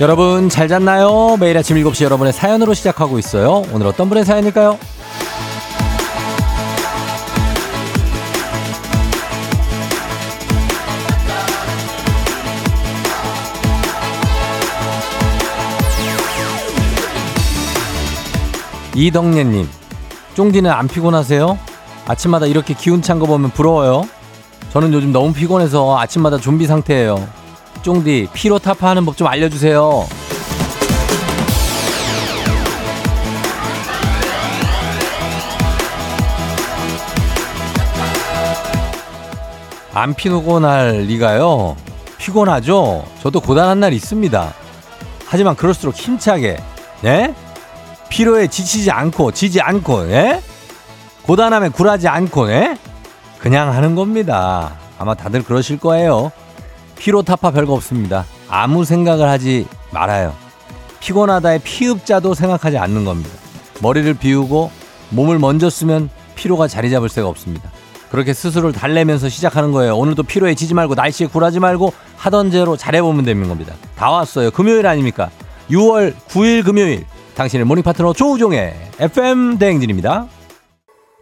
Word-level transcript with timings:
여러분 0.00 0.48
잘 0.48 0.66
잤나요? 0.68 1.36
매일 1.38 1.58
아침 1.58 1.76
7시 1.76 2.04
여러분의 2.04 2.32
사연으로 2.32 2.72
시작하고 2.72 3.18
있어요. 3.18 3.64
오늘 3.72 3.86
어떤 3.86 4.08
분의 4.08 4.24
사연일까요? 4.24 4.78
이덕예님, 18.94 19.68
쫑디는 20.34 20.70
안 20.70 20.88
피곤하세요? 20.88 21.58
아침마다 22.06 22.46
이렇게 22.46 22.74
기운 22.74 23.02
찬 23.02 23.18
거 23.18 23.26
보면 23.26 23.50
부러워요. 23.50 24.08
저는 24.72 24.92
요즘 24.92 25.12
너무 25.12 25.32
피곤해서 25.32 25.98
아침마다 25.98 26.38
좀비 26.38 26.66
상태예요. 26.66 27.26
쫑디, 27.82 28.28
피로 28.32 28.58
타파하는 28.58 29.04
법 29.06 29.16
좀 29.16 29.26
알려주세요. 29.26 30.06
안 39.92 40.14
피곤할 40.14 41.02
리가요. 41.02 41.76
피곤하죠? 42.18 43.04
저도 43.22 43.40
고단한 43.40 43.80
날 43.80 43.92
있습니다. 43.92 44.54
하지만 45.26 45.56
그럴수록 45.56 45.94
힘차게, 45.96 46.58
네? 47.02 47.34
피로에 48.08 48.46
지치지 48.46 48.90
않고, 48.90 49.32
지지 49.32 49.60
않고, 49.60 50.10
예? 50.10 50.40
고단함에 51.22 51.70
굴하지 51.70 52.08
않고, 52.08 52.50
예? 52.50 52.76
그냥 53.38 53.72
하는 53.72 53.94
겁니다. 53.94 54.72
아마 54.98 55.14
다들 55.14 55.42
그러실 55.44 55.78
거예요. 55.78 56.30
피로 57.00 57.22
타파 57.22 57.50
별거 57.50 57.72
없습니다. 57.72 58.26
아무 58.46 58.84
생각을 58.84 59.26
하지 59.26 59.66
말아요. 59.90 60.34
피곤하다의 61.00 61.60
피읖자도 61.64 62.34
생각하지 62.34 62.76
않는 62.76 63.06
겁니다. 63.06 63.30
머리를 63.80 64.12
비우고 64.14 64.70
몸을 65.08 65.38
먼저 65.38 65.70
쓰면 65.70 66.10
피로가 66.34 66.68
자리 66.68 66.90
잡을 66.90 67.08
새가 67.08 67.26
없습니다. 67.26 67.70
그렇게 68.10 68.34
스스로를 68.34 68.72
달래면서 68.72 69.30
시작하는 69.30 69.72
거예요. 69.72 69.96
오늘도 69.96 70.24
피로에 70.24 70.54
지지 70.54 70.74
말고 70.74 70.94
날씨에 70.94 71.28
굴하지 71.28 71.58
말고 71.58 71.94
하던 72.16 72.50
대로 72.50 72.76
잘해보면 72.76 73.24
되는 73.24 73.48
겁니다. 73.48 73.74
다 73.96 74.10
왔어요. 74.10 74.50
금요일 74.50 74.86
아닙니까? 74.86 75.30
6월 75.70 76.14
9일 76.28 76.64
금요일 76.64 77.06
당신의 77.34 77.64
모닝 77.64 77.82
파트너 77.82 78.12
조우종의 78.12 78.74
FM 78.98 79.56
대행진입니다. 79.58 80.26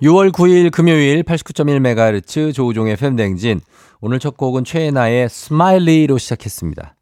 6월 0.03 0.31
9일 0.31 0.71
금요일 0.71 1.25
89.1MHz 1.25 2.55
조우종의 2.55 2.97
대행진 2.97 3.61
오늘 4.01 4.21
첫 4.21 4.37
곡은 4.37 4.63
최예나의 4.63 5.29
Smiley로 5.29 6.19
시작했습니다. 6.19 6.95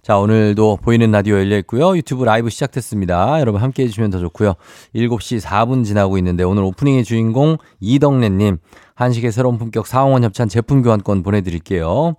자, 0.00 0.16
오늘도 0.16 0.78
보이는 0.80 1.10
라디오 1.10 1.36
열려 1.36 1.58
있고요. 1.58 1.94
유튜브 1.94 2.24
라이브 2.24 2.48
시작됐습니다. 2.48 3.40
여러분 3.40 3.60
함께 3.60 3.82
해주시면 3.82 4.08
더 4.08 4.20
좋고요. 4.20 4.54
7시 4.94 5.42
4분 5.42 5.84
지나고 5.84 6.16
있는데 6.16 6.42
오늘 6.42 6.62
오프닝의 6.62 7.04
주인공 7.04 7.58
이덕래님 7.80 8.56
한식의 8.94 9.32
새로운 9.32 9.58
품격 9.58 9.86
사옹원 9.86 10.24
협찬 10.24 10.48
제품 10.48 10.80
교환권 10.80 11.22
보내드릴게요. 11.22 12.14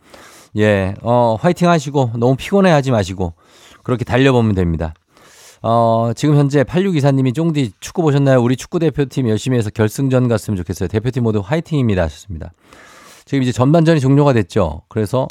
예, 0.58 0.94
어, 1.02 1.36
화이팅 1.40 1.68
하시고 1.68 2.12
너무 2.18 2.36
피곤해 2.36 2.70
하지 2.70 2.92
마시고 2.92 3.34
그렇게 3.82 4.06
달려보면 4.06 4.54
됩니다. 4.54 4.94
어, 5.62 6.12
지금 6.16 6.36
현재 6.38 6.64
8624님이 6.64 7.36
쫑디 7.36 7.74
축구 7.80 8.02
보셨나요? 8.02 8.42
우리 8.42 8.56
축구 8.56 8.80
대표팀 8.80 9.30
열심히 9.30 9.58
해서 9.58 9.70
결승전 9.70 10.28
갔으면 10.28 10.58
좋겠어요. 10.58 10.88
대표팀 10.90 11.24
모두 11.24 11.42
화이팅입니다. 11.44 12.04
하셨습니다. 12.04 12.52
지금 13.26 13.44
이제 13.44 13.52
전반전이 13.52 14.00
종료가 14.00 14.34
됐죠. 14.34 14.82
그래서 14.90 15.28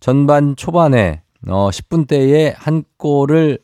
전반 0.00 0.56
초반에 0.56 1.22
어, 1.48 1.68
10분대에 1.70 2.54
한 2.56 2.84
골을 2.96 3.58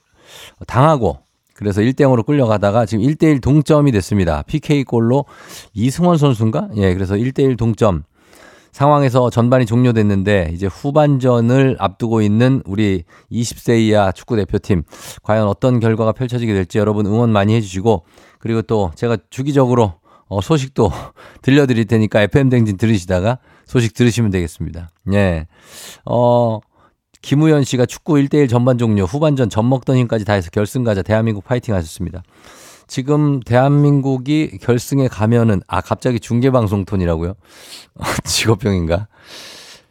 당하고 0.67 1.19
그래서 1.55 1.81
1대 1.81 2.01
0으로 2.01 2.25
끌려가다가 2.25 2.87
지금 2.87 3.05
1대 3.05 3.25
1 3.25 3.41
동점이 3.41 3.91
됐습니다. 3.93 4.43
PK골로 4.43 5.25
이승원 5.75 6.19
선수인가? 6.19 6.69
예, 6.77 6.95
그래서 6.95 7.15
1대 7.15 7.41
1 7.41 7.57
동점 7.57 8.05
상황에서 8.73 9.31
전반이 9.31 9.67
종료됐는데 9.67 10.51
이제 10.53 10.67
후반전을 10.67 11.77
앞두고 11.79 12.23
있는 12.23 12.63
우리 12.67 13.05
20세 13.31 13.81
이하 13.81 14.13
축구 14.13 14.37
대표팀 14.37 14.85
과연 15.23 15.47
어떤 15.47 15.81
결과가 15.81 16.13
펼쳐지게 16.13 16.53
될지 16.53 16.79
여러분 16.79 17.07
응원 17.07 17.31
많이 17.31 17.55
해주시고 17.55 18.05
그리고 18.39 18.63
또 18.63 18.91
제가 18.95 19.19
주기적으로 19.31 19.95
어, 20.29 20.41
소식도 20.41 20.93
들려드릴 21.43 21.87
테니까 21.87 22.23
FM 22.23 22.49
댕진 22.51 22.77
들으시다가 22.77 23.39
소식 23.67 23.95
들으시면 23.95 24.31
되겠습니다. 24.31 24.91
예. 25.13 25.47
어, 26.05 26.61
김우현 27.23 27.65
씨가 27.65 27.87
축구 27.87 28.15
1대1 28.15 28.49
전반 28.49 28.79
종료, 28.79 29.05
후반전 29.05 29.51
젖 29.51 29.63
먹던 29.63 29.97
힘까지 29.97 30.25
다해서 30.25 30.51
결승 30.51 30.85
가자 30.85 31.03
대한민국 31.03 31.45
파이팅 31.45 31.75
하셨습니다. 31.75 32.23
지금 32.91 33.39
대한민국이 33.39 34.59
결승에 34.61 35.07
가면은 35.07 35.63
아 35.69 35.81
갑자기 35.81 36.19
중계방송 36.19 36.87
톤이라고요? 36.87 37.35
직업병인가? 38.25 39.07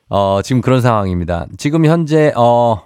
어, 0.10 0.42
지금 0.44 0.62
그런 0.62 0.82
상황입니다. 0.82 1.48
지금 1.58 1.86
현재 1.86 2.34
어 2.36 2.82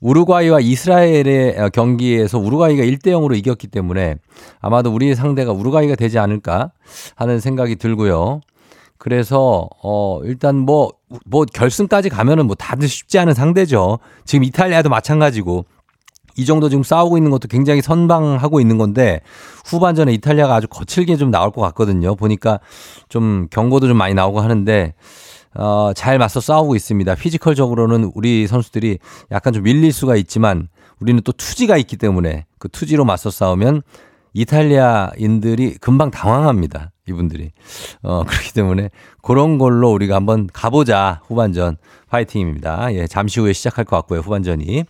우루과이와 0.00 0.58
이스라엘의 0.58 1.70
경기에서 1.72 2.36
우루과이가 2.36 2.82
1대 2.82 3.12
0으로 3.12 3.36
이겼기 3.38 3.68
때문에 3.68 4.16
아마도 4.60 4.92
우리의 4.92 5.14
상대가 5.14 5.52
우루과이가 5.52 5.94
되지 5.94 6.18
않을까 6.18 6.72
하는 7.14 7.38
생각이 7.38 7.76
들고요. 7.76 8.40
그래서 8.98 9.68
어 9.84 10.20
일단 10.24 10.56
뭐뭐 10.56 10.90
뭐 11.26 11.44
결승까지 11.44 12.08
가면은 12.08 12.48
뭐 12.48 12.56
다들 12.56 12.88
쉽지 12.88 13.20
않은 13.20 13.34
상대죠. 13.34 14.00
지금 14.24 14.42
이탈리아도 14.42 14.88
마찬가지고 14.88 15.64
이 16.38 16.44
정도 16.44 16.68
지금 16.68 16.84
싸우고 16.84 17.18
있는 17.18 17.32
것도 17.32 17.48
굉장히 17.48 17.82
선방하고 17.82 18.60
있는 18.60 18.78
건데 18.78 19.20
후반전에 19.66 20.14
이탈리아가 20.14 20.54
아주 20.54 20.68
거칠게 20.68 21.16
좀 21.16 21.32
나올 21.32 21.50
것 21.50 21.60
같거든요. 21.62 22.14
보니까 22.14 22.60
좀 23.08 23.48
경고도 23.50 23.88
좀 23.88 23.96
많이 23.96 24.14
나오고 24.14 24.40
하는데 24.40 24.94
어, 25.56 25.90
잘 25.96 26.18
맞서 26.18 26.40
싸우고 26.40 26.76
있습니다. 26.76 27.16
피지컬적으로는 27.16 28.12
우리 28.14 28.46
선수들이 28.46 28.98
약간 29.32 29.52
좀 29.52 29.64
밀릴 29.64 29.92
수가 29.92 30.14
있지만 30.14 30.68
우리는 31.00 31.20
또 31.24 31.32
투지가 31.32 31.76
있기 31.78 31.96
때문에 31.96 32.46
그 32.58 32.68
투지로 32.68 33.04
맞서 33.04 33.32
싸우면 33.32 33.82
이탈리아인들이 34.32 35.78
금방 35.80 36.12
당황합니다. 36.12 36.92
이분들이. 37.08 37.50
어, 38.02 38.22
그렇기 38.28 38.52
때문에 38.52 38.90
그런 39.22 39.58
걸로 39.58 39.90
우리가 39.90 40.14
한번 40.14 40.48
가보자. 40.52 41.22
후반전. 41.26 41.78
파이팅입니다. 42.08 42.94
예, 42.94 43.06
잠시 43.06 43.40
후에 43.40 43.52
시작할 43.52 43.84
것 43.84 43.96
같고요. 43.96 44.20
후반전이. 44.20 44.84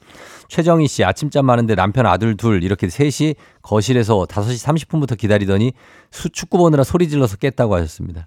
최정희 0.48 0.88
씨, 0.88 1.04
아침잠 1.04 1.44
많은데 1.46 1.74
남편 1.74 2.06
아들 2.06 2.36
둘 2.36 2.64
이렇게 2.64 2.88
셋이 2.88 3.34
거실에서 3.62 4.26
5시 4.26 4.88
30분부터 4.88 5.16
기다리더니 5.16 5.72
수 6.10 6.30
축구 6.30 6.58
보느라 6.58 6.84
소리 6.84 7.08
질러서 7.08 7.36
깼다고 7.36 7.74
하셨습니다. 7.76 8.26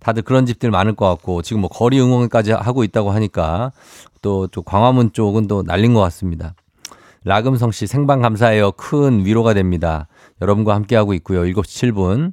다들 0.00 0.22
그런 0.22 0.46
집들 0.46 0.70
많을 0.70 0.94
것 0.94 1.08
같고 1.08 1.42
지금 1.42 1.60
뭐 1.60 1.68
거리 1.68 2.00
응원까지 2.00 2.52
하고 2.52 2.84
있다고 2.84 3.10
하니까 3.10 3.72
또, 4.22 4.46
또 4.46 4.62
광화문 4.62 5.12
쪽은 5.12 5.48
또 5.48 5.62
날린 5.62 5.94
것 5.94 6.00
같습니다. 6.00 6.54
라금성 7.24 7.72
씨 7.72 7.88
생방 7.88 8.20
감사해요. 8.20 8.72
큰 8.72 9.24
위로가 9.24 9.54
됩니다. 9.54 10.06
여러분과 10.40 10.74
함께하고 10.76 11.14
있고요. 11.14 11.42
7시 11.42 11.92
7분. 11.92 12.32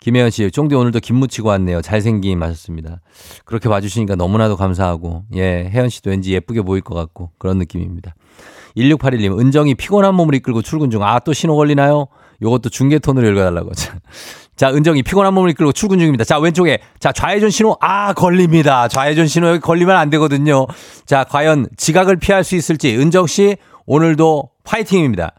김혜연 0.00 0.30
씨, 0.30 0.48
쫑디 0.50 0.76
오늘도 0.76 1.00
김 1.00 1.16
묻히고 1.16 1.48
왔네요. 1.48 1.82
잘생김 1.82 2.40
하셨습니다. 2.42 3.00
그렇게 3.44 3.68
봐주시니까 3.68 4.14
너무나도 4.14 4.56
감사하고, 4.56 5.24
예, 5.34 5.68
혜연 5.72 5.88
씨도 5.88 6.10
왠지 6.10 6.32
예쁘게 6.34 6.62
보일 6.62 6.82
것 6.82 6.94
같고, 6.94 7.32
그런 7.36 7.58
느낌입니다. 7.58 8.14
1681님, 8.76 9.38
은정이 9.38 9.74
피곤한 9.74 10.14
몸을 10.14 10.34
이끌고 10.36 10.62
출근 10.62 10.90
중. 10.90 11.02
아, 11.02 11.18
또 11.18 11.32
신호 11.32 11.56
걸리나요? 11.56 12.06
요것도 12.42 12.70
중계톤으로 12.70 13.28
읽어달라고. 13.30 13.72
자, 14.56 14.70
은정이 14.70 15.02
피곤한 15.02 15.34
몸을 15.34 15.50
이끌고 15.50 15.72
출근 15.72 15.98
중입니다. 15.98 16.24
자, 16.24 16.38
왼쪽에. 16.38 16.80
자, 16.98 17.12
좌회전 17.12 17.50
신호. 17.50 17.76
아, 17.80 18.12
걸립니다. 18.12 18.88
좌회전 18.88 19.26
신호 19.26 19.48
여기 19.48 19.60
걸리면 19.60 19.96
안 19.96 20.10
되거든요. 20.10 20.66
자, 21.06 21.24
과연 21.24 21.68
지각을 21.76 22.16
피할 22.16 22.44
수 22.44 22.56
있을지. 22.56 22.96
은정 22.96 23.26
씨, 23.26 23.56
오늘도 23.86 24.50
파이팅입니다. 24.64 25.32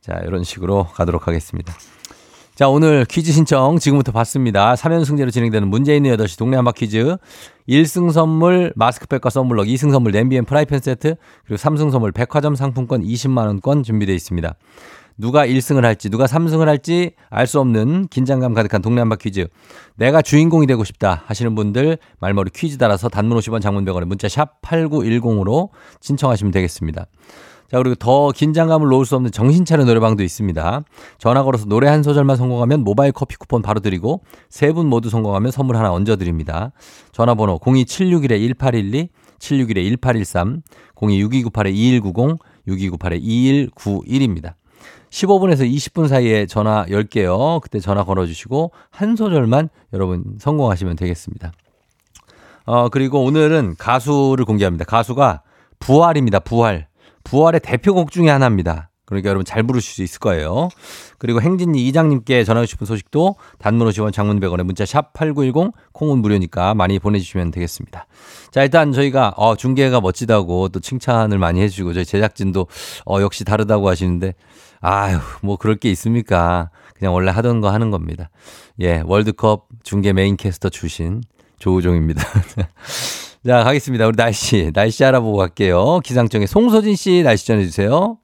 자, 0.00 0.20
이런 0.26 0.44
식으로 0.44 0.86
가도록 0.94 1.28
하겠습니다. 1.28 1.74
자, 2.58 2.68
오늘 2.68 3.04
퀴즈 3.04 3.30
신청 3.30 3.78
지금부터 3.78 4.10
받습니다. 4.10 4.74
3연승제로 4.74 5.30
진행되는 5.30 5.68
문제 5.68 5.94
있는 5.94 6.16
8시 6.16 6.36
동네 6.36 6.56
한바 6.56 6.72
퀴즈. 6.72 7.16
1승 7.68 8.10
선물 8.10 8.72
마스크팩과 8.74 9.30
선블럭, 9.30 9.66
2승 9.66 9.92
선물 9.92 10.10
냄비 10.10 10.36
and 10.36 10.44
프라이팬 10.44 10.80
세트, 10.80 11.14
그리고 11.46 11.56
3승 11.56 11.92
선물 11.92 12.10
백화점 12.10 12.56
상품권 12.56 13.04
20만원권 13.04 13.84
준비되어 13.84 14.12
있습니다. 14.12 14.56
누가 15.18 15.46
1승을 15.46 15.82
할지, 15.82 16.10
누가 16.10 16.24
3승을 16.24 16.64
할지 16.64 17.12
알 17.30 17.46
수 17.46 17.60
없는 17.60 18.08
긴장감 18.08 18.54
가득한 18.54 18.82
동네 18.82 19.02
한바 19.02 19.14
퀴즈. 19.20 19.46
내가 19.94 20.20
주인공이 20.20 20.66
되고 20.66 20.82
싶다 20.82 21.22
하시는 21.26 21.54
분들 21.54 21.98
말머리 22.18 22.50
퀴즈 22.52 22.76
달아서 22.76 23.08
단문 23.08 23.38
50원 23.38 23.60
장문 23.60 23.84
100원에 23.84 24.04
문자 24.04 24.28
샵 24.28 24.60
8910으로 24.62 25.68
신청하시면 26.00 26.50
되겠습니다. 26.50 27.06
자, 27.70 27.76
그리고 27.76 27.94
더 27.96 28.30
긴장감을 28.32 28.88
놓을 28.88 29.04
수 29.04 29.14
없는 29.16 29.30
정신차려 29.30 29.84
노래방도 29.84 30.22
있습니다. 30.22 30.82
전화 31.18 31.42
걸어서 31.42 31.66
노래 31.66 31.86
한 31.88 32.02
소절만 32.02 32.36
성공하면 32.36 32.82
모바일 32.82 33.12
커피 33.12 33.36
쿠폰 33.36 33.60
바로 33.60 33.80
드리고 33.80 34.22
세 34.48 34.72
분 34.72 34.86
모두 34.86 35.10
성공하면 35.10 35.50
선물 35.50 35.76
하나 35.76 35.92
얹어 35.92 36.16
드립니다. 36.16 36.72
전화번호 37.12 37.58
02761-1812, 37.58 39.08
761-1813, 39.38 40.62
026298-2190, 40.96 42.38
6298-2191입니다. 42.68 44.54
15분에서 45.10 45.70
20분 45.70 46.08
사이에 46.08 46.46
전화 46.46 46.84
10개요. 46.86 47.60
그때 47.60 47.80
전화 47.80 48.04
걸어주시고 48.04 48.72
한 48.90 49.16
소절만 49.16 49.68
여러분 49.92 50.24
성공하시면 50.38 50.96
되겠습니다. 50.96 51.52
어, 52.66 52.88
그리고 52.90 53.22
오늘은 53.24 53.76
가수를 53.78 54.44
공개합니다. 54.44 54.84
가수가 54.84 55.42
부활입니다. 55.78 56.40
부활. 56.40 56.87
부활의 57.30 57.60
대표곡 57.60 58.10
중에 58.10 58.28
하나입니다. 58.28 58.90
그러니까 59.08 59.30
여러분 59.30 59.46
잘 59.46 59.62
부르실 59.62 59.94
수 59.94 60.02
있을 60.02 60.18
거예요. 60.18 60.68
그리고 61.16 61.40
행진이 61.40 61.86
이장님께 61.88 62.44
전하고 62.44 62.66
싶은 62.66 62.86
소식도 62.86 63.36
단문 63.58 63.88
50원 63.88 64.12
장문 64.12 64.38
100원에 64.38 64.64
문자 64.64 64.84
샵 64.84 65.14
8910 65.14 65.72
콩은 65.92 66.18
무료니까 66.18 66.74
많이 66.74 66.98
보내주시면 66.98 67.50
되겠습니다. 67.50 68.06
자 68.50 68.62
일단 68.62 68.92
저희가 68.92 69.32
어, 69.36 69.56
중계가 69.56 70.02
멋지다고 70.02 70.68
또 70.68 70.80
칭찬을 70.80 71.38
많이 71.38 71.62
해주시고 71.62 71.94
저희 71.94 72.04
제작진도 72.04 72.66
어, 73.06 73.22
역시 73.22 73.44
다르다고 73.44 73.88
하시는데 73.88 74.34
아유 74.80 75.18
뭐 75.40 75.56
그럴 75.56 75.76
게 75.76 75.90
있습니까. 75.92 76.68
그냥 76.94 77.14
원래 77.14 77.30
하던 77.30 77.62
거 77.62 77.70
하는 77.70 77.90
겁니다. 77.90 78.28
예 78.80 79.02
월드컵 79.06 79.68
중계 79.82 80.12
메인 80.12 80.36
캐스터 80.36 80.68
출신 80.68 81.22
조우종입니다. 81.58 82.22
자, 83.46 83.62
가겠습니다. 83.62 84.06
우리 84.06 84.16
날씨, 84.16 84.72
날씨 84.74 85.04
알아보고 85.04 85.38
갈게요. 85.38 86.00
기상청의 86.00 86.48
송소진 86.48 86.96
씨 86.96 87.22
날씨 87.22 87.46
전해주세요. 87.46 88.18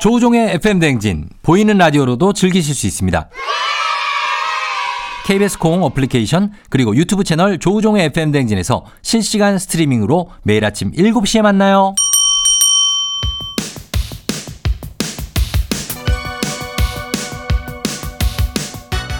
조우종의 0.00 0.54
FM 0.54 0.80
대행진, 0.80 1.28
보이는 1.42 1.78
라디오로도 1.78 2.32
즐기실 2.32 2.74
수 2.74 2.86
있습니다. 2.86 3.30
KBS 5.26 5.58
콩 5.58 5.82
어플리케이션, 5.84 6.52
그리고 6.70 6.94
유튜브 6.96 7.24
채널 7.24 7.58
조우종의 7.58 8.06
FM 8.06 8.32
대행진에서 8.32 8.84
실시간 9.02 9.58
스트리밍으로 9.58 10.28
매일 10.42 10.64
아침 10.64 10.92
7시에 10.92 11.42
만나요. 11.42 11.94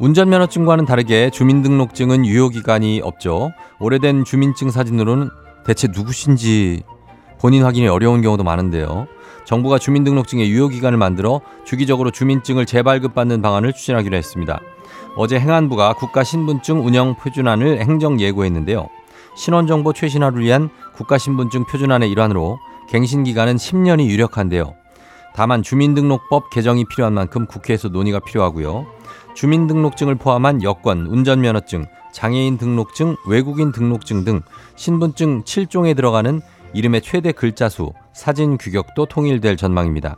운전면허증과는 0.00 0.84
다르게 0.84 1.30
주민등록증은 1.30 2.24
유효기간이 2.24 3.00
없죠. 3.02 3.50
오래된 3.80 4.24
주민증 4.24 4.70
사진으로는 4.70 5.28
대체 5.64 5.88
누구신지 5.92 6.82
본인 7.40 7.64
확인이 7.64 7.88
어려운 7.88 8.22
경우도 8.22 8.44
많은데요. 8.44 9.08
정부가 9.44 9.78
주민등록증의 9.78 10.50
유효기간을 10.50 10.98
만들어 10.98 11.40
주기적으로 11.64 12.10
주민증을 12.10 12.66
재발급받는 12.66 13.42
방안을 13.42 13.72
추진하기로 13.72 14.16
했습니다. 14.16 14.60
어제 15.16 15.40
행안부가 15.40 15.94
국가신분증 15.94 16.86
운영 16.86 17.16
표준안을 17.16 17.80
행정 17.80 18.20
예고했는데요. 18.20 18.88
신원정보 19.36 19.94
최신화를 19.94 20.42
위한 20.42 20.68
국가신분증 20.94 21.64
표준안의 21.64 22.10
일환으로 22.10 22.58
갱신기간은 22.88 23.56
10년이 23.56 24.06
유력한데요. 24.06 24.74
다만 25.34 25.62
주민등록법 25.62 26.50
개정이 26.50 26.84
필요한 26.84 27.14
만큼 27.14 27.46
국회에서 27.46 27.88
논의가 27.88 28.20
필요하고요. 28.20 28.97
주민등록증을 29.38 30.16
포함한 30.16 30.64
여권, 30.64 31.06
운전면허증, 31.06 31.86
장애인 32.10 32.58
등록증, 32.58 33.14
외국인 33.24 33.70
등록증 33.70 34.24
등 34.24 34.42
신분증 34.74 35.44
7종에 35.44 35.94
들어가는 35.94 36.40
이름의 36.74 37.02
최대 37.02 37.30
글자 37.30 37.68
수, 37.68 37.92
사진 38.12 38.58
규격도 38.58 39.06
통일될 39.06 39.56
전망입니다. 39.56 40.16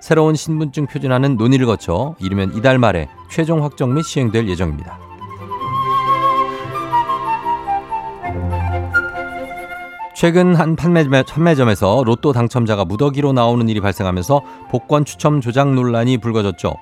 새로운 0.00 0.34
신분증 0.34 0.86
표준안은 0.86 1.36
논의를 1.36 1.66
거쳐 1.66 2.14
이르면 2.20 2.54
이달 2.56 2.78
말에 2.78 3.06
최종 3.30 3.62
확정 3.62 3.92
및 3.92 4.02
시행될 4.02 4.48
예정입니다. 4.48 4.98
최근 10.14 10.54
한 10.54 10.74
판매점 10.74 11.68
에서 11.68 12.02
로또 12.06 12.32
당첨자가 12.32 12.86
무더기로 12.86 13.34
나오는 13.34 13.68
일이 13.68 13.80
발생하면서 13.82 14.40
복권 14.70 15.04
추첨 15.04 15.42
조작 15.42 15.74
논란이 15.74 16.16
불거졌죠. 16.16 16.72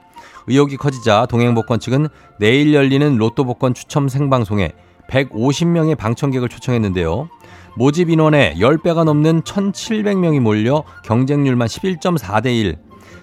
의혹이 0.47 0.77
커지자 0.77 1.27
동행복권 1.27 1.81
측은 1.81 2.09
내일 2.39 2.75
열리는 2.75 3.17
로또 3.17 3.45
복권 3.45 3.75
추첨 3.75 4.09
생방송에 4.09 4.73
150명의 5.09 5.97
방청객을 5.97 6.49
초청했는데요. 6.49 7.29
모집 7.77 8.11
인원의 8.11 8.57
10배가 8.57 9.05
넘는 9.05 9.43
1,700명이 9.43 10.41
몰려 10.41 10.85
경쟁률만 11.05 11.69
11.4대 11.69 12.47
1. 12.47 12.77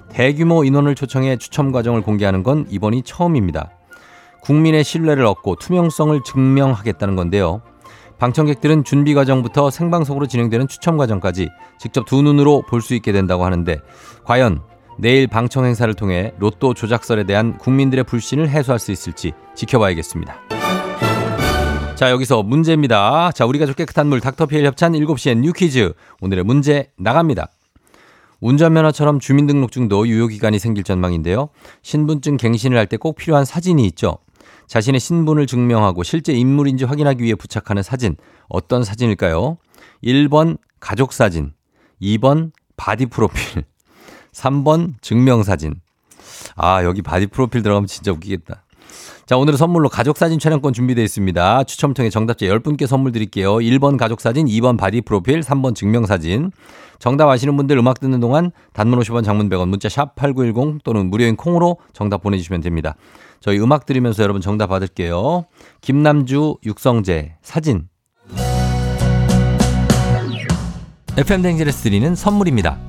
대규모 0.09 0.63
인원을 0.63 0.95
초청해 0.95 1.37
추첨 1.37 1.71
과정을 1.71 2.01
공개하는 2.01 2.43
건 2.43 2.65
이번이 2.69 3.03
처음입니다. 3.03 3.69
국민의 4.41 4.83
신뢰를 4.83 5.25
얻고 5.25 5.55
투명성을 5.57 6.19
증명하겠다는 6.25 7.15
건데요. 7.15 7.61
방청객들은 8.17 8.83
준비 8.83 9.13
과정부터 9.13 9.69
생방송으로 9.69 10.27
진행되는 10.27 10.67
추첨 10.67 10.97
과정까지 10.97 11.49
직접 11.79 12.05
두 12.05 12.21
눈으로 12.21 12.63
볼 12.67 12.81
수 12.81 12.93
있게 12.95 13.11
된다고 13.11 13.45
하는데 13.45 13.79
과연 14.25 14.61
내일 15.01 15.27
방청 15.27 15.63
행사를 15.63 15.91
통해 15.93 16.33
로또 16.39 16.73
조작설에 16.73 17.23
대한 17.23 17.57
국민들의 17.57 18.03
불신을 18.03 18.49
해소할 18.49 18.79
수 18.79 18.91
있을지 18.91 19.31
지켜봐야겠습니다. 19.55 20.35
자, 21.95 22.11
여기서 22.11 22.43
문제입니다. 22.43 23.31
자, 23.31 23.45
우리 23.45 23.59
가족 23.59 23.77
깨끗한 23.77 24.07
물 24.07 24.19
닥터피엘 24.19 24.65
협찬 24.65 24.91
7시엔 24.93 25.39
뉴 25.39 25.53
퀴즈. 25.53 25.93
오늘의 26.21 26.43
문제 26.43 26.91
나갑니다. 26.97 27.49
운전면허처럼 28.41 29.19
주민등록증도 29.19 30.07
유효기간이 30.07 30.59
생길 30.59 30.83
전망인데요. 30.83 31.49
신분증 31.81 32.37
갱신을 32.37 32.77
할 32.77 32.85
때 32.87 32.97
꼭 32.97 33.15
필요한 33.15 33.43
사진이 33.45 33.85
있죠. 33.87 34.17
자신의 34.67 34.99
신분을 34.99 35.47
증명하고 35.47 36.03
실제 36.03 36.33
인물인지 36.33 36.83
확인하기 36.85 37.23
위해 37.23 37.35
부착하는 37.35 37.83
사진. 37.83 38.15
어떤 38.49 38.83
사진일까요? 38.83 39.57
1번 40.03 40.57
가족사진, 40.79 41.53
2번 42.01 42.51
바디 42.77 43.07
프로필, 43.07 43.63
3번 44.33 44.93
증명사진. 45.01 45.75
아, 46.55 46.83
여기 46.83 47.01
바디 47.01 47.27
프로필 47.27 47.63
들어가면 47.63 47.87
진짜 47.87 48.11
웃기겠다. 48.11 48.63
자, 49.25 49.37
오늘은 49.37 49.57
선물로 49.57 49.89
가족사진 49.89 50.39
촬영권 50.39 50.73
준비되어 50.73 51.03
있습니다. 51.03 51.63
추첨 51.65 51.93
통해 51.93 52.09
정답자 52.09 52.47
10분께 52.47 52.87
선물 52.87 53.11
드릴게요. 53.11 53.57
1번 53.57 53.97
가족사진, 53.97 54.47
2번 54.47 54.77
바디 54.77 55.01
프로필, 55.01 55.41
3번 55.41 55.75
증명사진. 55.75 56.51
정답 56.97 57.29
아시는 57.29 57.55
분들 57.55 57.77
음악 57.77 57.99
듣는 57.99 58.19
동안 58.19 58.51
단문 58.73 58.99
50원 58.99 59.23
장문 59.23 59.49
100원 59.49 59.69
문자 59.69 59.87
샵 59.87 60.15
8910 60.15 60.83
또는 60.83 61.11
무료인 61.11 61.35
콩으로 61.35 61.77
정답 61.93 62.23
보내주시면 62.23 62.61
됩니다. 62.61 62.95
저희 63.39 63.59
음악 63.59 63.85
들으면서 63.85 64.23
여러분 64.23 64.41
정답 64.41 64.67
받을게요. 64.67 65.45
김남주, 65.81 66.57
육성재, 66.65 67.35
사진. 67.41 67.87
FM댕지레스 71.17 71.83
드리는 71.83 72.15
선물입니다. 72.15 72.88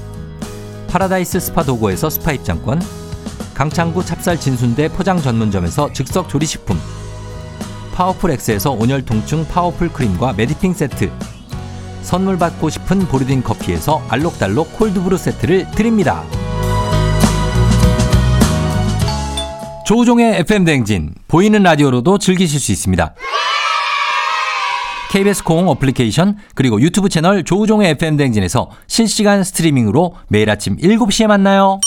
파라다이스 0.91 1.39
스파 1.39 1.63
도고에서 1.63 2.09
스파 2.09 2.33
입장권 2.33 2.81
강창구 3.53 4.03
찹쌀 4.03 4.37
진순대 4.37 4.89
포장 4.89 5.21
전문점에서 5.21 5.93
즉석 5.93 6.27
조리식품 6.27 6.77
파워풀엑스에서 7.93 8.71
온열 8.71 9.05
통증 9.05 9.45
파워풀 9.47 9.93
크림과 9.93 10.33
메디핑 10.33 10.73
세트 10.73 11.09
선물 12.01 12.37
받고 12.37 12.69
싶은 12.69 13.07
보르딘 13.07 13.41
커피에서 13.43 14.01
알록달록 14.09 14.73
콜드브루 14.77 15.17
세트를 15.17 15.71
드립니다. 15.71 16.23
조우종의 19.85 20.39
FM대행진 20.39 21.13
보이는 21.27 21.61
라디오로도 21.61 22.17
즐기실 22.17 22.59
수 22.59 22.71
있습니다. 22.71 23.13
KBS 25.11 25.43
콩 25.43 25.67
어플리케이션 25.67 26.37
그리고 26.55 26.79
유튜브 26.79 27.09
채널 27.09 27.43
조우종의 27.43 27.91
FM대행진에서 27.91 28.69
실시간 28.87 29.43
스트리밍으로 29.43 30.15
매일 30.29 30.49
아침 30.49 30.77
7시에 30.77 31.27
만나요. 31.27 31.81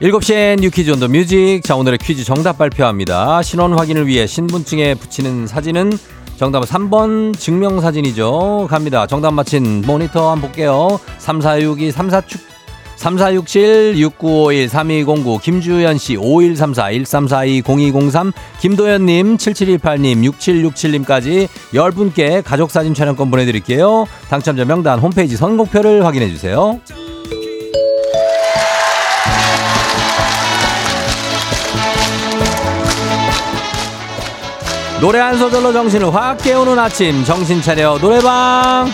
7시엔 0.00 0.60
뉴 0.60 0.70
퀴즈 0.70 0.90
온 0.90 1.00
더 1.00 1.08
뮤직. 1.08 1.62
자, 1.64 1.74
오늘의 1.76 1.98
퀴즈 1.98 2.24
정답 2.24 2.58
발표합니다. 2.58 3.42
신원 3.42 3.72
확인을 3.72 4.06
위해 4.06 4.26
신분증에 4.26 4.94
붙이는 4.94 5.46
사진은 5.46 5.92
정답은 6.36 6.66
3번 6.68 7.36
증명사진이죠. 7.38 8.66
갑니다. 8.68 9.06
정답 9.06 9.32
맞힌 9.32 9.82
모니터 9.86 10.30
한번 10.30 10.50
볼게요. 10.50 11.00
3462 11.18 11.90
34축 11.90 11.92
3467 11.92 12.44
6951 12.44 12.53
3209 12.96 15.38
김주현 15.42 15.96
씨5134 15.96 17.04
1342 17.04 17.62
0203 17.66 18.32
김도현님 18.60 19.36
7718님 19.36 20.32
6767님까지 20.32 21.48
10분께 21.72 22.42
가족사진 22.44 22.94
촬영권 22.94 23.30
보내드릴게요. 23.30 24.06
당첨자 24.28 24.64
명단 24.64 24.98
홈페이지 24.98 25.36
선곡표를 25.36 26.04
확인해주세요. 26.04 26.80
노래 35.00 35.18
한 35.18 35.36
소절로 35.36 35.72
정신을 35.72 36.14
확 36.14 36.38
깨우는 36.38 36.78
아침 36.78 37.24
정신 37.24 37.60
차려 37.60 37.98
노래방 37.98 38.88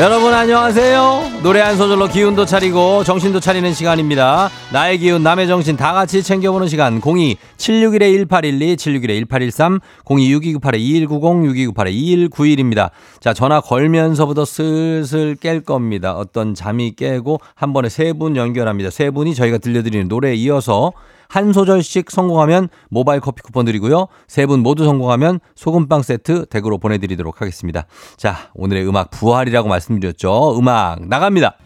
여러분 0.00 0.32
안녕하세요. 0.32 1.40
노래 1.42 1.60
한 1.60 1.76
소절로 1.76 2.08
기운도 2.08 2.46
차리고 2.46 3.04
정신도 3.04 3.38
차리는 3.38 3.74
시간입니다. 3.74 4.48
나의 4.72 4.96
기운 4.96 5.22
남의 5.22 5.46
정신 5.46 5.76
다 5.76 5.92
같이 5.92 6.22
챙겨보는 6.22 6.68
시간 6.68 7.02
02-761-1812 7.02 9.26
761-1813 9.28 9.78
02-6298-2190 10.06 11.74
6298-2191입니다. 11.74 12.90
자 13.20 13.34
전화 13.34 13.60
걸면서부터 13.60 14.46
슬슬 14.46 15.36
깰 15.36 15.66
겁니다. 15.66 16.14
어떤 16.16 16.54
잠이 16.54 16.94
깨고 16.96 17.38
한 17.54 17.74
번에 17.74 17.90
세 17.90 18.14
분 18.14 18.36
연결합니다. 18.36 18.88
세 18.88 19.10
분이 19.10 19.34
저희가 19.34 19.58
들려드리는 19.58 20.08
노래에 20.08 20.34
이어서 20.36 20.92
한 21.30 21.52
소절씩 21.52 22.10
성공하면 22.10 22.68
모바일 22.90 23.20
커피 23.20 23.40
쿠폰 23.42 23.64
드리고요. 23.64 24.08
세 24.26 24.46
분 24.46 24.60
모두 24.60 24.84
성공하면 24.84 25.38
소금빵 25.54 26.02
세트 26.02 26.46
댁으로 26.46 26.78
보내드리도록 26.78 27.40
하겠습니다. 27.40 27.86
자, 28.16 28.34
오늘의 28.54 28.86
음악 28.88 29.10
부활이라고 29.10 29.68
말씀드렸죠. 29.68 30.58
음악 30.58 31.06
나갑니다. 31.06 31.56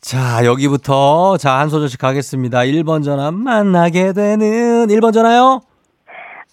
자, 0.00 0.44
여기부터 0.44 1.36
자, 1.36 1.58
한 1.58 1.68
소절씩 1.68 2.00
가겠습니다. 2.00 2.60
1번 2.60 3.04
전화 3.04 3.30
만나게 3.30 4.12
되는 4.12 4.88
1번 4.88 5.12
전화요. 5.12 5.60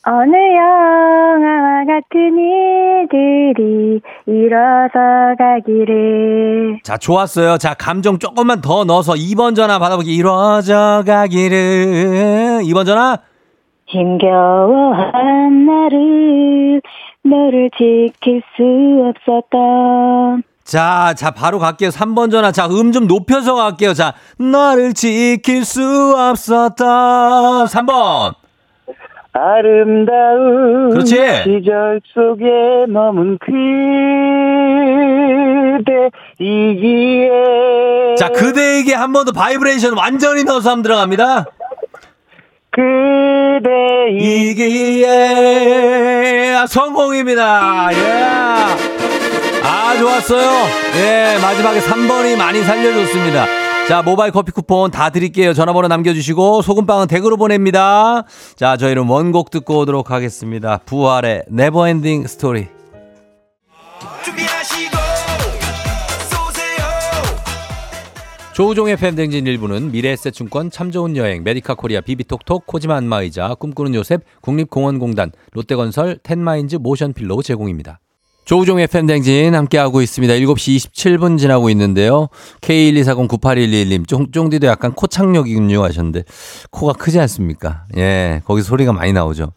어느 0.10 0.36
영화와 0.38 1.84
같은 1.86 2.38
일들이 2.38 4.00
일어서 4.26 5.36
가기를. 5.38 6.80
자, 6.84 6.96
좋았어요. 6.98 7.58
자, 7.58 7.74
감정 7.74 8.18
조금만 8.18 8.62
더 8.62 8.86
넣어서 8.86 9.14
2번 9.16 9.54
전화 9.54 9.80
받아보기. 9.80 10.16
이루어져 10.16 11.04
가기를. 11.06 12.62
2번 12.64 12.86
전화. 12.86 13.18
힘겨워한 13.88 15.66
나를 15.66 16.82
너를 17.24 17.70
지킬 17.78 18.42
수 18.56 18.64
없었던. 19.10 20.44
자, 20.64 21.14
자, 21.18 21.32
바로 21.32 21.60
갈게요. 21.60 21.90
3번 21.90 22.32
전화. 22.32 22.54
자, 22.54 22.68
음 22.68 22.94
좀 22.94 23.08
높여서 23.08 23.56
갈게요. 23.56 23.94
자, 23.94 24.14
너를 24.40 24.94
지킬 24.94 25.66
수 25.66 26.16
없었던. 26.18 27.66
3번. 27.68 28.36
아름다운 29.38 30.90
그렇지. 30.92 31.16
시절 31.16 32.02
속에 32.14 32.86
머문 32.90 33.38
그대이기에 36.48 37.30
자, 38.18 38.30
그대에게 38.30 38.94
한 38.94 39.12
번 39.14 39.26
더 39.26 39.32
바이브레이션 39.32 39.96
완전히 39.98 40.44
넣어서 40.44 40.70
한번 40.72 40.84
들어갑니다. 40.84 41.46
그대이 42.72 44.52
이기에 44.52 45.06
아, 46.56 46.66
성공입니다. 46.68 47.90
예. 47.94 47.98
아, 49.64 49.96
좋았어요. 49.98 50.50
예, 50.98 51.38
마지막에 51.42 51.80
3번이 51.80 52.38
많이 52.38 52.62
살려줬습니다. 52.62 53.46
자, 53.88 54.02
모바일 54.02 54.34
커피 54.34 54.52
쿠폰 54.52 54.92
다 54.92 55.10
드릴게요. 55.12 55.54
전화번호 55.54 55.88
남겨주시고, 55.88 56.62
소금빵은 56.62 57.08
댁으로 57.08 57.38
보냅니다. 57.38 58.26
자, 58.58 58.76
저희는 58.76 59.08
원곡 59.08 59.50
듣고 59.50 59.80
오도록 59.80 60.12
하겠습니다. 60.12 60.80
부활의 60.86 61.44
Never 61.48 61.84
Ending 61.84 62.28
Story. 62.28 62.68
조우종의 68.54 68.98
FM대행진 68.98 69.48
1부는 69.48 69.92
미래에셋증권 69.92 70.72
참 70.72 70.92
좋은 70.92 71.16
여행 71.16 71.44
메디카 71.44 71.76
코리아 71.76 72.02
비비톡톡 72.02 72.66
코지마 72.66 72.96
안마의자 72.96 73.54
꿈꾸는 73.54 73.94
요셉 73.94 74.24
국립공원공단 74.42 75.32
롯데건설 75.54 76.18
텐마인즈 76.24 76.78
모션필로우 76.78 77.44
제공입니다. 77.44 78.00
조우종의 78.48 78.88
FM대행진 78.88 79.54
함께하고 79.54 80.02
있습니다. 80.02 80.34
7시 80.36 80.78
27분 80.78 81.38
지나고 81.38 81.70
있는데요. 81.72 82.30
K124098111님, 82.62 84.08
쫑, 84.08 84.32
쫑디도 84.32 84.68
약간 84.68 84.94
고창력이군요 84.94 85.84
하셨는데, 85.84 86.24
코가 86.72 86.94
크지 86.94 87.20
않습니까? 87.20 87.84
예, 87.98 88.42
거기 88.46 88.62
소리가 88.62 88.94
많이 88.94 89.12
나오죠. 89.12 89.52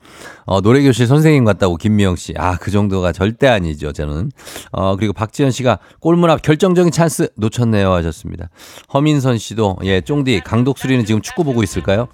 어, 0.45 0.61
노래교실 0.61 1.07
선생님 1.07 1.45
같다고 1.45 1.77
김미영 1.77 2.17
씨. 2.17 2.35
아, 2.37 2.57
그 2.57 2.73
정도가 2.73 3.13
절대 3.13 3.47
아니죠, 3.47 3.93
저는. 3.93 4.33
어, 4.73 4.97
그리고 4.97 5.13
박지현 5.13 5.53
씨가 5.53 5.79
골문 6.01 6.29
앞 6.29 6.43
결정적인 6.43 6.91
찬스 6.91 7.29
놓쳤네요 7.37 7.93
하셨습니다. 7.93 8.49
허민선 8.93 9.39
씨도, 9.39 9.77
예, 9.85 10.01
쫑디, 10.01 10.41
강독수리는 10.45 11.05
지금 11.05 11.23
축구 11.23 11.45
보고 11.45 11.63
있을까요? 11.63 12.09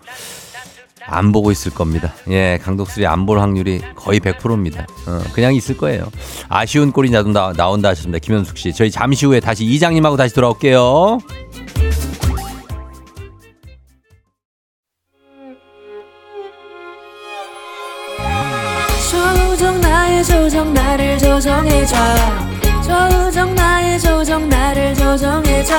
안 1.07 1.33
보고 1.33 1.51
있을 1.53 1.73
겁니다. 1.73 2.13
예, 2.31 2.59
강독수리 2.63 3.07
안 3.07 3.27
볼 3.27 3.41
확률이 3.41 3.81
거의 3.97 4.21
100%입니다. 4.21 4.87
어, 5.07 5.21
그냥 5.33 5.55
있을 5.55 5.77
거예요. 5.77 6.09
아쉬운 6.49 6.93
꼴이 6.93 7.11
나온다, 7.11 7.53
나온다 7.57 7.89
하셨습니다. 7.91 8.19
김현숙 8.21 8.57
씨. 8.59 8.73
저희 8.73 8.91
잠시 8.91 9.27
후에 9.27 9.41
다시 9.41 9.65
이장님하고 9.65 10.17
다시 10.17 10.35
돌아올게요. 10.35 11.19
조정 19.11 19.81
나의 19.81 20.25
조정 20.25 20.73
나를 20.75 21.19
조정해줘 21.19 21.97
조정 22.83 23.55
나의 23.55 23.99
조정 24.01 24.49
나를 24.49 24.95
조정해줘 24.95 25.75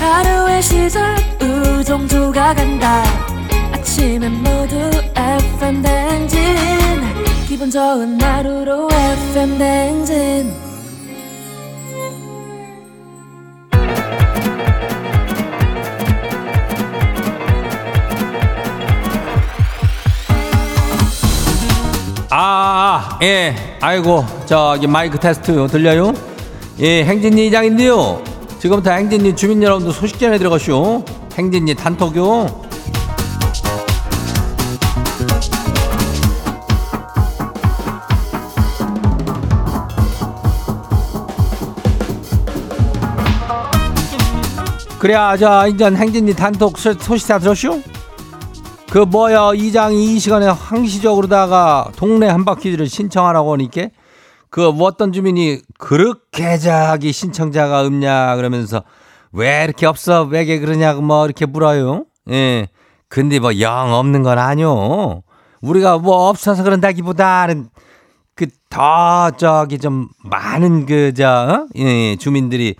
하루의 0.00 0.62
시절 0.62 1.16
우정조가 1.40 2.54
간다 2.54 3.02
아침엔 3.94 4.42
모두 4.42 4.76
FM 5.14 5.80
댕진 5.80 6.40
기분 7.46 7.70
좋은 7.70 8.20
하루로 8.20 8.88
FM 8.90 9.56
댕진 9.56 10.52
아, 22.30 23.16
예. 23.22 23.54
아이고, 23.80 24.24
저기 24.44 24.88
마이크 24.88 25.20
테스트 25.20 25.68
들려요? 25.68 26.12
예, 26.80 27.04
행진리 27.04 27.46
이장인데요. 27.46 28.24
지금부터 28.58 28.90
행진리 28.90 29.36
주민 29.36 29.62
여러분들 29.62 29.92
소식 29.92 30.18
전해 30.18 30.36
들어가시오. 30.36 31.04
행진리 31.38 31.76
단톡요. 31.76 32.73
그래야 45.04 45.36
저 45.36 45.66
인전 45.68 45.96
행진리 45.96 46.32
단톡 46.32 46.78
소- 46.78 46.94
소식 46.94 47.28
다 47.28 47.38
들었슈? 47.38 47.82
그 48.90 49.00
뭐야 49.00 49.50
이장이 49.54 50.14
이 50.14 50.18
시간에 50.18 50.46
항시적으로다가 50.46 51.90
동네 51.94 52.26
한바퀴를 52.26 52.88
신청하라고 52.88 53.52
하니까 53.52 53.88
그 54.48 54.66
어떤 54.66 55.12
주민이 55.12 55.60
그렇게 55.78 56.56
자기 56.56 57.12
신청자가 57.12 57.82
없냐 57.82 58.34
그러면서 58.36 58.82
왜 59.30 59.64
이렇게 59.64 59.84
없어 59.84 60.22
왜게 60.22 60.58
그러냐고 60.58 61.02
뭐 61.02 61.26
이렇게 61.26 61.44
물어요. 61.44 62.06
예. 62.30 62.68
근데 63.10 63.38
뭐 63.40 63.50
영 63.60 63.92
없는 63.92 64.22
건 64.22 64.38
아니요. 64.38 65.20
우리가 65.60 65.98
뭐 65.98 66.30
없어서 66.30 66.62
그런다기보다는 66.62 67.68
그 68.34 68.46
더 68.70 69.30
저기 69.36 69.78
좀 69.78 70.08
많은 70.24 70.86
그저 70.86 71.28
어? 71.28 71.66
예, 71.76 72.16
주민들이 72.16 72.74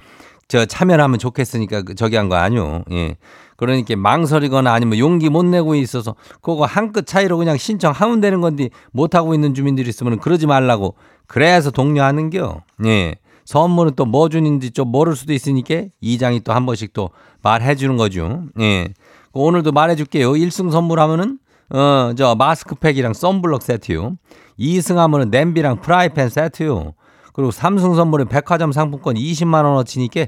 저 0.49 0.65
참여하면 0.67 1.19
좋겠으니까 1.19 1.83
그 1.83 1.95
저기 1.95 2.17
한 2.17 2.29
거 2.29 2.37
아니요. 2.37 2.85
예. 2.93 3.17
그러니까 3.57 3.95
망설이거나 3.97 4.73
아니면 4.73 4.99
용기 4.99 5.29
못 5.31 5.45
내고 5.45 5.75
있어서 5.75 6.15
그거 6.43 6.65
한 6.65 6.93
끗 6.93 7.07
차이로 7.07 7.39
그냥 7.39 7.57
신청하면 7.57 8.21
되는 8.21 8.41
건데 8.41 8.69
못 8.93 9.15
하고 9.15 9.35
있는 9.35 9.55
주민들이 9.55 9.89
있으면 9.89 10.19
그러지 10.19 10.47
말라고 10.47 10.95
그래서 11.27 11.71
독려하는겨. 11.71 12.63
예. 12.87 13.15
선물은 13.45 13.95
또 13.95 14.05
뭐 14.07 14.29
주는지 14.29 14.71
좀 14.71 14.89
모를 14.89 15.15
수도 15.17 15.33
있으니까 15.33 15.85
이장이 16.01 16.41
또 16.41 16.53
한 16.53 16.65
번씩 16.67 16.93
또 16.95 17.11
말해 17.43 17.75
주는 17.75 17.97
거죠. 17.97 18.45
예. 18.61 18.89
그 19.33 19.41
오늘도 19.41 19.73
말해 19.73 19.97
줄게요. 19.97 20.33
1승 20.33 20.71
선물하면은 20.71 21.39
어, 21.71 22.13
저 22.17 22.35
마스크팩이랑 22.35 23.15
썬블럭 23.15 23.63
세트요. 23.63 24.17
2승 24.59 24.97
하면은 24.97 25.31
냄비랑 25.31 25.81
프라이팬 25.81 26.29
세트요. 26.29 26.95
그리고 27.35 27.51
3승 27.51 27.95
선물은 27.97 28.29
백화점 28.29 28.73
상품권 28.73 29.17
20만 29.17 29.65
원어치니까 29.65 30.27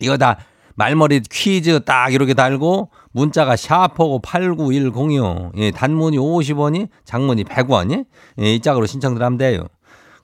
이거 0.00 0.18
다 0.18 0.36
말머리 0.74 1.20
퀴즈 1.30 1.80
딱 1.84 2.12
이렇게 2.12 2.34
달고 2.34 2.90
문자가 3.12 3.56
샤퍼고 3.56 4.20
89106. 4.20 5.52
예, 5.56 5.70
단문이 5.70 6.18
50원이 6.18 6.88
장문이 7.04 7.44
100원이 7.44 8.04
예, 8.40 8.54
이 8.54 8.60
짝으로 8.60 8.84
신청들 8.84 9.22
하면 9.22 9.38
돼요. 9.38 9.66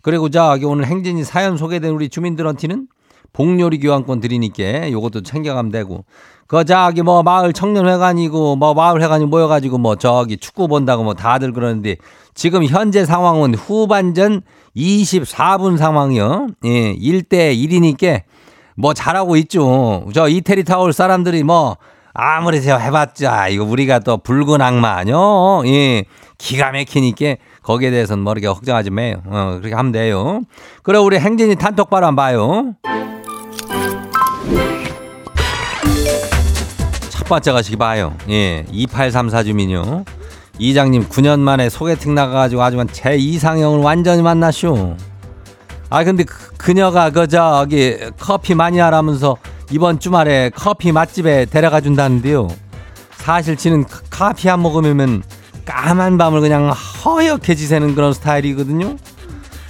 그리고 0.03 0.29
저기 0.29 0.67
오늘 0.67 0.87
행진이 0.87 1.25
사연 1.25 1.57
소개된 1.57 1.93
우리 1.93 2.09
주민들한테는 2.09 2.89
복요리 3.33 3.79
교환권 3.79 4.21
드리니까 4.21 4.91
요것도 4.91 5.23
챙겨가면 5.23 5.71
되고 5.71 6.05
그 6.47 6.65
저기 6.65 7.01
뭐 7.01 7.23
마을 7.23 7.53
청년회관이고 7.55 8.57
뭐 8.57 8.75
마을회관이 8.75 9.25
모여가지고 9.25 9.79
뭐 9.79 9.97
저기 9.97 10.37
축구 10.37 10.69
본다고 10.69 11.03
뭐 11.03 11.15
다들 11.15 11.53
그러는데 11.53 11.97
지금 12.35 12.65
현재 12.65 13.07
상황은 13.07 13.55
후반전 13.55 14.43
24분 14.77 15.77
상황이요. 15.77 16.49
예, 16.65 16.95
1대 16.95 17.55
1이니까 17.57 18.23
뭐 18.77 18.95
잘하고 18.95 19.37
있죠. 19.37 20.07
저 20.15 20.29
이태리 20.29 20.65
타올 20.65 20.93
사람들이 20.93 21.43
뭐 21.43 21.77
아무리 22.15 22.63
제가 22.63 22.79
해봤자 22.79 23.49
이거 23.49 23.65
우리가 23.65 24.01
또 24.01 24.19
붉은 24.19 24.61
악마 24.61 24.97
아니요. 24.97 25.63
예, 25.67 26.05
기가 26.39 26.73
막히니까 26.73 27.37
거기에 27.63 27.91
대해서는 27.91 28.25
뭐 28.25 28.33
이렇게 28.33 28.49
걱정하지 28.49 28.91
마요. 28.91 29.23
어, 29.27 29.59
그렇게 29.61 29.75
하면 29.75 29.93
돼요. 29.93 30.41
그래 30.83 30.99
우리 30.99 31.19
행진이 31.19 31.57
단톡바로 31.57 32.07
한번 32.07 32.25
봐요. 32.25 32.75
첫 37.11 37.29
번째 37.29 37.53
가시기 37.53 37.77
봐요. 37.77 38.15
예, 38.29 38.65
2834 38.71 39.45
주민요. 39.45 40.05
이장님 40.67 41.09
9년 41.09 41.41
만에 41.41 41.69
소개팅 41.69 42.15
나가가지고 42.15 42.63
아주 42.63 42.85
제 42.93 43.17
이상형을 43.17 43.81
완전히 43.81 44.23
만났쇼. 44.23 44.97
아 45.91 46.05
근데 46.05 46.23
그, 46.23 46.53
그녀가 46.57 47.11
그 47.11 47.27
저기 47.27 47.99
커피 48.17 48.55
많이 48.55 48.79
하라면서 48.79 49.37
이번 49.73 49.99
주말에 49.99 50.51
커피 50.55 50.93
맛집에 50.93 51.47
데려가 51.47 51.81
준다는데요. 51.81 52.47
사실 53.17 53.57
지는 53.57 53.85
카- 53.85 54.01
커피 54.09 54.49
안 54.49 54.63
먹으면 54.63 55.25
까만 55.65 56.17
밤을 56.17 56.41
그냥 56.41 56.71
허옇게 56.71 57.57
지새는 57.57 57.97
그런 57.97 58.13
스타일이거든요. 58.13 58.97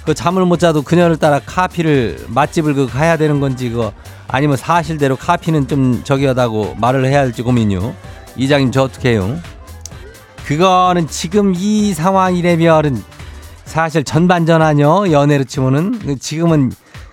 그 0.05 0.13
잠을 0.13 0.45
못 0.45 0.59
자도 0.59 0.83
그녀를 0.83 1.17
따라 1.17 1.39
카피를 1.43 2.25
맛집을 2.27 2.75
그 2.75 2.85
가야 2.87 3.17
되는 3.17 3.39
건지 3.39 3.69
그거 3.71 3.93
아니면 4.27 4.57
사실대로 4.57 5.15
카피는 5.15 5.67
좀 5.67 6.01
저기하다고 6.03 6.75
말을 6.79 7.05
해야 7.05 7.19
할지 7.21 7.41
고민요. 7.41 7.95
이장님 8.35 8.71
저 8.71 8.83
어떻게 8.83 9.11
해요? 9.13 9.39
그거는 10.45 11.07
지금 11.07 11.53
이 11.55 11.93
상황이라면은 11.93 13.01
사실 13.65 14.03
전반전하뇨 14.03 15.11
연애로 15.11 15.45
치면은 15.45 16.17
지금은 16.19 16.71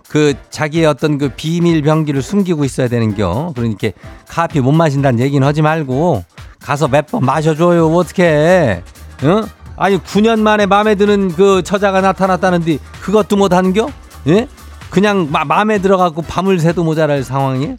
그 0.09 0.35
자기의 0.51 0.87
어떤 0.87 1.19
그 1.19 1.29
비밀 1.37 1.83
병기를 1.83 2.21
숨기고 2.23 2.65
있어야 2.65 2.89
되는겨. 2.89 3.53
그러니까 3.55 3.91
카피 4.29 4.61
못 4.61 4.73
마신다는 4.73 5.21
얘기는 5.21 5.47
하지 5.47 5.63
말고 5.63 6.25
가서 6.61 6.89
몇 6.89 7.07
번 7.07 7.25
마셔줘요. 7.25 7.87
어떻게? 7.95 8.83
응? 9.23 9.45
아니 9.77 9.97
9년 9.99 10.41
만에 10.41 10.67
마음에 10.67 10.95
드는 10.97 11.29
그 11.35 11.63
처자가 11.63 12.01
나타났다는데 12.01 12.79
그것도 13.01 13.37
못 13.37 13.53
하는겨? 13.53 13.89
예? 14.27 14.49
그냥 14.91 15.29
마, 15.31 15.45
마음에 15.45 15.79
들어갖고 15.79 16.23
밤을 16.23 16.59
새도 16.59 16.83
모자랄 16.85 17.23
상황이? 17.23 17.77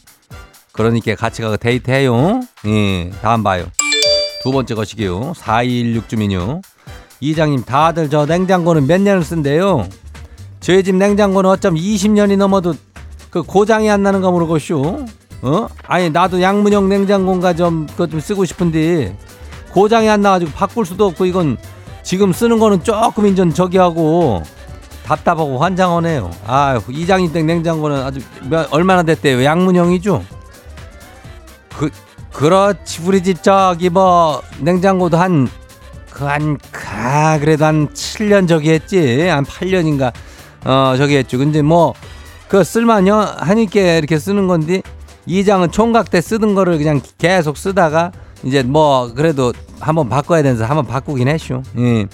그러니까 0.72 1.14
같이 1.16 1.42
가서 1.42 1.58
데이트해요. 1.58 2.40
예, 2.66 3.12
다음 3.22 3.44
봐요. 3.44 3.66
두 4.42 4.52
번째 4.52 4.76
것이게요. 4.76 5.34
4216 5.36 6.10
주민요. 6.10 6.62
이장님 7.20 7.64
다들 7.64 8.10
저 8.10 8.26
냉장고는 8.26 8.88
몇 8.88 9.00
년을 9.00 9.24
쓴대요. 9.24 9.88
저희 10.60 10.84
집 10.84 10.96
냉장고는 10.96 11.50
어쩜 11.50 11.76
20년이 11.76 12.38
넘어도 12.38 12.74
그 13.30 13.44
고장이 13.44 13.90
안 13.90 14.04
나는가 14.04 14.32
모르겠쇼. 14.32 15.06
어? 15.44 15.68
아니 15.88 16.10
나도 16.10 16.42
양문형 16.42 16.90
냉장고인가 16.90 17.54
좀 17.54 17.88
그거 17.88 18.06
좀 18.08 18.20
쓰고 18.20 18.46
싶은데 18.46 19.18
고장이 19.72 20.08
안 20.10 20.22
나가지고 20.22 20.52
바꿀 20.52 20.86
수도 20.86 21.06
없고 21.08 21.26
이건 21.26 21.58
지금 22.04 22.32
쓰는 22.34 22.60
거는 22.60 22.84
조금 22.84 23.26
인전 23.26 23.54
저기 23.54 23.78
하고 23.78 24.44
답답하고 25.06 25.58
환장하네요. 25.60 26.30
아 26.46 26.80
이장님 26.90 27.32
댁 27.34 27.46
냉장고는 27.46 28.04
아주 28.04 28.20
몇- 28.50 28.72
얼마나 28.72 29.02
됐대요? 29.04 29.44
양문형이죠? 29.44 30.24
그 31.78 31.90
그렇지 32.34 33.02
우리 33.06 33.22
집 33.24 33.44
저기 33.44 33.90
뭐 33.90 34.42
냉장고도 34.60 35.18
한 35.18 35.50
그한 36.10 36.58
아, 36.94 37.38
그래도 37.40 37.66
한 37.66 37.88
7년 37.90 38.48
저기 38.48 38.72
했지 38.72 39.28
한 39.28 39.44
8년인가 39.46 40.12
어 40.66 40.96
저기 40.98 41.18
했죠 41.18 41.38
근데 41.38 41.62
뭐 41.62 41.94
그 42.52 42.66
쓸만요 42.66 43.16
하니까 43.38 43.80
이렇게 43.80 44.20
쓰는 44.20 44.46
건데 44.46 44.82
이장은 45.26 45.72
총각 45.72 46.12
때 46.12 46.20
쓰던 46.20 46.54
거를 46.54 46.78
그냥 46.78 47.00
계속 47.18 47.56
쓰다가 47.56 48.12
이제 48.44 48.62
뭐 48.62 49.14
그래도 49.16 49.54
한번 49.80 50.10
바꿔야 50.10 50.44
돼서 50.44 50.66
한번 50.66 50.86
바꾸긴 50.86 51.30
했쇼 51.30 51.64
예. 51.78 52.08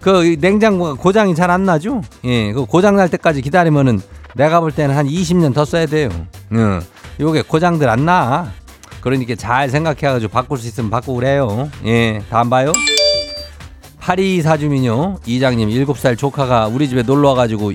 그 0.00 0.36
냉장고가 0.40 0.94
고장이 0.94 1.36
잘 1.36 1.50
안 1.50 1.66
나죠 1.66 2.00
예. 2.24 2.52
그 2.52 2.64
고장 2.64 2.96
날 2.96 3.08
때까지 3.10 3.42
기다리면은 3.42 4.00
내가 4.34 4.58
볼 4.58 4.72
때는 4.72 4.96
한 4.96 5.06
20년 5.06 5.54
더 5.54 5.64
써야 5.64 5.86
돼요 5.86 6.08
예. 6.52 6.80
요게 7.20 7.42
고장들 7.42 7.88
안 7.88 8.06
나. 8.06 8.52
그러니까 9.00 9.34
잘 9.34 9.68
생각해가지고 9.70 10.30
바꿀 10.30 10.58
수 10.58 10.66
있으면 10.66 10.90
바꾸고 10.90 11.14
그래요. 11.14 11.70
예, 11.86 12.22
다음 12.30 12.50
봐요. 12.50 12.72
8224 13.98 14.56
주민요. 14.58 15.18
이장님 15.26 15.68
7살 15.68 16.18
조카가 16.18 16.68
우리 16.68 16.88
집에 16.88 17.02
놀러 17.02 17.30
와가지고 17.30 17.72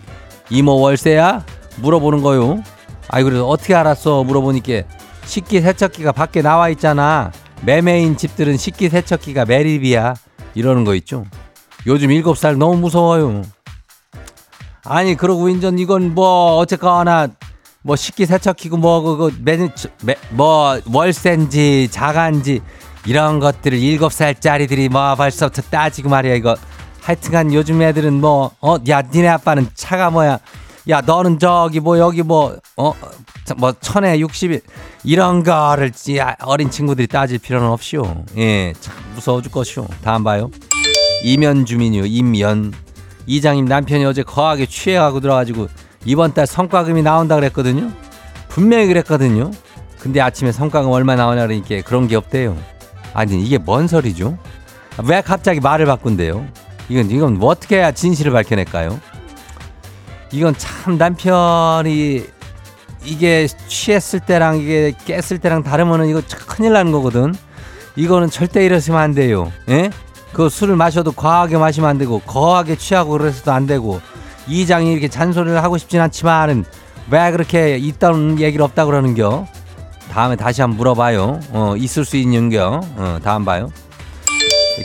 이모 0.50 0.80
월세야? 0.80 1.46
물어보는 1.78 2.22
거요. 2.22 2.64
아이 3.08 3.24
그래서 3.24 3.48
어떻게 3.48 3.76
알았어? 3.76 4.24
물어보니까 4.24 4.84
식기 5.26 5.62
세척기가 5.62 6.12
밖에 6.12 6.42
나와 6.42 6.70
있잖아. 6.70 7.32
매매인 7.64 8.18
집들은 8.18 8.58
식기 8.58 8.90
세척기가 8.90 9.46
매립이야. 9.46 10.16
이러는 10.54 10.84
거 10.84 10.96
있죠. 10.96 11.26
요즘 11.88 12.10
7살 12.10 12.58
너무 12.58 12.78
무서워요. 12.78 13.44
아니 14.84 15.16
그러고 15.16 15.50
인전 15.50 15.80
이건 15.80 16.14
뭐 16.14 16.58
어쨌거나 16.58 17.28
뭐 17.86 17.96
식기 17.96 18.26
세척기고 18.26 18.78
뭐 18.78 19.02
그거 19.02 19.30
매뭐 20.34 20.80
월세인지 20.92 21.90
자가인지 21.92 22.62
이런 23.06 23.40
것들을 23.40 23.78
일곱 23.78 24.12
살짜리들이 24.12 24.90
뭐 24.90 25.14
벌써부터 25.14 25.62
따지고 25.70 26.10
말이야 26.10 26.34
이거 26.34 26.56
하여튼간 27.02 27.54
요즘 27.54 27.84
애들은 27.84 28.20
뭐 28.20 28.52
어 28.62 28.80
야 28.90 29.04
니네 29.04 29.28
아빠는 29.28 29.68
차가 29.76 30.10
뭐야 30.10 30.40
야 30.90 31.02
너는 31.02 31.38
저기 31.38 31.80
뭐 31.80 32.00
여기 32.00 32.24
뭐 32.24 32.58
어 32.76 32.94
뭐 33.58 33.72
천에 33.80 34.18
60일 34.18 34.62
이런 35.04 35.44
거를 35.44 35.92
찌- 35.92 36.20
아, 36.20 36.36
어린 36.42 36.72
친구들이 36.72 37.06
따질 37.06 37.38
필요는 37.38 37.68
없이요. 37.68 38.26
예, 38.38 38.74
참 38.82 38.96
무서워 39.14 39.40
죽겠쇼. 39.44 39.86
다음 40.04 40.24
봐요. 40.24 40.50
이면 41.24 41.68
주민이요. 41.68 42.08
임연 42.08 42.74
이장님 43.28 43.66
남편이 43.66 44.04
어제 44.06 44.24
거하게 44.24 44.66
취해가고 44.66 45.20
들어가지고 45.20 45.68
이번 46.06 46.34
달 46.34 46.48
성과금이 46.48 47.02
나온다 47.02 47.36
그랬거든요. 47.36 47.92
분명히 48.48 48.88
그랬거든요. 48.88 49.52
근데 50.00 50.22
아침에 50.22 50.52
성과금 50.52 50.92
얼마 50.92 51.16
나오냐 51.16 51.48
그러니까 51.48 51.82
그런 51.82 52.08
게 52.08 52.16
없대요. 52.16 52.56
아니 53.14 53.42
이게 53.44 53.58
뭔 53.58 53.88
소리죠? 53.88 54.38
왜 55.04 55.22
갑자기 55.22 55.60
말을 55.60 55.86
바꾼대요? 55.88 56.46
이건 56.90 57.10
이건 57.10 57.34
뭐 57.40 57.50
어떻게 57.50 57.78
해야 57.78 57.92
진실을 57.92 58.32
밝혀낼까요? 58.32 59.00
이건 60.32 60.54
참 60.58 60.98
남편이 60.98 62.26
이게 63.04 63.48
취했을 63.68 64.20
때랑 64.20 64.58
이게 64.60 64.94
깼을 65.06 65.40
때랑 65.40 65.64
다르면은 65.64 66.08
이거 66.08 66.22
참 66.22 66.40
큰일 66.46 66.74
나는 66.74 66.92
거거든. 66.92 67.34
이거는 67.96 68.30
절대 68.30 68.66
이러시면 68.66 69.00
안 69.00 69.14
돼요. 69.14 69.52
예? 69.70 69.90
그 70.34 70.50
술을 70.50 70.76
마셔도 70.76 71.14
과하게 71.14 71.58
마시면 71.58 71.90
안 71.90 71.98
되고 71.98 72.20
거하게 72.20 72.76
취하고 72.76 73.12
그래서도 73.12 73.54
안 73.54 73.66
되고 73.66 74.02
이장이 74.48 74.92
이렇게 74.92 75.08
잔소리를 75.08 75.62
하고 75.64 75.78
싶진 75.78 76.00
않지만은 76.02 76.66
왜 77.10 77.32
그렇게 77.32 77.78
있다는 77.78 78.40
얘기를 78.40 78.64
없다 78.64 78.86
그러는겨? 78.86 79.46
다음에 80.12 80.36
다시 80.36 80.62
한번 80.62 80.78
물어봐요. 80.78 81.40
어, 81.52 81.76
있을 81.78 82.06
수 82.06 82.18
있는겨. 82.18 82.82
어, 82.96 83.20
다음 83.24 83.44
봐요. 83.46 83.70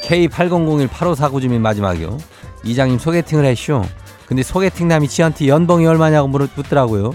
K80018549 0.03 1.41
주민 1.41 1.63
마지막이요. 1.63 2.19
이장님 2.65 2.99
소개팅을 2.99 3.45
했쇼. 3.45 3.85
근데 4.27 4.43
소개팅남이 4.43 5.09
지한테 5.09 5.49
연봉이 5.49 5.87
얼마냐고 5.87 6.29
물어 6.29 6.47
묻더라고요. 6.55 7.13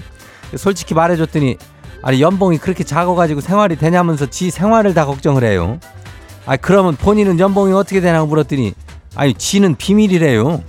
솔직히 0.58 0.94
말해줬더니 0.94 1.58
아니 2.02 2.22
연봉이 2.22 2.58
그렇게 2.58 2.84
작아가지고 2.84 3.42
생활이 3.42 3.78
되냐면서 3.78 4.26
지 4.28 4.52
생활을 4.52 4.94
다 4.94 5.06
걱정을 5.06 5.44
해요. 5.44 5.80
아 6.46 6.58
그러면 6.58 6.96
본인은 6.96 7.40
연봉이 7.40 7.74
어떻게 7.74 8.02
되냐고 8.02 8.28
물었더니 8.28 8.74
아니 9.16 9.34
지는 9.34 9.76
비밀이래요. 9.76 10.62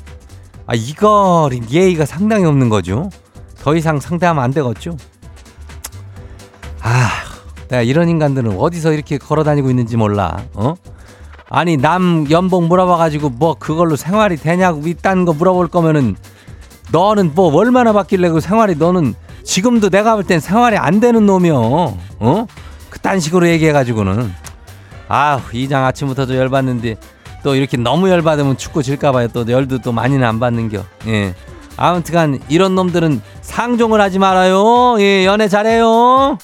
아 0.66 0.74
이거 0.74 1.48
예의가 1.70 2.06
상당히 2.06 2.44
없는 2.44 2.68
거죠. 2.68 3.10
더 3.60 3.74
이상 3.76 4.00
상대하면 4.00 4.42
안 4.42 4.50
되겠죠. 4.52 4.96
아 6.80 7.08
내가 7.68 7.82
이런 7.82 8.08
인간들은 8.08 8.58
어디서 8.58 8.92
이렇게 8.92 9.18
걸어 9.18 9.44
다니고 9.44 9.70
있는지 9.70 9.96
몰라. 9.96 10.44
어? 10.54 10.74
아니 11.48 11.76
남 11.76 12.26
연봉 12.30 12.68
물어봐가지고 12.68 13.30
뭐 13.30 13.54
그걸로 13.54 13.96
생활이 13.96 14.36
되냐고 14.36 14.86
있다는 14.86 15.24
거 15.24 15.32
물어볼 15.32 15.68
거면은 15.68 16.16
너는 16.92 17.32
뭐 17.34 17.54
얼마나 17.54 17.92
받길래 17.92 18.28
그 18.30 18.40
생활이 18.40 18.76
너는 18.76 19.14
지금도 19.44 19.90
내가 19.90 20.14
볼 20.14 20.24
땐 20.24 20.40
생활이 20.40 20.76
안 20.76 20.98
되는 20.98 21.24
놈이여 21.26 21.96
어 22.18 22.46
그딴 22.90 23.20
식으로 23.20 23.48
얘기해가지고는 23.48 24.32
아우 25.08 25.40
이장 25.52 25.84
아침부터 25.84 26.26
도 26.26 26.36
열받는데 26.36 26.96
또 27.46 27.54
이렇게 27.54 27.76
너무 27.76 28.10
열받으면 28.10 28.56
축구 28.56 28.82
질까봐요. 28.82 29.28
또 29.28 29.46
열도 29.48 29.78
또 29.78 29.92
많이는 29.92 30.26
안 30.26 30.40
받는겨. 30.40 30.84
예. 31.06 31.32
아무튼간 31.76 32.40
이런 32.48 32.74
놈들은 32.74 33.22
상종을 33.40 34.00
하지 34.00 34.18
말아요. 34.18 34.96
예 34.98 35.24
연애 35.24 35.46
잘해요. 35.46 36.38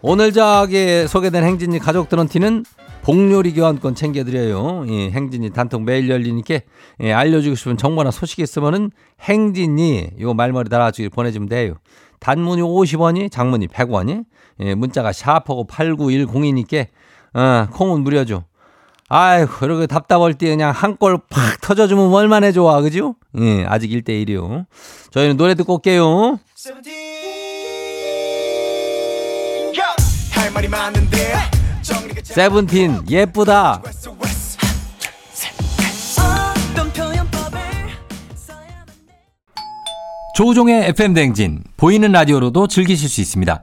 오늘 0.00 0.32
저기 0.32 1.08
소개된 1.08 1.42
행진이 1.42 1.80
가족들한테는 1.80 2.64
복요리 3.02 3.52
교환권 3.54 3.96
챙겨드려요. 3.96 4.84
예, 4.88 5.10
행진이 5.10 5.50
단통 5.50 5.84
매일 5.84 6.08
열리니까 6.08 6.60
예, 7.00 7.12
알려주고 7.12 7.56
싶은 7.56 7.76
정보나 7.76 8.12
소식이 8.12 8.42
있으면은 8.42 8.92
행진이 9.20 10.10
요 10.20 10.34
말머리 10.34 10.68
달아주길 10.68 11.10
보내주면 11.10 11.48
돼요. 11.48 11.74
단문이 12.20 12.62
50원이, 12.62 13.30
장문이 13.30 13.66
100원이, 13.68 14.24
예, 14.60 14.74
문자가 14.74 15.12
샤프고 15.12 15.66
8910이니까 15.66 16.86
어, 17.34 17.66
콩은 17.72 18.02
무료죠. 18.02 18.44
아이고, 19.08 19.66
이렇게 19.66 19.86
답답할 19.86 20.34
때 20.34 20.48
그냥 20.48 20.70
한 20.70 20.96
골 20.96 21.18
팍 21.28 21.60
터져주면 21.60 22.12
얼마나 22.12 22.50
좋아, 22.52 22.80
그죠? 22.80 23.16
예, 23.38 23.64
아직 23.66 23.90
1대1이요. 23.90 24.66
저희는 25.10 25.36
노래 25.36 25.54
듣고 25.54 25.74
올게요. 25.74 26.38
할 30.32 30.50
말이 30.52 30.68
많은데 30.68 31.34
정리가 31.82 32.22
잘 32.22 32.34
세븐틴, 32.34 33.04
예쁘다. 33.10 33.82
조우종의 40.36 40.88
FM 40.88 41.14
댕진 41.14 41.62
보이는 41.76 42.10
라디오로도 42.10 42.66
즐기실 42.66 43.08
수 43.08 43.20
있습니다. 43.20 43.62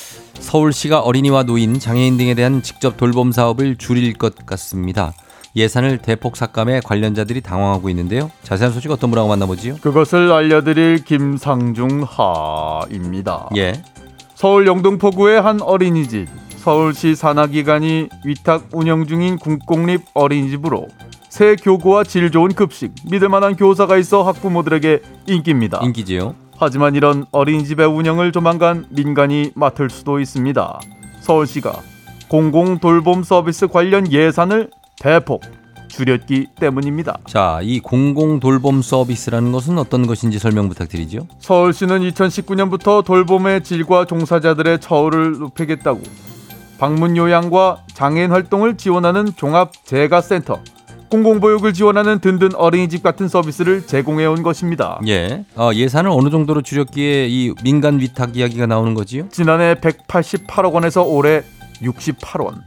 서울시가 0.41 0.99
어린이와 0.99 1.43
노인, 1.43 1.79
장애인 1.79 2.17
등에 2.17 2.33
대한 2.33 2.61
직접 2.61 2.97
돌봄 2.97 3.31
사업을 3.31 3.77
줄일 3.77 4.13
것 4.13 4.45
같습니다. 4.45 5.13
예산을 5.55 5.99
대폭 5.99 6.35
삭감해 6.35 6.81
관련자들이 6.83 7.41
당황하고 7.41 7.89
있는데요. 7.89 8.31
자세한 8.43 8.73
소식 8.73 8.91
어떤 8.91 9.09
분하고 9.09 9.29
만나보지요? 9.29 9.77
그것을 9.81 10.31
알려드릴 10.31 11.03
김상중 11.03 12.05
하입니다. 12.07 13.49
예. 13.57 13.81
서울 14.33 14.65
영등포구의 14.65 15.41
한 15.41 15.61
어린이집 15.61 16.27
서울시 16.57 17.15
산하기관이 17.15 18.09
위탁 18.25 18.69
운영 18.71 19.07
중인 19.07 19.37
국공립 19.37 20.01
어린이집으로 20.13 20.87
새 21.29 21.55
교구와 21.55 22.03
질 22.03 22.29
좋은 22.31 22.49
급식, 22.53 22.93
믿을 23.09 23.29
만한 23.29 23.55
교사가 23.55 23.97
있어 23.97 24.23
학부모들에게 24.23 25.01
인기입니다. 25.27 25.79
인기지요. 25.83 26.35
하지만 26.61 26.93
이런 26.93 27.25
어린이집의 27.31 27.87
운영을 27.87 28.31
조만간 28.31 28.85
민간이 28.89 29.51
맡을 29.55 29.89
수도 29.89 30.19
있습니다. 30.19 30.79
서울시가 31.21 31.73
공공 32.27 32.77
돌봄 32.77 33.23
서비스 33.23 33.67
관련 33.67 34.11
예산을 34.11 34.69
대폭 34.99 35.41
줄였기 35.87 36.47
때문입니다. 36.59 37.17
자, 37.25 37.59
이 37.63 37.79
공공 37.79 38.39
돌봄 38.39 38.83
서비스라는 38.83 39.51
것은 39.51 39.79
어떤 39.79 40.05
것인지 40.05 40.37
설명 40.37 40.69
부탁드리죠. 40.69 41.27
서울시는 41.39 42.01
2019년부터 42.11 43.03
돌봄의 43.03 43.63
질과 43.63 44.05
종사자들의 44.05 44.79
처우를 44.79 45.39
높이겠다고 45.39 46.01
방문 46.77 47.17
요양과 47.17 47.85
장애인 47.93 48.29
활동을 48.29 48.77
지원하는 48.77 49.33
종합 49.35 49.71
재가센터, 49.83 50.59
공공보육을 51.11 51.73
지원하는 51.73 52.19
든든 52.19 52.55
어린이집 52.55 53.03
같은 53.03 53.27
서비스를 53.27 53.85
제공해 53.85 54.25
온 54.25 54.43
것입니다. 54.43 54.99
예. 55.07 55.43
어, 55.55 55.71
예산을 55.73 56.09
어느 56.09 56.29
정도로 56.29 56.61
줄였기에 56.61 57.27
이 57.27 57.53
민간 57.63 57.99
위탁 57.99 58.37
이야기가 58.37 58.65
나오는 58.65 58.93
거지요? 58.93 59.27
지난해 59.29 59.75
188억 59.75 60.73
원에서 60.73 61.03
올해 61.03 61.43
68원, 61.81 62.61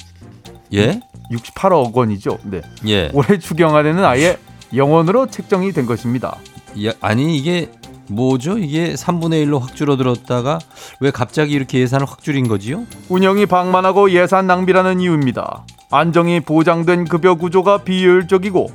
예? 0.74 1.00
68억 1.32 1.94
원이죠. 1.94 2.38
네. 2.44 2.60
예. 2.86 3.10
올해 3.14 3.38
추경안에는 3.38 4.04
아예 4.04 4.36
영원으로 4.74 5.26
책정이 5.28 5.72
된 5.72 5.86
것입니다. 5.86 6.36
야, 6.84 6.92
아니 7.00 7.36
이게 7.38 7.70
뭐죠? 8.08 8.58
이게 8.58 8.92
3분의 8.92 9.46
1로 9.46 9.58
확 9.60 9.74
줄어들었다가 9.74 10.58
왜 11.00 11.10
갑자기 11.10 11.54
이렇게 11.54 11.78
예산을 11.78 12.06
확 12.06 12.22
줄인 12.22 12.48
거지요? 12.48 12.84
운영이 13.08 13.46
방만하고 13.46 14.10
예산 14.10 14.46
낭비라는 14.46 15.00
이유입니다. 15.00 15.64
안정이 15.98 16.40
보장된 16.40 17.04
급여 17.04 17.36
구조가 17.36 17.78
비효율적이고 17.84 18.66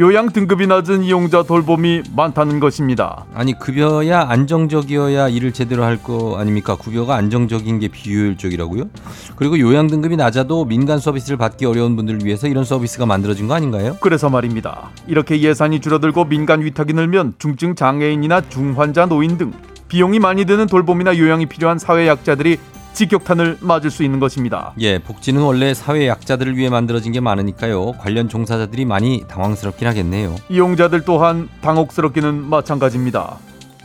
요양 0.00 0.30
등급이 0.32 0.66
낮은 0.66 1.04
이용자 1.04 1.44
돌봄이 1.44 2.02
많다는 2.16 2.58
것입니다. 2.58 3.26
아니 3.32 3.56
급여야 3.56 4.22
안정적이어야 4.28 5.28
일을 5.28 5.52
제대로 5.52 5.84
할 5.84 5.98
거 6.02 6.36
아닙니까? 6.36 6.76
급여가 6.76 7.14
안정적인 7.14 7.78
게 7.78 7.86
비효율적이라고요? 7.86 8.90
그리고 9.36 9.56
요양 9.60 9.86
등급이 9.86 10.16
낮아도 10.16 10.64
민간 10.64 10.98
서비스를 10.98 11.36
받기 11.36 11.64
어려운 11.64 11.94
분들을 11.94 12.24
위해서 12.24 12.48
이런 12.48 12.64
서비스가 12.64 13.06
만들어진 13.06 13.46
거 13.46 13.54
아닌가요? 13.54 13.96
그래서 14.00 14.28
말입니다. 14.28 14.90
이렇게 15.06 15.40
예산이 15.40 15.80
줄어들고 15.80 16.24
민간 16.24 16.60
위탁이 16.64 16.92
늘면 16.92 17.34
중증 17.38 17.76
장애인이나 17.76 18.48
중환자 18.48 19.06
노인 19.06 19.38
등 19.38 19.52
비용이 19.86 20.18
많이 20.18 20.44
드는 20.44 20.66
돌봄이나 20.66 21.16
요양이 21.18 21.46
필요한 21.46 21.78
사회 21.78 22.08
약자들이 22.08 22.58
직격탄을 22.94 23.58
맞을 23.60 23.90
수 23.90 24.02
있는 24.02 24.20
것입니다. 24.20 24.72
예, 24.78 24.98
복지는 24.98 25.42
원래 25.42 25.74
사회 25.74 26.08
약자들을 26.08 26.56
위해 26.56 26.70
만들어진 26.70 27.12
게 27.12 27.20
많으니까요. 27.20 27.92
관련 27.98 28.28
종사자들이 28.28 28.84
많이 28.84 29.24
당황스럽긴 29.28 29.86
하겠네요. 29.88 30.36
이용자들 30.48 31.02
또한 31.02 31.48
당혹스럽기는 31.60 32.48
마찬가지입니다. 32.48 33.38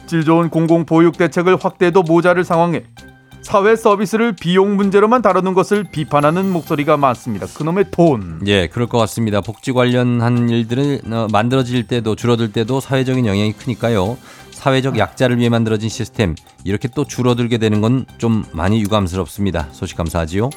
질 0.05 0.23
좋은 0.23 0.49
공공 0.49 0.85
보육 0.85 1.17
대책을 1.17 1.57
확대해도 1.57 2.03
모자를 2.03 2.43
상황에 2.43 2.83
사회 3.41 3.75
서비스를 3.75 4.33
비용 4.33 4.75
문제로만 4.75 5.21
다루는 5.21 5.53
것을 5.55 5.83
비판하는 5.83 6.51
목소리가 6.51 6.97
많습니다. 6.97 7.47
그놈의 7.47 7.85
돈. 7.89 8.41
예, 8.45 8.67
그럴 8.67 8.87
것 8.87 8.97
같습니다. 8.99 9.41
복지 9.41 9.71
관련한 9.71 10.49
일들을 10.49 11.01
어, 11.11 11.27
만들어질 11.31 11.87
때도 11.87 12.15
줄어들 12.15 12.51
때도 12.51 12.79
사회적인 12.79 13.25
영향이 13.25 13.53
크니까요. 13.53 14.17
사회적 14.59 14.97
약자를 14.97 15.37
위해 15.37 15.47
만들어진 15.47 15.87
시스템 15.89 16.35
이렇게 16.65 16.89
또 16.93 17.05
줄어들게 17.05 17.57
되는 17.57 17.79
건 17.81 18.05
좀 18.17 18.43
많이 18.51 18.81
유감스럽습니다. 18.81 19.69
소식 19.71 19.95
감사하지요. 19.95 20.49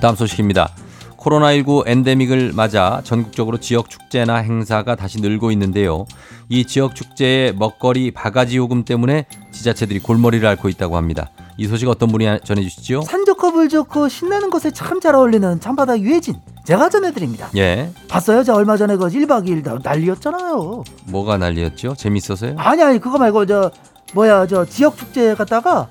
다음 0.00 0.16
소식입니다. 0.16 0.70
코로나19 1.16 1.86
엔데믹을 1.86 2.52
맞아 2.54 3.00
전국적으로 3.04 3.58
지역 3.58 3.88
축제나 3.88 4.36
행사가 4.38 4.96
다시 4.96 5.20
늘고 5.20 5.52
있는데요. 5.52 6.04
이 6.48 6.64
지역 6.64 6.96
축제의 6.96 7.54
먹거리 7.54 8.10
바가지 8.10 8.56
요금 8.56 8.84
때문에 8.84 9.26
지자체들이 9.52 10.00
골머리를 10.00 10.44
앓고 10.46 10.68
있다고 10.68 10.96
합니다. 10.96 11.30
이 11.58 11.66
소식 11.68 11.88
어떤 11.88 12.10
분이 12.10 12.26
전해 12.44 12.62
주시죠? 12.62 13.02
산 13.02 13.24
좋고 13.24 13.52
물 13.52 13.68
좋고 13.68 14.08
신나는 14.08 14.50
곳에 14.50 14.70
참 14.72 15.00
잘 15.00 15.14
어울리는 15.14 15.58
잠바다 15.60 15.98
유해진 16.00 16.36
제가 16.64 16.88
전해드립니다 16.88 17.50
예. 17.56 17.90
봤어요? 18.08 18.44
저 18.44 18.54
얼마 18.54 18.76
전에 18.76 18.96
그 18.96 19.06
1박 19.08 19.46
2일 19.48 19.64
다 19.64 19.76
난리였잖아요 19.82 20.84
뭐가 21.06 21.38
난리였죠? 21.38 21.94
재밌어서요? 21.96 22.54
아니 22.58 22.82
아니 22.82 22.98
그거 23.00 23.18
말고 23.18 23.46
저 23.46 23.70
뭐야 24.14 24.46
저 24.46 24.64
지역 24.64 24.96
축제 24.96 25.34
갔다가 25.34 25.88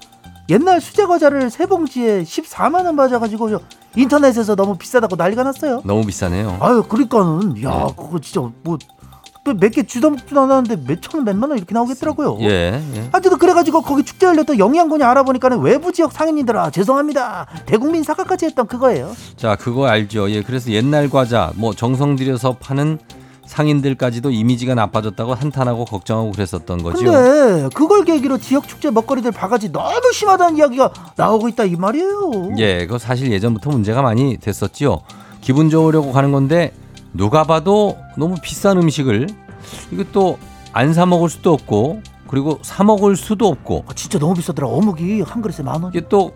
옛날 0.50 0.82
수제 0.82 1.06
과자를 1.06 1.50
세 1.50 1.66
봉지에 1.66 2.24
14만 2.24 2.86
원 2.86 2.96
맞아가지고 2.96 3.50
저 3.50 3.60
인터넷에서 3.96 4.56
너무 4.56 4.78
비싸다고 4.78 5.16
난리가 5.16 5.44
났어요 5.44 5.82
너무 5.84 6.06
비싸네요. 6.06 6.58
아유 6.62 6.84
그러니까는 6.88 7.56
네. 7.56 7.64
야 7.64 7.88
그거 7.96 8.20
진짜 8.20 8.50
뭐 8.64 8.78
몇 9.44 9.72
개 9.72 9.82
주다 9.84 10.10
먹지도 10.10 10.40
않았는데 10.42 10.84
몇천 10.88 11.16
원 11.16 11.26
몇만 11.26 11.50
원 11.50 11.58
이렇게 11.58 11.74
나오겠더라고요 11.74 12.38
예, 12.42 12.80
예. 12.96 13.10
하여튼 13.12 13.38
그래가지고 13.40 13.82
거기 13.82 14.04
축제 14.04 14.28
열렸던 14.28 14.60
영양군이 14.60 15.04
알아보니까는 15.04 15.60
외부 15.62 15.92
지역 15.92 16.12
상인님들아 16.12 16.70
죄송합니다 16.70 17.48
대국민 17.66 18.04
사과까지 18.04 18.46
했던 18.46 18.68
그거예요 18.68 19.16
자, 19.38 19.56
그거 19.56 19.88
알죠. 19.88 20.30
예, 20.30 20.44
그래서 20.44 20.70
옛날 20.72 21.10
과자 21.10 21.52
뭐 21.56 21.74
정성 21.74 22.16
들여서 22.16 22.58
파는 22.60 23.00
상인들까지도 23.48 24.30
이미지가 24.30 24.76
나빠졌다고 24.76 25.34
한탄하고 25.34 25.86
걱정하고 25.86 26.32
그랬었던 26.32 26.84
거죠. 26.84 27.04
근데 27.04 27.68
그걸 27.74 28.06
계기로 28.06 28.38
지역 28.38 28.68
축제 28.68 28.92
먹거리들 28.92 29.32
바가지 29.32 29.72
너무 29.72 30.00
심하다는 30.14 30.58
이야기가 30.58 30.94
나오고 31.18 31.50
있다 31.50 31.66
이 31.66 31.76
말이에요 31.76 32.32
예, 32.60 32.86
그거 32.86 32.98
사실 33.00 33.32
예전부터 33.32 33.72
문제가 33.72 34.02
많이 34.04 34.38
됐었지요. 34.38 35.02
기분 35.42 35.70
좋으려고 35.70 36.12
가는 36.12 36.32
건데 36.32 36.72
누가 37.14 37.44
봐도 37.44 37.98
너무 38.18 38.36
비싼 38.42 38.78
음식을 38.78 39.28
이것도 39.92 40.38
안 40.74 40.94
사 40.94 41.06
먹을 41.06 41.30
수도 41.30 41.52
없고 41.54 42.02
그리고 42.28 42.60
사 42.62 42.84
먹을 42.84 43.16
수도 43.18 43.48
없고. 43.48 43.84
아, 43.88 43.94
진짜 43.94 44.18
너무 44.18 44.34
비싸더라. 44.36 44.68
어묵이 44.68 45.22
한 45.22 45.42
그릇에 45.42 45.64
만 45.64 45.84
원? 45.84 45.92
이게 45.94 46.08
또 46.08 46.32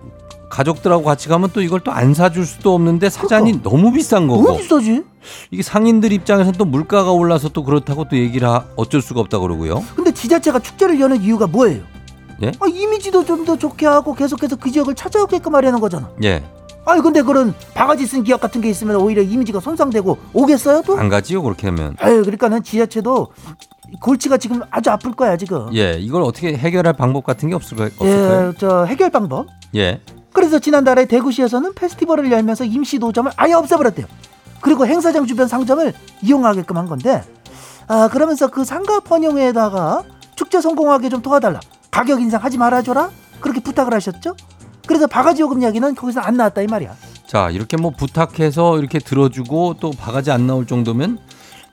가족들하고 0.50 1.04
같이 1.04 1.30
가면 1.30 1.52
또 1.54 1.62
이걸 1.62 1.80
또 1.80 1.92
안 1.92 2.14
사줄 2.14 2.46
수도 2.46 2.74
없는데 2.76 3.10
사장이 3.10 3.62
너무 3.64 3.94
비싼 3.94 4.28
거고. 4.28 4.44
너무 4.44 4.58
비싸지? 4.58 5.04
이게 5.52 5.64
상인들 5.64 6.12
입장에서는 6.12 6.58
또 6.58 6.66
물가가 6.66 7.12
올라서 7.14 7.50
또 7.50 7.64
그렇다고 7.64 8.06
또 8.10 8.18
얘기를 8.18 8.48
하, 8.48 8.66
어쩔 8.76 9.02
수가 9.02 9.22
없다 9.22 9.40
그러고요. 9.40 9.84
근데 9.96 10.14
지자체가 10.14 10.60
축제를 10.60 11.00
여는 11.00 11.22
이유가 11.22 11.48
뭐예요? 11.48 11.82
예? 12.44 12.52
아, 12.60 12.68
이미지도 12.68 13.24
좀 13.26 13.46
더 13.46 13.58
좋게 13.58 13.86
하고 13.86 14.14
계속해서 14.14 14.58
그 14.58 14.70
지역을 14.72 14.96
찾아오게끔 14.96 15.56
하려는 15.56 15.80
거잖아. 15.80 16.10
예, 16.24 16.44
아니 16.86 17.02
근데 17.02 17.22
그런 17.22 17.54
바가지 17.74 18.06
쓴 18.06 18.24
기업 18.24 18.40
같은 18.40 18.62
게 18.62 18.70
있으면 18.70 18.98
오히려 18.98 19.22
이미지가 19.22 19.60
손상되고 19.60 20.18
오겠어요 20.34 20.84
또? 20.84 20.98
안 20.98 21.10
가지요 21.10 21.42
그렇게 21.42 21.68
하면. 21.68 21.96
아유 22.00 22.22
그러니까는 22.22 22.64
지자체도 22.64 23.34
골치가 24.02 24.38
지금 24.38 24.62
아주 24.70 24.90
아플 24.92 25.14
거야 25.14 25.36
지금. 25.38 25.74
예, 25.76 25.98
이걸 26.00 26.22
어떻게 26.22 26.56
해결할 26.56 26.94
방법 26.94 27.24
같은 27.24 27.50
게 27.50 27.56
없을까요? 27.56 27.90
없을까요? 27.98 28.50
예, 28.50 28.54
저 28.60 28.86
해결 28.86 29.10
방법. 29.10 29.48
예, 29.76 30.02
그래서 30.34 30.60
지난달에 30.60 31.06
대구시에서는 31.06 31.74
페스티벌을 31.74 32.32
열면서 32.32 32.66
임시 32.66 33.00
노점을 33.00 33.32
아예 33.36 33.54
없애버렸대요. 33.54 34.06
그리고 34.62 34.86
행사장 34.86 35.26
주변 35.26 35.48
상점을 35.48 35.94
이용하게끔 36.24 36.78
한 36.78 36.88
건데, 36.88 37.24
아 37.88 38.10
그러면서 38.12 38.48
그 38.48 38.66
상가 38.66 39.00
번영회에다가 39.00 40.04
축제 40.36 40.60
성공하게 40.62 41.10
좀 41.10 41.22
도와달라. 41.22 41.60
가격 41.92 42.22
인상하지 42.22 42.58
말아줘라. 42.58 43.10
그렇게 43.40 43.62
부탁을 43.62 43.94
하셨죠. 43.94 44.36
그래서 44.88 45.08
바가지 45.08 45.42
요금 45.42 45.62
이야기는 45.62 45.96
거기서 45.96 46.20
안 46.22 46.38
나왔다 46.38 46.62
이 46.62 46.68
말이야. 46.68 46.96
자 47.26 47.50
이렇게 47.50 47.78
뭐 47.78 47.92
부탁해서 47.92 48.78
이렇게 48.80 49.00
들어주고 49.00 49.76
또 49.80 49.92
바가지 49.92 50.32
안 50.32 50.48
나올 50.48 50.68
정도면 50.68 51.20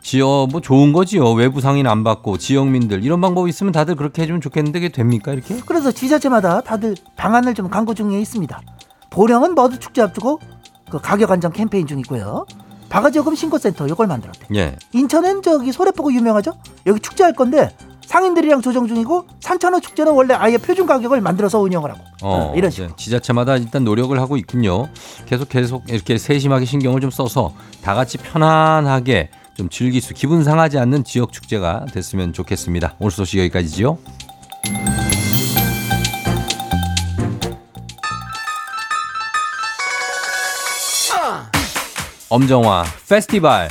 지역 0.03 0.49
뭐 0.51 0.61
좋은 0.61 0.93
거지요. 0.93 1.33
외부 1.33 1.61
상인 1.61 1.87
안 1.87 2.03
받고 2.05 2.39
지역민들 2.39 3.05
이런 3.05 3.21
방법이 3.21 3.49
있으면 3.51 3.73
다들 3.73 3.95
그렇게 3.95 4.23
해주면 4.23 4.41
좋겠는데 4.41 4.81
그게 4.81 4.93
됩니까 4.93 5.33
이렇게? 5.33 5.61
그래서 5.65 5.93
지자체마다 5.93 6.61
다들 6.63 6.97
방안을 7.17 7.55
좀 7.55 7.71
강구 7.71 7.95
중에 7.95 8.21
있습니다. 8.21 8.61
보령은 9.11 9.55
머드 9.55 9.79
축제 9.79 10.03
앞두고 10.03 10.41
그 10.91 10.99
가격 11.01 11.31
안정 11.31 11.53
캠페인 11.53 11.87
중이고요. 11.87 12.47
바가지 12.89 13.19
요금 13.19 13.35
신고센터 13.35 13.87
이걸 13.87 14.07
만들었대. 14.07 14.47
예, 14.55 14.77
인천은 14.93 15.43
저기 15.43 15.73
소래포구 15.73 16.13
유명하죠? 16.15 16.53
여기 16.87 17.01
축제할 17.01 17.33
건데 17.35 17.75
상인들이랑 18.07 18.61
조정 18.63 18.87
중이고 18.87 19.27
산천어 19.41 19.81
축제는 19.81 20.13
원래 20.13 20.35
아예 20.35 20.59
표준 20.59 20.87
가격을 20.87 21.21
만들어서 21.21 21.61
운영을 21.61 21.91
하고 21.91 22.01
어, 22.23 22.53
어, 22.53 22.55
이런 22.57 22.71
식으로. 22.71 22.95
지자체마다 22.97 23.57
일단 23.57 23.85
노력을 23.85 24.19
하고 24.21 24.37
있군요. 24.37 24.89
계속 25.27 25.49
계속 25.49 25.85
이렇게 25.89 26.19
세심하게 26.19 26.65
신경을 26.67 27.01
좀 27.01 27.11
써서 27.11 27.53
다 27.83 27.95
같이 27.95 28.19
편안하게 28.19 29.31
좀 29.55 29.69
즐길 29.69 30.01
수 30.01 30.15
기분 30.15 30.45
상하지 30.45 30.79
않는 30.79 31.05
지역 31.05 31.33
축제가 31.33 31.87
됐으면 31.93 32.33
좋겠습니다. 32.33 32.95
오늘 32.99 33.11
소식 33.11 33.39
여기까지지요. 33.39 33.99
엄정화 42.29 42.85
페스티벌 43.09 43.69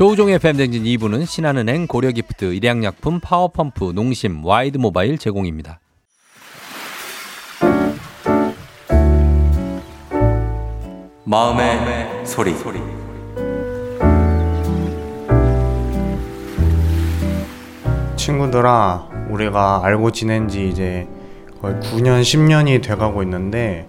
조우종의 0.00 0.38
FM대행진 0.38 0.84
2부는 0.84 1.26
신한은행 1.26 1.86
고려기프트 1.86 2.54
일양약품 2.54 3.20
파워펌프 3.20 3.92
농심 3.94 4.42
와이드모바일 4.42 5.18
제공입니다. 5.18 5.78
마음의 11.24 12.24
소리. 12.24 12.54
친구들아, 18.16 19.06
우리가 19.28 19.82
알고 19.84 20.12
지낸 20.12 20.48
지 20.48 20.66
이제 20.66 21.06
거의 21.60 21.74
9년, 21.74 22.22
10년이 22.22 22.82
돼가고 22.82 23.22
있는데, 23.24 23.86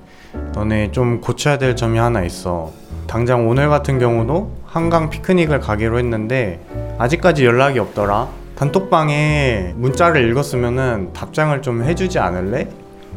너네 0.52 0.92
좀 0.92 1.22
고쳐야 1.22 1.58
될 1.58 1.78
점이 1.78 1.98
하나 1.98 2.22
있어. 2.26 2.74
당장 3.08 3.48
오늘 3.48 3.70
같은 3.70 3.98
경우도 3.98 4.61
한강 4.72 5.10
피크닉을 5.10 5.60
가기로 5.60 6.00
했는데, 6.00 6.62
아직까지 6.98 7.46
연락이 7.46 7.78
없더라. 7.78 8.30
단톡방에 8.56 9.74
문자를 9.76 10.30
읽었으면은 10.30 11.12
답장을 11.12 11.62
좀 11.62 11.84
해주지 11.84 12.20
않을래? 12.20 12.70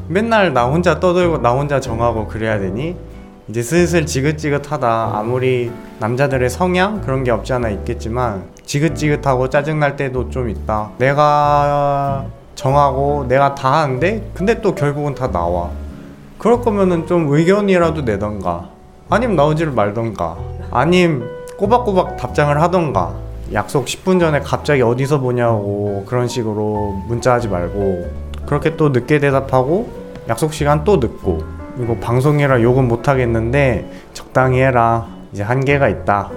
맨날 0.08 0.52
나 0.52 0.64
혼자 0.64 0.98
떠들고 0.98 1.38
나 1.42 1.52
혼자 1.52 1.78
정하고 1.78 2.26
그래야 2.26 2.58
되니? 2.58 2.96
이제 3.46 3.62
슬슬 3.62 4.04
지긋지긋하다. 4.04 5.12
아무리 5.14 5.70
남자들의 6.00 6.50
성향 6.50 7.00
그런 7.00 7.22
게 7.22 7.30
없지 7.30 7.52
않아 7.52 7.68
있겠지만 7.68 8.44
지긋지긋하고 8.64 9.48
짜증날 9.48 9.94
때도 9.94 10.30
좀 10.30 10.48
있다. 10.48 10.90
내가 10.98 12.24
정하고 12.56 13.26
내가 13.28 13.54
다 13.54 13.82
하는데 13.82 14.28
근데 14.34 14.60
또 14.60 14.74
결국은 14.74 15.14
다 15.14 15.30
나와. 15.30 15.70
그럴 16.38 16.62
거면은 16.62 17.06
좀 17.06 17.28
의견이라도 17.28 18.02
내던가. 18.02 18.70
아님 19.08 19.36
나오지를 19.36 19.70
말던가. 19.72 20.36
아님 20.72 21.22
꼬박꼬박 21.56 22.16
답장을 22.16 22.60
하던가. 22.60 23.14
약속 23.52 23.84
10분 23.84 24.18
전에 24.18 24.40
갑자기 24.40 24.82
어디서 24.82 25.20
보냐고 25.20 26.04
그런 26.06 26.26
식으로 26.26 27.02
문자하지 27.06 27.48
말고 27.48 28.06
그렇게 28.46 28.76
또 28.76 28.88
늦게 28.88 29.20
대답하고 29.20 29.88
약속 30.28 30.52
시간 30.52 30.84
또 30.84 30.96
늦고. 30.96 31.42
이거 31.80 31.96
방송이라 31.96 32.62
욕은 32.62 32.88
못 32.88 33.08
하겠는데 33.08 33.90
적당히 34.12 34.60
해라. 34.60 35.06
이제 35.32 35.42
한계가 35.42 35.88
있다. 35.88 36.30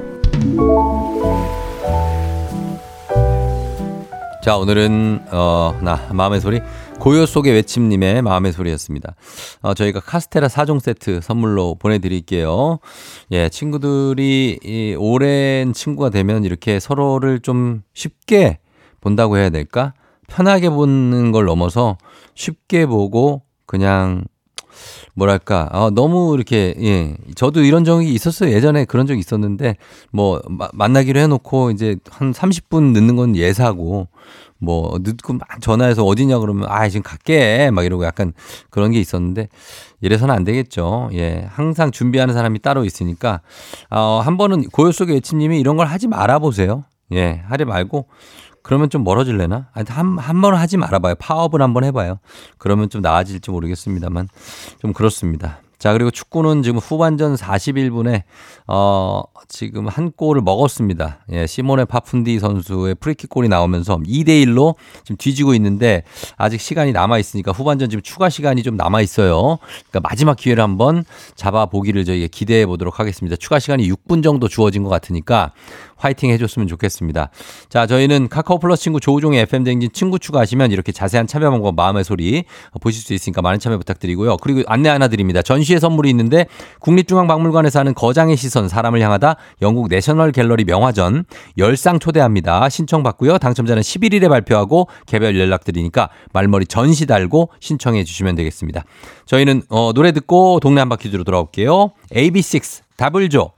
자 4.43 4.57
오늘은 4.57 5.25
어나 5.31 5.99
마음의 6.11 6.39
소리 6.39 6.61
고요 6.99 7.25
속의 7.25 7.53
외침님의 7.53 8.21
마음의 8.21 8.51
소리였습니다. 8.53 9.15
어, 9.61 9.73
저희가 9.73 9.99
카스테라 9.99 10.47
4종 10.47 10.79
세트 10.81 11.21
선물로 11.21 11.75
보내드릴게요. 11.75 12.79
예, 13.31 13.49
친구들이 13.49 14.59
이 14.63 14.95
오랜 14.97 15.73
친구가 15.73 16.09
되면 16.09 16.43
이렇게 16.43 16.79
서로를 16.79 17.39
좀 17.39 17.83
쉽게 17.93 18.59
본다고 18.99 19.37
해야 19.37 19.49
될까? 19.49 19.93
편하게 20.27 20.69
보는 20.69 21.31
걸 21.31 21.45
넘어서 21.45 21.97
쉽게 22.33 22.85
보고 22.87 23.43
그냥 23.65 24.25
뭐랄까, 25.15 25.69
어, 25.71 25.89
너무 25.89 26.35
이렇게, 26.35 26.75
예. 26.79 27.15
저도 27.35 27.63
이런 27.63 27.83
적이 27.83 28.13
있었어요. 28.13 28.51
예전에 28.51 28.85
그런 28.85 29.07
적이 29.07 29.19
있었는데, 29.21 29.75
뭐, 30.11 30.39
마- 30.47 30.69
만나기로 30.73 31.19
해놓고 31.19 31.71
이제 31.71 31.95
한 32.11 32.31
30분 32.31 32.91
늦는 32.93 33.15
건 33.15 33.35
예사고, 33.35 34.07
뭐, 34.59 34.97
늦고 35.01 35.33
막 35.33 35.47
전화해서 35.61 36.03
어디냐 36.03 36.39
그러면, 36.39 36.67
아, 36.69 36.87
지금 36.89 37.03
갈게. 37.03 37.69
막 37.71 37.85
이러고 37.85 38.05
약간 38.05 38.33
그런 38.69 38.91
게 38.91 38.99
있었는데, 38.99 39.49
이래서는 40.01 40.33
안 40.33 40.43
되겠죠. 40.43 41.09
예. 41.13 41.45
항상 41.49 41.91
준비하는 41.91 42.33
사람이 42.33 42.59
따로 42.59 42.85
있으니까, 42.85 43.41
어, 43.89 44.21
한 44.23 44.37
번은 44.37 44.69
고요 44.69 44.91
속의 44.91 45.15
외침님이 45.15 45.59
이런 45.59 45.77
걸 45.77 45.87
하지 45.87 46.07
말아 46.07 46.39
보세요. 46.39 46.85
예. 47.13 47.41
하지 47.47 47.65
말고, 47.65 48.07
그러면 48.63 48.89
좀 48.89 49.03
멀어질래나? 49.05 49.69
아니, 49.73 49.85
한, 49.89 50.17
한 50.17 50.41
번 50.41 50.53
하지 50.55 50.75
말아봐요. 50.75 51.15
파업을 51.15 51.61
한번 51.61 51.83
해봐요. 51.85 52.19
그러면 52.57 52.89
좀 52.89 53.01
나아질지 53.01 53.49
모르겠습니다만 53.51 54.27
좀 54.81 54.91
그렇습니다. 54.91 55.59
자, 55.79 55.93
그리고 55.93 56.09
축구는 56.09 56.63
지금 56.63 56.79
후반전 56.79 57.35
41분에, 57.35 58.23
어, 58.67 59.21
지금 59.47 59.87
한 59.87 60.11
골을 60.11 60.41
먹었습니다. 60.41 61.19
예, 61.31 61.47
시모네 61.47 61.85
파푼디 61.85 62.39
선수의 62.39 62.95
프리킥 62.95 63.29
골이 63.29 63.47
나오면서 63.47 63.97
2대1로 63.97 64.75
지금 65.03 65.17
뒤지고 65.17 65.53
있는데 65.53 66.03
아직 66.35 66.59
시간이 66.59 66.91
남아있으니까 66.91 67.51
후반전 67.51 67.89
지금 67.89 68.01
추가 68.01 68.29
시간이 68.29 68.63
좀 68.63 68.75
남아있어요. 68.75 69.57
그러니까 69.89 69.99
마지막 70.01 70.35
기회를 70.35 70.63
한번 70.63 71.05
잡아보기를 71.35 72.05
저희가 72.05 72.27
기대해 72.31 72.65
보도록 72.65 72.99
하겠습니다. 72.99 73.37
추가 73.37 73.59
시간이 73.59 73.89
6분 73.89 74.23
정도 74.23 74.47
주어진 74.47 74.83
것 74.83 74.89
같으니까 74.89 75.53
화이팅 75.97 76.29
해줬으면 76.31 76.67
좋겠습니다. 76.67 77.29
자, 77.69 77.87
저희는 77.87 78.29
카카오 78.29 78.59
플러스 78.59 78.83
친구 78.83 78.99
조우종의 78.99 79.41
FM 79.41 79.63
댕진 79.63 79.91
친구 79.91 80.19
추가하시면 80.19 80.71
이렇게 80.71 80.91
자세한 80.91 81.27
참여 81.27 81.49
방법 81.51 81.75
마음의 81.75 82.03
소리 82.03 82.45
보실 82.81 83.03
수 83.03 83.13
있으니까 83.13 83.41
많은 83.41 83.59
참여 83.59 83.77
부탁드리고요. 83.77 84.37
그리고 84.37 84.63
안내 84.67 84.89
하나 84.89 85.07
드립니다. 85.07 85.41
전시회 85.41 85.79
선물이 85.79 86.09
있는데 86.09 86.45
국립중앙박물관에서 86.79 87.79
하는 87.79 87.93
거장의 87.93 88.37
시선 88.37 88.69
사람을 88.69 89.01
향하다 89.01 89.35
영국 89.61 89.87
내셔널 89.89 90.31
갤러리 90.31 90.63
명화전 90.63 91.25
열상 91.57 91.99
초대합니다. 91.99 92.69
신청 92.69 93.03
받고요. 93.03 93.37
당첨자는 93.37 93.81
11일에 93.81 94.29
발표하고 94.29 94.87
개별 95.05 95.39
연락 95.39 95.63
드리니까 95.63 96.09
말머리 96.33 96.65
전시 96.67 97.05
달고 97.05 97.49
신청해 97.59 98.03
주시면 98.03 98.35
되겠습니다. 98.35 98.83
저희는 99.25 99.63
어, 99.69 99.91
노래 99.93 100.11
듣고 100.11 100.59
동네 100.59 100.79
한바퀴즈로 100.81 101.23
돌아올게요. 101.23 101.91
AB6 102.11 102.83
답을 102.97 103.29
줘. 103.29 103.51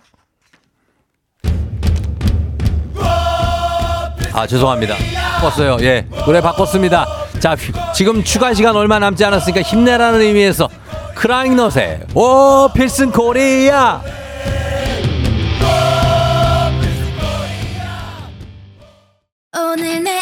아 4.40 4.48
죄송합니다. 4.48 4.96
바꿨어요. 5.36 5.78
예 5.82 6.06
노래 6.26 6.40
바꿨습니다. 6.40 7.06
자 7.42 7.56
휘- 7.56 7.74
지금 7.94 8.24
추가 8.24 8.54
시간 8.54 8.74
얼마 8.74 8.98
남지 8.98 9.26
않았으니까 9.26 9.62
힘내라는 9.62 10.22
의미에서 10.22 10.70
크라잉넛의 11.16 12.00
오 12.16 12.70
필승 12.74 13.12
코리아. 13.12 14.02
오늘 19.58 20.04
내 20.04 20.22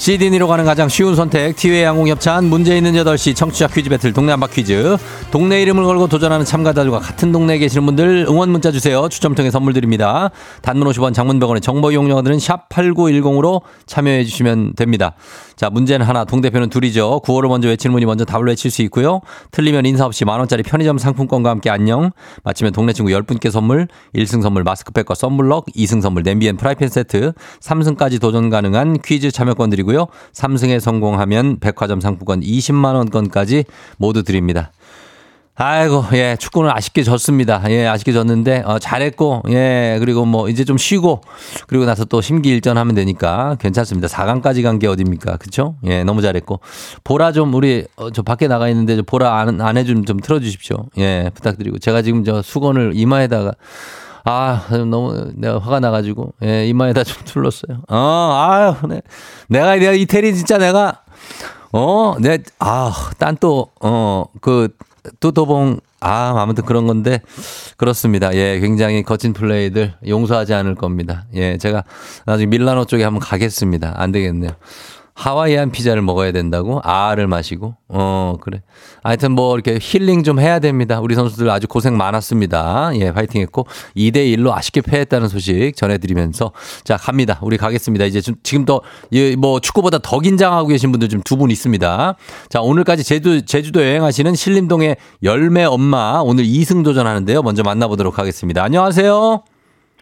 시드니로 0.00 0.48
가는 0.48 0.64
가장 0.64 0.88
쉬운 0.88 1.14
선택. 1.14 1.54
티웨이 1.56 1.82
항공 1.82 2.08
협찬. 2.08 2.46
문제 2.46 2.74
있는 2.74 2.94
8시 2.94 3.36
청취자 3.36 3.66
퀴즈 3.66 3.90
배틀 3.90 4.14
동네 4.14 4.30
한바 4.30 4.46
퀴즈. 4.46 4.96
동네 5.30 5.60
이름을 5.60 5.84
걸고 5.84 6.06
도전하는 6.06 6.46
참가자들과 6.46 7.00
같은 7.00 7.32
동네에 7.32 7.58
계시는 7.58 7.84
분들 7.84 8.24
응원 8.26 8.48
문자 8.48 8.72
주세요. 8.72 9.10
추첨 9.10 9.34
통해 9.34 9.50
선물 9.50 9.74
드립니다. 9.74 10.30
단문 10.62 10.88
50원 10.88 11.12
장문 11.12 11.33
100원의 11.33 11.60
정보 11.60 11.92
이용료 11.92 12.16
드는 12.16 12.38
샵 12.38 12.70
8910으로 12.70 13.60
참여해 13.84 14.24
주시면 14.24 14.72
됩니다. 14.74 15.12
자 15.54 15.68
문제는 15.68 16.06
하나. 16.06 16.24
동대표는 16.24 16.70
둘이죠. 16.70 17.20
구호를 17.20 17.50
먼저 17.50 17.68
외치는 17.68 17.92
분이 17.92 18.06
먼저 18.06 18.24
답을 18.24 18.46
외칠 18.46 18.70
수 18.70 18.80
있고요. 18.80 19.20
틀리면 19.50 19.84
인사 19.84 20.06
없이 20.06 20.24
만원짜리 20.24 20.62
편의점 20.62 20.96
상품권과 20.96 21.50
함께 21.50 21.68
안녕. 21.68 22.10
맞히면 22.44 22.72
동네 22.72 22.94
친구 22.94 23.10
10분께 23.10 23.50
선물. 23.50 23.86
1승 24.14 24.40
선물 24.40 24.64
마스크팩과 24.64 25.14
썬블럭 25.14 25.66
2승 25.76 26.00
선물 26.00 26.22
냄비 26.22 26.48
and 26.48 26.56
프라이팬 26.56 26.88
세트. 26.88 27.34
3승까지 27.60 28.18
도전 28.18 28.48
가능한 28.48 29.02
퀴즈 29.04 29.30
참여권 29.30 29.68
드리고 29.68 29.89
요 29.94 30.06
3승에 30.32 30.80
성공하면 30.80 31.58
백화점 31.60 32.00
상품권 32.00 32.40
20만 32.40 32.94
원권까지 32.94 33.64
모두 33.98 34.22
드립니다 34.22 34.72
아이고, 35.62 36.04
예, 36.14 36.36
축구는 36.40 36.70
아쉽게 36.70 37.02
졌습니다. 37.02 37.62
예, 37.68 37.86
아쉽게 37.86 38.12
졌는데, 38.14 38.62
어, 38.64 38.78
잘했고, 38.78 39.42
예, 39.50 39.98
그리고 40.00 40.24
뭐, 40.24 40.48
이제 40.48 40.64
좀 40.64 40.78
쉬고, 40.78 41.20
그리고 41.66 41.84
나서 41.84 42.06
또 42.06 42.22
심기일전 42.22 42.78
하면 42.78 42.94
되니까 42.94 43.56
괜찮습니다. 43.60 44.08
4강까지 44.08 44.62
간 44.62 44.78
게 44.78 44.86
어딥니까? 44.86 45.36
그쵸? 45.36 45.74
예, 45.84 46.02
너무 46.02 46.22
잘했고. 46.22 46.60
보라 47.04 47.32
좀, 47.32 47.52
우리, 47.52 47.84
어, 47.96 48.10
저 48.10 48.22
밖에 48.22 48.48
나가 48.48 48.70
있는데, 48.70 48.96
저 48.96 49.02
보라 49.02 49.38
안, 49.38 49.60
안에 49.60 49.84
좀, 49.84 50.06
좀 50.06 50.18
틀어주십시오. 50.20 50.86
예, 50.96 51.30
부탁드리고. 51.34 51.78
제가 51.78 52.00
지금 52.00 52.24
저 52.24 52.40
수건을 52.40 52.92
이마에다가, 52.94 53.52
아, 54.24 54.66
너무 54.70 55.32
내가 55.34 55.58
화가 55.58 55.80
나가지고, 55.80 56.34
예, 56.42 56.66
이마에다 56.66 57.04
좀 57.04 57.22
둘렀어요. 57.24 57.82
어, 57.88 57.96
아유, 57.96 58.74
네. 58.88 59.02
내가, 59.48 59.76
내가 59.76 59.92
이태리 59.92 60.34
진짜 60.34 60.58
내가, 60.58 61.02
어, 61.72 62.16
내, 62.20 62.38
아, 62.58 62.92
딴 63.18 63.36
또, 63.38 63.68
어, 63.80 64.24
그, 64.40 64.68
뚜도봉, 65.20 65.80
아, 66.00 66.34
아무튼 66.36 66.64
그런 66.64 66.86
건데, 66.86 67.20
그렇습니다. 67.76 68.34
예, 68.34 68.58
굉장히 68.60 69.02
거친 69.02 69.32
플레이들 69.32 69.94
용서하지 70.06 70.54
않을 70.54 70.74
겁니다. 70.74 71.26
예, 71.34 71.56
제가 71.58 71.84
나중에 72.26 72.46
밀라노 72.46 72.86
쪽에 72.86 73.04
한번 73.04 73.20
가겠습니다. 73.20 73.94
안 73.96 74.12
되겠네요. 74.12 74.50
하와이안 75.20 75.70
피자를 75.70 76.00
먹어야 76.00 76.32
된다고? 76.32 76.80
아를 76.82 77.26
마시고? 77.26 77.74
어, 77.88 78.36
그래. 78.40 78.62
하여튼 79.02 79.32
뭐 79.32 79.54
이렇게 79.54 79.78
힐링 79.78 80.22
좀 80.22 80.40
해야 80.40 80.58
됩니다. 80.60 80.98
우리 81.00 81.14
선수들 81.14 81.50
아주 81.50 81.68
고생 81.68 81.94
많았습니다. 81.98 82.92
예, 82.94 83.12
파이팅 83.12 83.42
했고 83.42 83.66
2대1로 83.96 84.50
아쉽게 84.52 84.80
패했다는 84.80 85.28
소식 85.28 85.76
전해드리면서 85.76 86.52
자, 86.84 86.96
갑니다. 86.96 87.38
우리 87.42 87.58
가겠습니다. 87.58 88.06
이제 88.06 88.22
좀 88.22 88.36
지금 88.42 88.64
더, 88.64 88.80
예, 89.12 89.36
뭐 89.36 89.60
축구보다 89.60 89.98
더 89.98 90.20
긴장하고 90.20 90.68
계신 90.68 90.90
분들 90.90 91.08
좀 91.10 91.20
두 91.22 91.36
분 91.36 91.50
있습니다. 91.50 92.14
자, 92.48 92.60
오늘까지 92.62 93.04
제주, 93.04 93.44
제주도 93.44 93.82
여행하시는 93.82 94.34
신림동의 94.34 94.96
열매 95.22 95.64
엄마 95.64 96.20
오늘 96.24 96.44
2승 96.44 96.82
도전하는데요. 96.82 97.42
먼저 97.42 97.62
만나보도록 97.62 98.18
하겠습니다. 98.18 98.62
안녕하세요. 98.64 99.42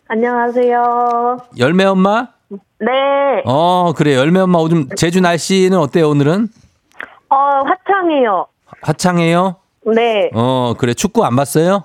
안녕하세요. 0.07 1.39
열매 1.59 1.85
엄마? 1.85 2.29
네, 2.51 3.43
어, 3.45 3.93
그래. 3.97 4.15
열매 4.17 4.41
엄마 4.41 4.61
요즘 4.61 4.89
제주 4.97 5.21
날씨는 5.21 5.79
어때요, 5.79 6.09
오늘은? 6.11 6.49
어, 7.31 7.37
화창해요. 7.37 8.47
화창해요? 8.83 9.57
네, 9.95 10.31
어, 10.35 10.75
그래. 10.79 10.95
축구 10.95 11.25
안 11.25 11.37
봤어요? 11.37 11.85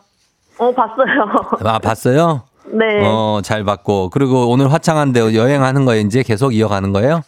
어, 0.57 0.71
봤어요. 0.73 1.25
아, 1.65 1.79
봤어요? 1.79 2.43
네. 2.65 3.01
어, 3.05 3.41
잘 3.43 3.63
봤고. 3.63 4.09
그리고 4.09 4.49
오늘 4.49 4.71
화창한데 4.71 5.35
여행하는 5.35 5.85
거에 5.85 5.99
이제 6.01 6.23
계속 6.23 6.53
이어가는 6.53 6.91
거예요? 6.93 7.21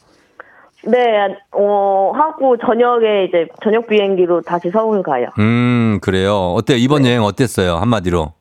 네, 0.87 0.97
어, 1.51 2.11
하고 2.15 2.57
저녁에 2.57 3.25
이제 3.27 3.47
저녁 3.63 3.87
비행기로 3.87 4.41
다시 4.41 4.69
서울 4.71 5.01
가요. 5.01 5.27
음, 5.39 5.99
그래요. 6.01 6.53
어때요? 6.53 6.77
이번 6.77 7.05
여행 7.05 7.23
어땠어요? 7.23 7.77
한마디로. 7.77 8.33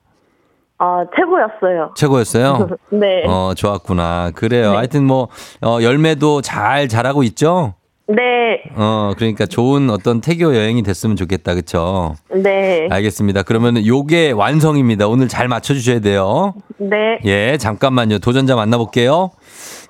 아, 0.85 1.05
최고였어요. 1.17 1.93
최고였어요? 1.97 2.69
네. 2.93 3.25
어, 3.27 3.55
좋았구나. 3.57 4.33
그래요. 4.35 4.73
네. 4.73 4.77
하여튼 4.77 5.05
뭐, 5.05 5.29
어, 5.63 5.79
열매도 5.81 6.43
잘 6.43 6.89
자라고 6.89 7.23
있죠? 7.23 7.75
네, 8.07 8.63
어, 8.77 9.13
그러니까 9.17 9.47
좋은 9.47 9.89
어떤 9.89 10.21
태교 10.21 10.55
여행이 10.55 10.83
됐으면 10.83 11.17
좋겠다. 11.17 11.55
그쵸? 11.55 12.15
네, 12.35 12.87
알겠습니다. 12.91 13.45
그러면 13.45 13.85
요게 13.87 14.33
완성입니다. 14.33 15.09
오늘 15.09 15.27
잘 15.27 15.49
맞춰주셔야 15.49 16.01
돼요. 16.01 16.53
네. 16.77 17.19
예, 17.25 17.57
잠깐만요. 17.57 18.19
도전자 18.19 18.57
만나볼게요. 18.57 19.31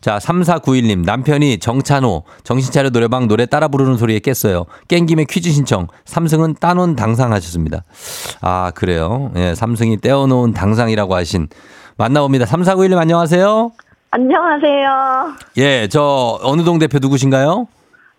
자, 0.04 0.18
3491님. 0.18 1.02
남편이 1.06 1.60
정찬호, 1.60 2.24
정신차려 2.42 2.90
노래방 2.90 3.26
노래 3.26 3.46
따라 3.46 3.68
부르는 3.68 3.96
소리에 3.96 4.18
깼어요. 4.18 4.66
깬 4.86 5.06
김에 5.06 5.24
퀴즈 5.24 5.48
신청. 5.48 5.86
삼승은 6.04 6.56
따놓은 6.60 6.94
당상하셨습니다. 6.94 7.84
아, 8.42 8.70
그래요. 8.74 9.32
예, 9.36 9.54
삼승이 9.54 10.02
떼어놓은 10.02 10.52
당상이라고 10.52 11.14
하신. 11.14 11.48
만나봅니다. 11.96 12.44
3491님 12.44 12.98
안녕하세요. 12.98 13.72
안녕하세요. 14.10 15.32
예, 15.56 15.88
저, 15.88 16.38
어느 16.42 16.64
동 16.64 16.78
대표 16.78 16.98
누구신가요? 17.00 17.66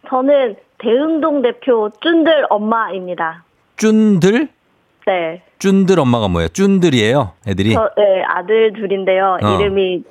저는 0.10 0.56
대흥동 0.80 1.44
대표 1.44 1.92
쭌들 2.02 2.48
엄마입니다. 2.50 3.44
쭌들? 3.78 4.48
네. 5.06 5.44
쭌들 5.60 6.00
엄마가 6.00 6.30
뭐예요? 6.30 6.48
쭌들이에요, 6.50 7.34
애들이? 7.48 7.74
저, 7.76 7.88
네, 7.96 8.24
아들 8.24 8.74
둘인데요. 8.74 9.38
어. 9.44 9.60
이름이 9.60 10.04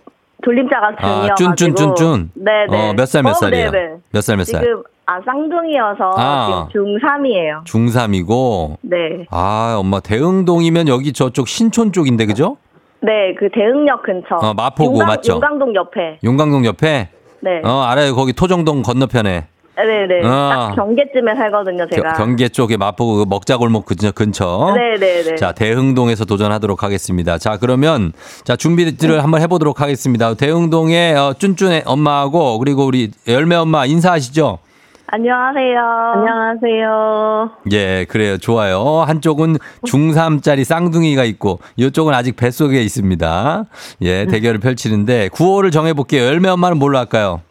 돌림자가 0.45 0.93
아. 0.99 1.35
쭌쭌쭌쭌. 1.35 2.29
네네. 2.35 2.67
어, 2.91 2.93
몇 2.95 3.07
살, 3.07 3.23
몇 3.23 3.31
어, 3.31 3.35
살이에요? 3.35 3.71
네네. 3.71 3.95
몇 4.13 4.21
살, 4.21 4.37
몇 4.37 4.45
살? 4.45 4.63
지금 4.63 4.83
아 5.07 5.21
쌍둥이여서 5.25 6.11
아. 6.17 6.69
지금 6.71 6.97
중3이에요. 6.99 7.65
중3이고. 7.65 8.77
네. 8.83 9.27
아, 9.31 9.77
엄마 9.79 10.01
대흥동이면 10.01 10.89
여기 10.89 11.13
저쪽 11.13 11.49
신촌 11.49 11.93
쪽인데, 11.93 12.27
그죠? 12.27 12.57
네, 13.01 13.35
그 13.39 13.49
대흥역 13.51 14.03
근처. 14.03 14.37
어, 14.37 14.55
마포구 14.55 14.93
용강, 14.93 15.07
맞죠? 15.09 15.33
용강동 15.35 15.75
옆에. 15.75 16.19
용강동 16.25 16.65
옆에? 16.65 17.09
네. 17.41 17.61
어, 17.65 17.83
알아요. 17.83 18.15
거기 18.15 18.33
토정동 18.33 18.83
건너편에. 18.83 19.49
네네. 19.77 20.25
어. 20.25 20.29
딱 20.31 20.75
경계쯤에 20.77 21.35
살거든요, 21.35 21.87
제가. 21.93 22.13
겨- 22.13 22.17
경계 22.19 22.49
쪽에 22.49 22.77
마포구 22.77 23.17
그 23.17 23.25
먹자골목 23.29 23.87
근처. 23.87 24.13
근처. 24.13 24.75
네네네. 24.77 25.37
자, 25.37 25.53
대흥동에서 25.53 26.25
도전하도록 26.25 26.83
하겠습니다. 26.83 27.39
자, 27.39 27.57
그러면 27.61 28.13
자, 28.45 28.55
준비를 28.57 29.23
한번 29.23 29.41
해보도록 29.41 29.81
하겠습니다. 29.81 30.35
대흥동의 30.35 31.15
어, 31.17 31.35
쭌쭌의 31.39 31.83
엄마하고 31.87 32.59
그리고 32.59 32.85
우리 32.87 33.11
열매 33.27 33.57
엄마 33.57 33.85
인사하시죠? 33.87 34.59
안녕하세요. 35.07 35.79
안녕하세요. 36.15 37.51
예, 37.73 38.05
그래요. 38.09 38.39
좋아요. 38.39 39.05
한쪽은 39.07 39.59
중3짜리 39.87 40.65
쌍둥이가 40.65 41.25
있고, 41.25 41.61
이쪽은 41.77 42.15
아직 42.15 42.35
뱃속에 42.37 42.83
있습니다. 42.83 43.65
예, 44.03 44.27
대결을 44.27 44.59
펼치는데, 44.61 45.29
구호를 45.29 45.71
정해볼게요. 45.71 46.25
열매 46.25 46.49
엄마는 46.49 46.79
뭘로 46.79 46.99
할까요? 46.99 47.43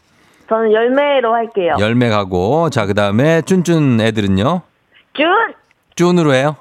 저는 0.54 0.72
열매로 0.72 1.34
할게요. 1.34 1.74
열매 1.80 2.10
가고, 2.10 2.70
자, 2.70 2.86
그 2.86 2.94
다음에 2.94 3.42
쭌쭌 3.42 4.00
애들은요? 4.00 4.62
준! 5.14 5.26
쭌으로 5.96 6.32
해요? 6.36 6.58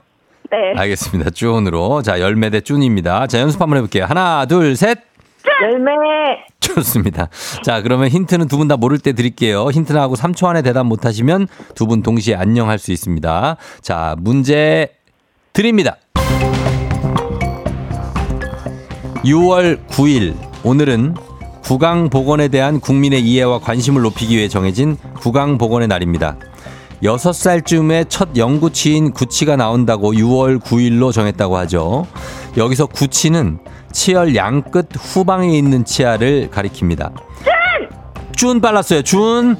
네. 0.50 0.72
알겠습니다. 0.80 1.30
쭌으로. 1.30 2.00
자, 2.00 2.18
열매 2.18 2.48
대 2.48 2.60
쭌입니다. 2.62 3.26
자, 3.26 3.38
연습 3.40 3.60
한번 3.60 3.76
해볼게요. 3.76 4.06
하나, 4.06 4.46
둘, 4.46 4.76
셋. 4.76 4.98
열매. 5.62 5.92
좋습니다. 6.60 7.28
자, 7.64 7.82
그러면 7.82 8.08
힌트는 8.08 8.48
두 8.48 8.56
분 8.56 8.66
다 8.68 8.78
모를 8.78 8.98
때 8.98 9.12
드릴게요. 9.12 9.66
힌트 9.70 9.92
나하고 9.92 10.14
3초 10.14 10.46
안에 10.46 10.62
대답 10.62 10.86
못 10.86 11.04
하시면 11.04 11.48
두 11.74 11.86
분 11.86 12.02
동시에 12.02 12.34
안녕할 12.34 12.78
수 12.78 12.92
있습니다. 12.92 13.56
자, 13.82 14.14
문제 14.20 14.88
드립니다. 15.52 15.96
6월 19.24 19.84
9일 19.88 20.34
오늘은 20.64 21.14
구강 21.62 22.10
보건에 22.10 22.48
대한 22.48 22.80
국민의 22.80 23.22
이해와 23.22 23.60
관심을 23.60 24.02
높이기 24.02 24.36
위해 24.36 24.48
정해진 24.48 24.96
구강 25.20 25.58
보건의 25.58 25.88
날입니다. 25.88 26.36
6살쯤에 27.02 28.06
첫 28.08 28.36
영구치인 28.36 29.12
구치가 29.12 29.56
나온다고 29.56 30.12
6월 30.12 30.60
9일로 30.60 31.12
정했다고 31.12 31.56
하죠. 31.58 32.06
여기서 32.56 32.86
구치는 32.86 33.58
치열 33.92 34.36
양끝 34.36 34.88
후방에 34.96 35.56
있는 35.56 35.84
치아를 35.84 36.48
가리킵니다. 36.50 37.12
준 38.36 38.60
빨랐어요. 38.60 39.02
준 39.02 39.56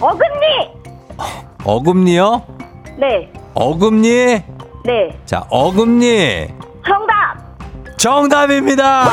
어금니! 0.00 0.76
어금니요? 1.64 2.42
네. 2.98 3.30
어금니? 3.54 4.08
네. 4.84 5.18
자, 5.24 5.46
어금니. 5.50 6.48
정답! 6.84 7.96
정답입니다. 7.96 9.04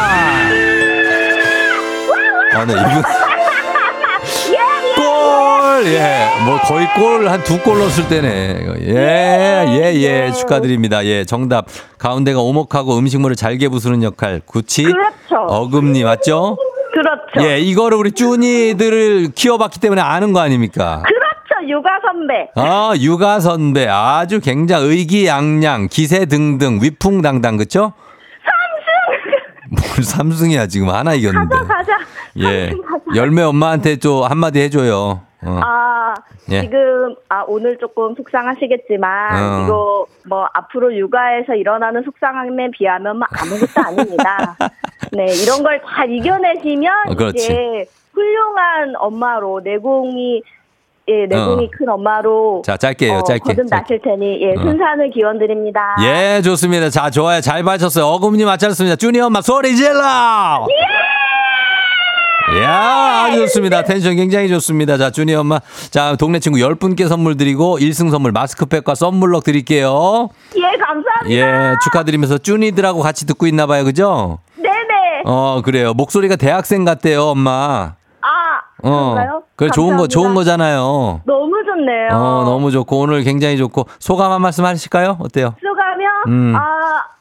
아, 2.56 2.66
네, 2.66 2.74
이분. 2.74 3.04
골! 4.96 5.86
예. 5.86 6.28
뭐 6.46 6.58
거의 6.60 6.88
골 6.96 7.28
한 7.28 7.44
두 7.44 7.62
골 7.64 7.80
넣었을 7.80 8.08
때네. 8.08 8.58
예, 8.88 9.66
예, 9.70 9.94
예. 9.96 10.32
축하드립니다. 10.32 11.04
예. 11.06 11.26
정답. 11.26 11.66
가운데가 11.98 12.40
오목하고 12.40 12.98
음식물을 12.98 13.36
잘게 13.36 13.70
부수는 13.70 14.04
역할. 14.04 14.42
구치. 14.46 14.84
그렇죠. 14.84 15.36
어금니 15.48 16.04
맞죠? 16.04 16.58
그렇죠. 16.94 17.50
예, 17.50 17.60
이거를 17.60 17.98
우리 17.98 18.12
쭈니들을 18.12 19.32
키워봤기 19.34 19.80
때문에 19.80 20.02
아는 20.02 20.32
거 20.32 20.40
아닙니까? 20.42 21.02
그렇죠. 21.04 21.68
육아 21.70 21.90
선배. 22.06 22.50
아, 22.56 22.94
육아 23.00 23.40
선배. 23.40 23.88
아주 23.88 24.40
굉장히 24.42 24.88
의기양양, 24.90 25.88
기세 25.90 26.26
등등, 26.26 26.80
위풍당당, 26.82 27.58
그쵸? 27.58 27.94
뭘 29.76 30.04
삼승이야, 30.04 30.68
지금 30.68 30.90
하나 30.90 31.14
이겼는데. 31.14 31.56
가자, 31.56 31.68
가자. 31.68 32.00
예. 32.38 32.70
가자. 32.70 33.04
열매 33.16 33.42
엄마한테 33.42 33.96
또 33.98 34.26
한마디 34.26 34.60
해줘요. 34.62 35.22
어. 35.46 35.60
아, 35.62 36.14
예. 36.52 36.62
지금, 36.62 37.16
아, 37.30 37.44
오늘 37.48 37.78
조금 37.78 38.16
속상하시겠지만, 38.16 39.36
어. 39.36 39.64
이거, 39.66 40.06
뭐, 40.28 40.48
앞으로 40.54 40.96
육아에서 40.96 41.56
일어나는 41.56 42.04
속상함에 42.04 42.72
비하면 42.72 43.20
뭐 43.20 43.28
아무것도 43.30 43.88
아닙니다. 43.88 44.56
네, 45.12 45.26
이런 45.44 45.64
걸잘 45.64 46.10
이겨내시면, 46.12 46.94
어. 47.10 47.30
이제, 47.30 47.86
훌륭한 48.14 48.94
엄마로, 48.98 49.62
내공이, 49.64 50.44
예, 51.10 51.26
내공이 51.28 51.66
어. 51.66 51.70
큰 51.78 51.90
엄마로, 51.90 52.62
자, 52.66 52.78
짧게 52.78 53.08
해요, 53.08 53.18
어, 53.20 53.24
짧게. 53.24 53.44
거듭 53.44 53.66
나실 53.70 54.00
테니, 54.02 54.42
예, 54.42 54.52
어. 54.58 54.62
순산을 54.62 55.12
기원 55.12 55.38
드립니다. 55.38 55.96
예, 56.02 56.42
좋습니다. 56.42 56.90
자, 56.90 57.10
좋아요. 57.10 57.42
잘 57.42 57.62
맞췄어요. 57.62 58.06
어금니 58.06 58.46
맞췄습니다. 58.46 58.96
쭈니 58.96 59.20
엄마 59.20 59.42
소리 59.42 59.76
질러! 59.76 60.66
야, 62.62 63.26
아주 63.28 63.38
좋습니다. 63.40 63.84
텐션 63.84 64.16
굉장히 64.16 64.48
좋습니다. 64.50 64.98
자, 64.98 65.10
쭈니 65.12 65.34
엄마. 65.36 65.60
자, 65.92 66.16
동네 66.18 66.40
친구 66.40 66.60
10분께 66.60 67.08
선물 67.08 67.36
드리고 67.36 67.80
1승 67.80 68.12
선물 68.12 68.32
마스크팩과 68.32 68.96
썬블럭 68.96 69.44
드릴게요. 69.44 70.30
예, 70.56 70.78
감사합니다. 70.78 71.30
예, 71.32 71.76
축하드리면서 71.84 72.38
쭈니들하고 72.38 73.02
같이 73.02 73.26
듣고 73.26 73.48
있나 73.48 73.66
봐요. 73.66 73.84
그죠? 73.84 74.40
네네. 74.58 75.24
어, 75.26 75.62
그래요. 75.64 75.94
목소리가 75.94 76.36
대학생 76.36 76.86
같대요, 76.86 77.24
엄마. 77.24 77.96
아, 78.84 78.88
어. 78.88 79.14
그런가요? 79.14 79.44
그래, 79.56 79.70
좋은 79.74 79.98
거. 79.98 80.08
좋은 80.08 80.34
거잖아요. 80.36 81.22
너무 81.26 81.64
좋네요. 81.66 82.10
어, 82.12 82.44
너무 82.46 82.72
좋고, 82.72 83.00
오늘 83.00 83.24
굉장히 83.24 83.58
좋고, 83.58 83.86
소감 84.00 84.32
한 84.32 84.42
말씀 84.42 84.66
하실까요? 84.66 85.18
어때요? 85.20 85.56
수가면 85.60 86.12
음. 86.28 86.56
아, 86.56 86.60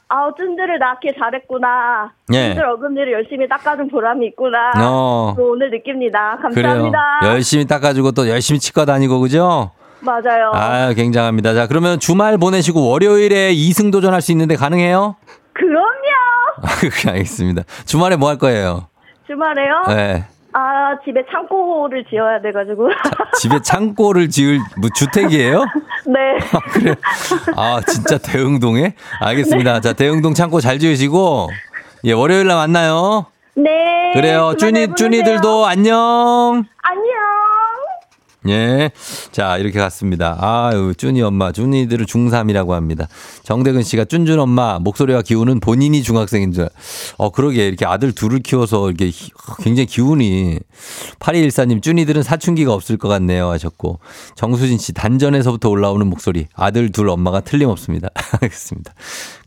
아, 0.08 0.30
쭌들을 0.36 0.78
낳게 0.78 1.14
잘했구나. 1.18 2.10
예. 2.34 2.48
쭌들 2.48 2.64
어금니를 2.66 3.12
열심히 3.12 3.48
닦아준 3.48 3.88
보람이 3.88 4.26
있구나. 4.28 4.72
어. 4.78 5.34
또 5.36 5.52
오늘 5.52 5.70
느낍니다. 5.70 6.36
그래요. 6.52 6.66
감사합니다. 6.68 6.98
열심히 7.24 7.66
닦아주고 7.66 8.12
또 8.12 8.28
열심히 8.28 8.58
치과 8.60 8.84
다니고, 8.84 9.20
그죠? 9.20 9.70
맞아요. 10.00 10.50
아 10.52 10.92
굉장합니다. 10.94 11.54
자, 11.54 11.68
그러면 11.68 12.00
주말 12.00 12.36
보내시고 12.36 12.88
월요일에 12.90 13.54
2승 13.54 13.92
도전할 13.92 14.20
수 14.20 14.32
있는데 14.32 14.56
가능해요? 14.56 15.14
그럼요. 15.52 15.86
알겠습니다. 17.08 17.62
주말에 17.86 18.16
뭐 18.16 18.28
할 18.28 18.36
거예요? 18.36 18.86
주말에요? 19.28 19.82
네. 19.88 20.24
아, 20.54 20.98
집에 21.04 21.24
창고를 21.30 22.04
지어야 22.10 22.40
돼가지고. 22.40 22.90
집에 23.40 23.60
창고를 23.62 24.28
지을 24.28 24.58
뭐 24.78 24.90
주택이에요? 24.94 25.64
네. 26.06 26.38
그래. 26.72 26.94
아, 27.56 27.80
진짜 27.86 28.18
대흥동에? 28.18 28.94
알겠습니다. 29.20 29.80
자, 29.80 29.92
대흥동 29.92 30.34
창고 30.34 30.60
잘 30.60 30.78
지으시고, 30.78 31.48
예, 32.04 32.12
월요일 32.12 32.46
날 32.46 32.56
만나요. 32.56 33.26
네. 33.54 34.12
그래요. 34.14 34.54
쭈니, 34.58 34.88
잘 34.88 34.94
쭈니들도 34.96 35.66
안녕. 35.66 36.64
안녕. 36.82 37.11
예. 38.48 38.90
자, 39.30 39.56
이렇게 39.58 39.78
갔습니다. 39.78 40.36
아유, 40.40 40.94
쭈니 40.96 41.22
엄마, 41.22 41.52
쭈니들은 41.52 42.06
중3이라고 42.06 42.70
합니다. 42.70 43.06
정대근 43.44 43.82
씨가 43.82 44.04
쭌쭌 44.06 44.38
엄마, 44.40 44.80
목소리와 44.80 45.22
기운은 45.22 45.60
본인이 45.60 46.02
중학생인 46.02 46.52
줄. 46.52 46.68
어, 47.18 47.30
그러게. 47.30 47.68
이렇게 47.68 47.86
아들 47.86 48.12
둘을 48.12 48.40
키워서 48.40 48.88
이렇게 48.88 49.06
히- 49.10 49.30
굉장히 49.62 49.86
기운이. 49.86 50.58
8214님, 51.20 51.82
쭈니들은 51.82 52.22
사춘기가 52.24 52.72
없을 52.74 52.96
것 52.96 53.06
같네요. 53.08 53.48
하셨고. 53.50 54.00
정수진 54.34 54.78
씨, 54.78 54.92
단전에서부터 54.92 55.68
올라오는 55.68 56.04
목소리. 56.08 56.48
아들 56.54 56.90
둘 56.90 57.08
엄마가 57.10 57.40
틀림없습니다. 57.40 58.08
알겠습니다. 58.42 58.92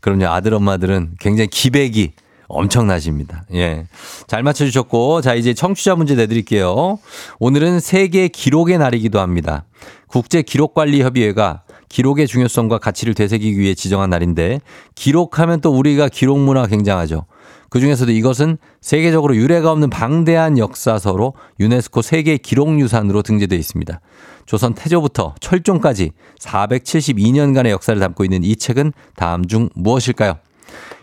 그럼요. 0.00 0.26
아들 0.28 0.54
엄마들은 0.54 1.16
굉장히 1.20 1.48
기백이 1.48 2.12
엄청나십니다. 2.48 3.44
예. 3.54 3.86
잘 4.26 4.42
맞춰주셨고, 4.42 5.20
자, 5.20 5.34
이제 5.34 5.54
청취자 5.54 5.96
문제 5.96 6.14
내드릴게요. 6.14 6.98
오늘은 7.38 7.80
세계 7.80 8.28
기록의 8.28 8.78
날이기도 8.78 9.20
합니다. 9.20 9.64
국제 10.06 10.42
기록관리협의회가 10.42 11.62
기록의 11.88 12.26
중요성과 12.26 12.78
가치를 12.78 13.14
되새기기 13.14 13.58
위해 13.58 13.74
지정한 13.74 14.10
날인데, 14.10 14.60
기록하면 14.94 15.60
또 15.60 15.70
우리가 15.70 16.08
기록 16.08 16.38
문화 16.38 16.66
굉장하죠. 16.66 17.26
그 17.68 17.80
중에서도 17.80 18.12
이것은 18.12 18.58
세계적으로 18.80 19.36
유례가 19.36 19.72
없는 19.72 19.90
방대한 19.90 20.56
역사서로 20.58 21.34
유네스코 21.58 22.02
세계 22.02 22.36
기록유산으로 22.36 23.22
등재되어 23.22 23.58
있습니다. 23.58 24.00
조선 24.46 24.74
태조부터 24.74 25.34
철종까지 25.40 26.12
472년간의 26.38 27.70
역사를 27.70 27.98
담고 27.98 28.24
있는 28.24 28.44
이 28.44 28.54
책은 28.56 28.92
다음 29.16 29.46
중 29.46 29.68
무엇일까요? 29.74 30.38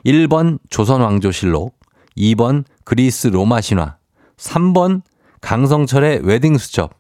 1번 0.06 0.60
조선왕조실록, 0.70 1.76
2번 2.18 2.64
그리스 2.84 3.28
로마 3.28 3.62
신화, 3.62 3.98
3번 4.38 5.02
강성철의 5.42 6.22
웨딩 6.24 6.58
수첩. 6.58 6.94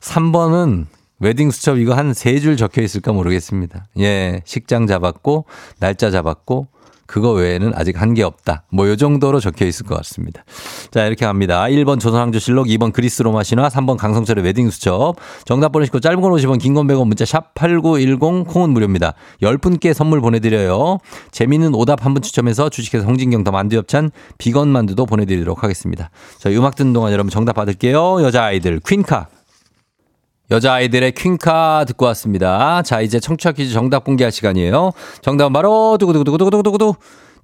3번은 0.00 0.86
웨딩 1.18 1.50
수첩 1.50 1.78
이거 1.78 1.94
한 1.94 2.10
세 2.10 2.38
줄 2.40 2.56
적혀 2.56 2.82
있을까 2.82 3.12
모르겠습니다. 3.12 3.86
예, 3.98 4.42
식장 4.44 4.86
잡았고 4.86 5.46
날짜 5.78 6.10
잡았고 6.10 6.68
그거 7.06 7.32
외에는 7.32 7.72
아직 7.74 8.00
한 8.00 8.14
게 8.14 8.22
없다. 8.22 8.64
뭐 8.70 8.88
요 8.88 8.96
정도로 8.96 9.40
적혀 9.40 9.66
있을 9.66 9.84
것 9.86 9.94
같습니다. 9.96 10.44
자, 10.90 11.04
이렇게 11.06 11.26
갑니다. 11.26 11.64
1번 11.64 12.00
조선왕조실록, 12.00 12.66
2번 12.66 12.92
그리스 12.92 13.22
로마 13.22 13.42
신화, 13.42 13.68
3번 13.68 13.96
강성철의 13.96 14.44
웨딩 14.44 14.70
수첩. 14.70 15.16
정답 15.44 15.72
보내시고 15.72 16.00
짧은 16.00 16.20
건 16.20 16.32
50원, 16.32 16.58
긴 16.60 16.74
건 16.74 16.86
100원 16.86 17.06
문자 17.06 17.24
샵 17.24 17.54
8910 17.54 18.44
콩은 18.46 18.70
무료입니다. 18.70 19.14
10분께 19.42 19.92
선물 19.92 20.20
보내 20.20 20.40
드려요. 20.40 20.98
재미있는 21.30 21.74
오답 21.74 22.04
한 22.04 22.14
분 22.14 22.22
추첨해서 22.22 22.68
주식회사 22.70 23.04
홍진경 23.06 23.44
더만두 23.44 23.76
협찬 23.76 24.10
비건 24.38 24.68
만두도 24.68 25.04
보내 25.06 25.24
드리도록 25.26 25.62
하겠습니다. 25.62 26.10
저희 26.38 26.56
음악 26.56 26.76
듣는 26.76 26.92
동안 26.92 27.12
여러분 27.12 27.30
정답 27.30 27.52
받을게요. 27.54 28.22
여자 28.22 28.44
아이들 28.44 28.80
퀸카 28.86 29.26
여자아이들의 30.50 31.12
퀸카 31.12 31.84
듣고 31.88 32.06
왔습니다. 32.06 32.82
자, 32.82 33.00
이제 33.00 33.18
청취자 33.18 33.52
퀴즈 33.52 33.72
정답 33.72 34.04
공개할 34.04 34.30
시간이에요. 34.30 34.92
정답은 35.22 35.52
바로 35.52 35.96
두구두구두구두구두구두구 35.98 36.94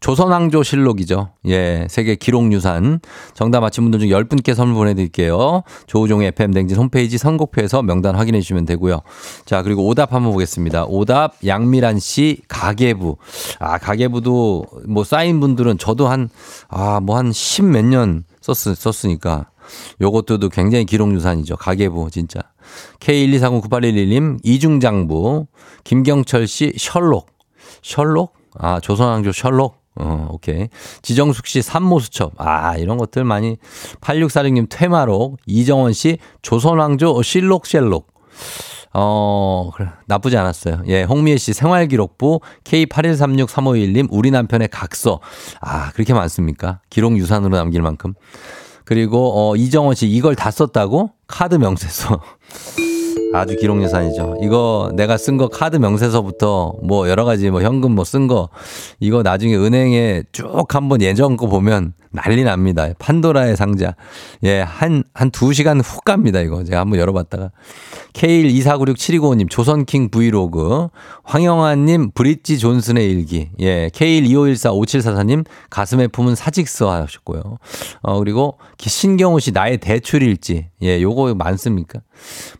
조선왕조 0.02 0.64
실록이죠. 0.64 1.30
예, 1.46 1.86
세계 1.88 2.16
기록유산. 2.16 3.00
정답 3.34 3.60
맞힌 3.60 3.84
분들 3.84 4.00
중 4.00 4.08
10분께 4.08 4.52
선물 4.52 4.74
보내드릴게요. 4.74 5.62
조우종의 5.86 6.28
FM댕진 6.28 6.76
홈페이지 6.76 7.18
선곡표에서 7.18 7.82
명단 7.82 8.16
확인해 8.16 8.40
주시면 8.40 8.66
되고요. 8.66 9.00
자, 9.46 9.62
그리고 9.62 9.86
오답 9.86 10.12
한번 10.12 10.32
보겠습니다. 10.32 10.86
오답 10.88 11.34
양미란 11.46 12.00
씨 12.00 12.42
가계부. 12.48 13.16
아, 13.60 13.78
가계부도 13.78 14.66
뭐 14.88 15.04
쌓인 15.04 15.38
분들은 15.38 15.78
저도 15.78 16.08
한, 16.08 16.28
아, 16.68 16.98
뭐한십몇년 17.00 18.24
썼, 18.40 18.54
썼으니까. 18.54 19.46
요것도 20.00 20.48
굉장히 20.48 20.84
기록유산이죠. 20.84 21.56
가계부, 21.56 22.10
진짜. 22.10 22.40
K123098111님, 23.00 24.38
이중장부, 24.42 25.46
김경철 25.84 26.46
씨, 26.46 26.72
셜록. 26.76 27.26
셜록? 27.82 28.34
아, 28.58 28.80
조선왕조 28.80 29.32
셜록? 29.32 29.82
어, 29.96 30.28
오케이. 30.30 30.68
지정숙 31.02 31.46
씨, 31.46 31.62
산모수첩. 31.62 32.34
아, 32.38 32.76
이런 32.76 32.96
것들 32.96 33.24
많이. 33.24 33.58
8646님, 34.00 34.66
퇴마록. 34.70 35.38
이정원 35.46 35.92
씨, 35.92 36.18
조선왕조 36.42 37.22
실록, 37.22 37.66
셜록. 37.66 38.12
어, 38.94 39.70
그래. 39.74 39.88
나쁘지 40.06 40.36
않았어요. 40.36 40.82
예, 40.86 41.02
홍미애 41.02 41.38
씨 41.38 41.54
생활기록부 41.54 42.40
K81363521님 42.64 44.08
우리 44.10 44.30
남편의 44.30 44.68
각서. 44.68 45.20
아, 45.60 45.90
그렇게 45.92 46.12
많습니까? 46.12 46.80
기록 46.90 47.16
유산으로 47.16 47.56
남길 47.56 47.80
만큼. 47.80 48.14
그리고 48.84 49.32
어 49.34 49.56
이정원 49.56 49.94
씨 49.94 50.08
이걸 50.08 50.34
다 50.34 50.50
썼다고? 50.50 51.12
카드 51.26 51.54
명세서. 51.54 52.20
아주 53.34 53.56
기록 53.56 53.82
유산이죠. 53.82 54.36
이거 54.42 54.92
내가 54.94 55.16
쓴 55.16 55.38
거 55.38 55.48
카드 55.48 55.76
명세서부터 55.76 56.74
뭐 56.82 57.08
여러 57.08 57.24
가지 57.24 57.50
뭐 57.50 57.62
현금 57.62 57.92
뭐 57.94 58.04
쓴 58.04 58.26
거 58.28 58.48
이거 59.00 59.22
나중에 59.22 59.56
은행에 59.56 60.24
쭉 60.32 60.66
한번 60.74 61.00
예전 61.00 61.36
거 61.36 61.46
보면 61.46 61.94
난리 62.12 62.44
납니다. 62.44 62.88
판도라의 62.98 63.56
상자. 63.56 63.94
예, 64.44 64.60
한, 64.60 65.02
한 65.14 65.30
두 65.30 65.52
시간 65.54 65.80
훅 65.80 66.04
갑니다. 66.04 66.40
이거 66.40 66.62
제가 66.64 66.80
한번 66.80 66.98
열어봤다가. 66.98 67.50
K124967295님 68.12 69.48
조선킹 69.50 70.10
브이로그. 70.10 70.88
황영아님 71.24 72.10
브릿지 72.12 72.58
존슨의 72.58 73.10
일기. 73.10 73.48
예, 73.60 73.88
K125145744님 73.94 75.44
가슴에 75.70 76.06
품은 76.08 76.34
사직서 76.34 76.90
하셨고요. 76.90 77.58
어, 78.02 78.18
그리고 78.18 78.58
신경호 78.78 79.38
씨 79.38 79.52
나의 79.52 79.78
대출일지. 79.78 80.68
예, 80.82 81.00
요거 81.00 81.34
많습니까? 81.34 82.00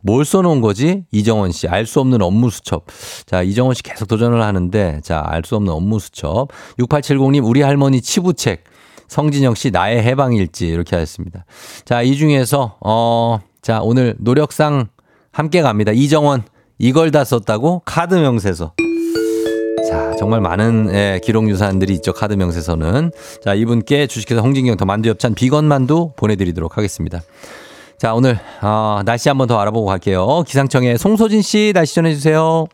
뭘 0.00 0.24
써놓은 0.24 0.61
거지? 0.61 1.05
이정원 1.12 1.53
씨. 1.53 1.68
알 1.68 1.86
수 1.86 2.00
없는 2.00 2.22
업무 2.22 2.48
수첩. 2.50 2.86
자, 3.26 3.42
이정원 3.42 3.74
씨 3.74 3.82
계속 3.82 4.07
도전을 4.09 4.40
하는데, 4.42 5.00
자, 5.03 5.22
알 5.26 5.42
수 5.44 5.57
없는 5.57 5.72
업무 5.72 5.98
수첩. 5.98 6.48
6870님, 6.78 7.44
우리 7.44 7.61
할머니 7.62 8.00
치부책. 8.00 8.64
성진영 9.13 9.55
씨, 9.55 9.71
나의 9.71 10.03
해방일지. 10.03 10.67
이렇게 10.67 10.97
하셨습니다. 10.97 11.45
자, 11.85 12.01
이 12.01 12.17
중에서, 12.17 12.79
어, 12.81 13.41
자, 13.61 13.81
오늘 13.83 14.15
노력상 14.19 14.87
함께 15.31 15.61
갑니다. 15.61 15.93
이정원, 15.93 16.45
이걸 16.79 17.11
다 17.11 17.23
썼다고? 17.23 17.83
카드 17.85 18.15
명세서. 18.15 18.73
자, 19.87 20.13
정말 20.19 20.41
많은 20.41 20.89
예, 20.95 21.21
기록 21.23 21.51
유산들이 21.51 21.93
있죠. 21.97 22.15
카드 22.15 22.33
명세서는. 22.33 23.11
자, 23.45 23.53
이분께 23.53 24.07
주식회사 24.07 24.41
홍진경 24.41 24.79
더 24.79 24.87
만두 24.87 25.11
엽찬 25.11 25.35
비건 25.35 25.67
만두 25.67 26.13
보내 26.17 26.35
드리도록 26.35 26.79
하겠습니다. 26.79 27.21
자, 27.99 28.15
오늘 28.15 28.39
어, 28.63 29.03
날씨 29.05 29.29
한번 29.29 29.47
더 29.47 29.61
알아보고 29.61 29.87
갈게요. 29.87 30.43
기상청의 30.47 30.97
송소진 30.97 31.43
씨 31.43 31.73
날씨 31.75 31.95
전해 31.95 32.15
주세요. 32.15 32.67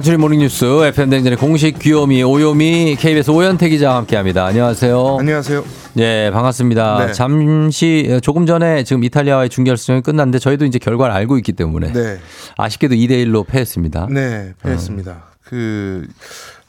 간추리 0.00 0.16
모닝뉴스 0.16 0.64
FM 0.64 1.10
댕진의 1.10 1.36
공식 1.36 1.78
귀요미 1.78 2.22
오요미 2.22 2.96
KBS 2.98 3.32
오현태 3.32 3.68
기자와 3.68 3.96
함께합니다. 3.96 4.46
안녕하세요. 4.46 5.18
안녕하세요. 5.20 5.62
네, 5.92 6.30
반갑습니다. 6.30 7.06
네. 7.08 7.12
잠시 7.12 8.18
조금 8.22 8.46
전에 8.46 8.82
지금 8.84 9.04
이탈리아와의 9.04 9.50
준결승이 9.50 10.00
끝났는데 10.00 10.38
저희도 10.38 10.64
이제 10.64 10.78
결과를 10.78 11.14
알고 11.14 11.36
있기 11.36 11.52
때문에 11.52 11.92
네. 11.92 12.18
아쉽게도 12.56 12.94
2대 12.94 13.26
1로 13.26 13.46
패했습니다. 13.46 14.08
네, 14.10 14.54
패했습니다. 14.62 15.22
그 15.44 16.06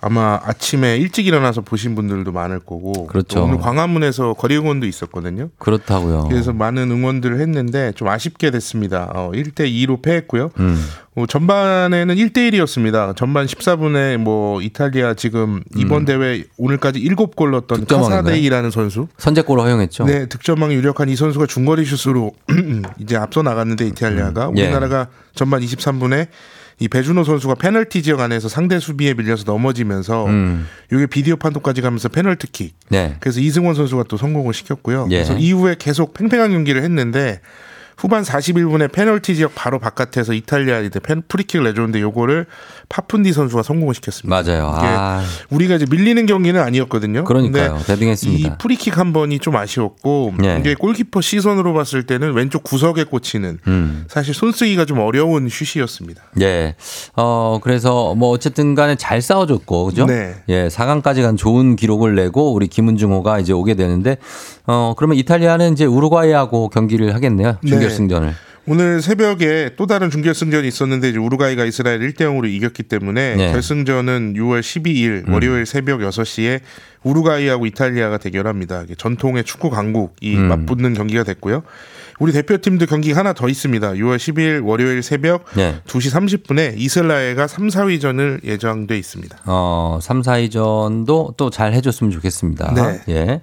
아마 0.04 0.39
아침에 0.43 0.97
일찍 0.97 1.28
일어나서 1.28 1.62
보신 1.62 1.93
분들도 1.93 2.32
많을 2.32 2.60
거고 2.60 3.06
그렇죠. 3.06 3.36
또 3.36 3.43
오늘 3.45 3.60
광화문에서 3.60 4.34
거리 4.34 4.58
응원도 4.58 4.88
있었거든요. 4.88 5.49
그렇다고요. 5.60 6.28
그래서 6.28 6.52
많은 6.54 6.89
응원들을 6.89 7.39
했는데 7.39 7.91
좀 7.95 8.08
아쉽게 8.08 8.49
됐습니다. 8.49 9.12
어, 9.14 9.30
1대 9.32 9.72
2로 9.72 10.02
패했고요. 10.02 10.49
음. 10.60 10.84
어, 11.16 11.26
전반에는 11.28 12.16
1대 12.16 12.52
1이었습니다. 12.52 13.16
전반 13.16 13.45
14분에 13.45 14.18
뭐 14.18 14.60
이탈리아 14.62 15.14
지금 15.14 15.62
이번 15.76 16.06
대회 16.06 16.45
오늘까지 16.58 16.99
7골 16.99 17.52
넣었던 17.52 17.82
음. 17.82 17.86
카사데이라는 17.86 18.72
선수. 18.72 19.08
선제골을 19.18 19.64
허용했죠. 19.64 20.06
네, 20.06 20.26
득점왕이 20.28 20.74
유력한 20.74 21.10
이 21.10 21.16
선수가 21.16 21.45
중거리 21.45 21.86
슛으로 21.86 22.32
이제 22.97 23.18
앞서 23.18 23.43
나갔는데 23.43 23.86
이탈리아가 23.88 24.49
음. 24.49 24.58
예. 24.58 24.64
우리나라가 24.64 25.08
전반 25.36 25.62
23분에 25.62 26.28
이 26.80 26.88
배준호 26.88 27.24
선수가 27.24 27.55
페널티 27.55 28.01
지역 28.03 28.19
안에서 28.22 28.49
상대 28.49 28.80
수비에 28.80 29.13
밀려서 29.13 29.43
넘어지면서 29.45 30.26
음. 30.26 30.67
이게 30.91 31.05
비디오 31.05 31.36
판독까지 31.36 31.82
가면서 31.82 32.09
페널티킥. 32.09 32.76
네. 32.89 33.15
그래서 33.19 33.39
이승원 33.39 33.76
선수가 33.76 34.05
또 34.07 34.17
성공을 34.17 34.53
시켰고요. 34.53 35.07
예. 35.11 35.17
그래서 35.17 35.38
이후에 35.38 35.76
계속 35.78 36.13
팽팽한 36.13 36.51
경기를 36.51 36.84
했는데 36.84 37.41
후반 37.98 38.24
41분에 38.24 38.92
페널티 38.92 39.36
지역 39.36 39.54
바로 39.56 39.80
바깥에서 39.80 40.34
이탈리아 40.34 40.80
이제 40.80 41.00
펜 41.00 41.22
프리킥을 41.28 41.66
내줬는데 41.66 42.02
요거를 42.02 42.46
파푼디 42.89 43.32
선수가 43.34 43.64
성공을 43.64 43.94
시켰습니다. 43.96 44.42
맞아요. 44.42 44.72
아, 44.76 45.24
우리가 45.50 45.76
이제 45.76 45.86
밀리는 45.89 46.26
경기는 46.26 46.60
아니었거든요. 46.62 47.24
그러니까요. 47.24 47.80
대등했습니다. 47.86 48.48
이 48.48 48.58
프리킥 48.58 48.98
한 48.98 49.14
번이 49.14 49.39
좀 49.39 49.56
아쉬웠고 49.56 50.34
예. 50.44 50.58
이게 50.60 50.76
골키퍼 50.76 51.22
시선으로 51.22 51.74
봤을 51.74 52.04
때는 52.04 52.34
왼쪽 52.34 52.64
구석에 52.64 53.06
꽂히는 53.06 53.60
음. 53.68 54.06
사실 54.08 54.34
손쓰기가 54.34 54.86
좀 54.86 55.00
어려운 55.00 55.48
슛이었습니다. 55.50 56.22
예. 56.42 56.76
어, 57.16 57.60
그래서 57.62 58.16
뭐 58.16 58.30
어쨌든 58.30 58.76
간에 58.76 58.96
잘 58.96 59.22
싸워줬고, 59.22 59.86
그죠? 59.86 60.06
네. 60.06 60.36
예, 60.50 60.68
4강까지 60.68 61.22
간 61.22 61.38
좋은 61.38 61.76
기록을 61.76 62.16
내고 62.16 62.54
우리 62.54 62.68
김은중호가 62.68 63.39
이제 63.39 63.54
오게 63.54 63.76
되는데, 63.76 64.18
어, 64.68 64.94
그러면 64.98 65.18
이탈리아는 65.18 65.74
이제 65.74 65.86
우루과이하고 65.86 66.70
경기를 66.70 67.14
하겠네요. 67.16 67.58
네. 67.62 67.81
준결승전을. 67.82 68.34
오늘 68.68 69.02
새벽에 69.02 69.72
또 69.76 69.88
다른 69.88 70.12
준결승전이 70.12 70.68
있었는데 70.68 71.10
이제 71.10 71.18
우루과이가 71.18 71.66
이스라엘 71.66 72.00
1대 72.02 72.22
0으로 72.22 72.48
이겼기 72.48 72.84
때문에 72.84 73.36
네. 73.36 73.52
결승전은 73.52 74.36
6월 74.36 74.62
12일 74.62 75.28
음. 75.28 75.34
월요일 75.34 75.66
새벽 75.66 76.02
6시에 76.02 76.60
우루과이하고 77.04 77.66
이탈리아가 77.68 78.18
대결합니다. 78.18 78.86
전통의 78.97 79.43
축구 79.43 79.70
강국이 79.70 80.36
음. 80.36 80.47
맞붙는 80.47 80.93
경기가 80.93 81.24
됐고요. 81.24 81.64
우리 82.20 82.34
대표팀도 82.34 82.86
경기 82.86 83.14
하나 83.14 83.34
더 83.34 83.49
있습니다. 83.49 83.93
6월 83.93 84.18
12일 84.18 84.64
월요일 84.64 85.02
새벽 85.02 85.45
네. 85.56 85.82
2시 85.88 86.12
30분에 86.45 86.78
이스라엘과 86.78 87.47
3, 87.47 87.70
4위전을 87.70 88.43
예정돼 88.43 88.95
있습니다. 88.95 89.39
어, 89.45 89.97
3, 90.02 90.22
4위전도 90.22 91.38
또 91.38 91.52
잘 91.52 91.74
해줬으면 91.74 92.12
좋겠습니다. 92.12 92.74
네. 92.74 93.02
예. 93.10 93.41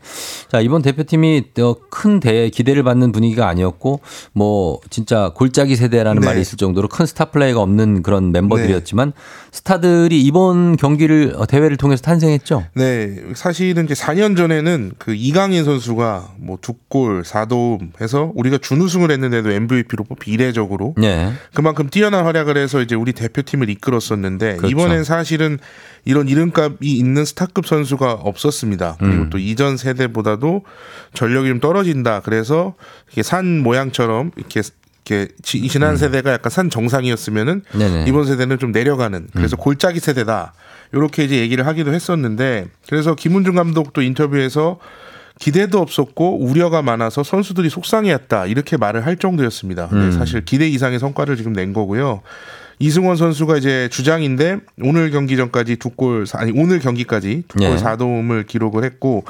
자, 0.50 0.60
이번 0.60 0.82
대표팀이 0.82 1.44
어, 1.60 1.76
큰 1.90 2.20
대, 2.20 2.48
기대를 2.48 2.82
받는 2.82 3.12
분위기가 3.12 3.48
아니었고, 3.48 4.00
뭐, 4.32 4.80
진짜 4.90 5.30
골짜기 5.34 5.76
세대라는 5.76 6.20
네. 6.20 6.26
말이 6.26 6.40
있을 6.40 6.56
정도로 6.56 6.88
큰 6.88 7.06
스타 7.06 7.26
플레이가 7.26 7.60
없는 7.60 8.02
그런 8.02 8.32
멤버들이었지만, 8.32 9.12
스타들이 9.52 10.20
이번 10.22 10.76
경기를, 10.76 11.34
어, 11.36 11.46
대회를 11.46 11.76
통해서 11.76 12.02
탄생했죠. 12.02 12.64
네, 12.74 13.16
사실은 13.48 13.86
이제 13.86 13.94
4년 13.94 14.36
전에는 14.36 14.92
그 14.98 15.14
이강인 15.14 15.64
선수가 15.64 16.34
뭐 16.38 16.58
두 16.60 16.74
골, 16.88 17.22
4도움 17.22 17.98
해서 18.00 18.30
우리가 18.34 18.58
준우승을 18.58 19.10
했는데도 19.10 19.50
MVP로 19.50 20.04
뽑히 20.04 20.32
이례적으로 20.32 20.94
예. 21.02 21.32
그만큼 21.54 21.88
뛰어난 21.88 22.26
활약을 22.26 22.58
해서 22.58 22.82
이제 22.82 22.94
우리 22.94 23.14
대표팀을 23.14 23.70
이끌었었는데 23.70 24.56
그렇죠. 24.56 24.70
이번엔 24.70 25.04
사실은 25.04 25.58
이런 26.04 26.28
이름값이 26.28 26.76
있는 26.82 27.24
스타급 27.24 27.66
선수가 27.66 28.12
없었습니다. 28.12 28.96
그리고 28.98 29.14
음. 29.14 29.30
또 29.30 29.38
이전 29.38 29.78
세대보다도 29.78 30.62
전력이 31.14 31.48
좀 31.48 31.60
떨어진다. 31.60 32.20
그래서 32.20 32.74
이렇게 33.06 33.22
산 33.22 33.60
모양처럼 33.60 34.32
이렇게 34.36 34.60
이렇게 35.08 35.28
지- 35.42 35.66
지난 35.68 35.96
세대가 35.96 36.32
약간 36.32 36.50
산 36.50 36.70
정상이었으면은 36.70 37.62
음. 37.74 37.78
네네. 37.78 38.02
음. 38.02 38.08
이번 38.08 38.26
세대는 38.26 38.58
좀 38.58 38.72
내려가는 38.72 39.28
그래서 39.34 39.56
골짜기 39.56 40.00
세대다. 40.00 40.52
이렇게 40.92 41.24
이제 41.24 41.38
얘기를 41.38 41.66
하기도 41.66 41.92
했었는데 41.92 42.66
그래서 42.88 43.14
김은중 43.14 43.54
감독도 43.54 44.02
인터뷰에서 44.02 44.78
기대도 45.38 45.78
없었고 45.80 46.38
우려가 46.44 46.82
많아서 46.82 47.22
선수들이 47.22 47.70
속상해했다 47.70 48.46
이렇게 48.46 48.76
말을 48.76 49.06
할 49.06 49.16
정도였습니다. 49.16 49.88
음. 49.92 50.12
사실 50.12 50.44
기대 50.44 50.68
이상의 50.68 50.98
성과를 50.98 51.36
지금 51.36 51.52
낸 51.52 51.72
거고요. 51.72 52.22
이승원 52.80 53.16
선수가 53.16 53.56
이제 53.56 53.88
주장인데 53.90 54.58
오늘 54.82 55.10
경기 55.10 55.36
전까지 55.36 55.76
두 55.76 55.90
골 55.90 56.24
아니 56.34 56.52
오늘 56.54 56.78
경기까지 56.78 57.42
두골 57.48 57.70
예. 57.70 57.76
4도움을 57.76 58.46
기록을 58.46 58.84
했고 58.84 59.24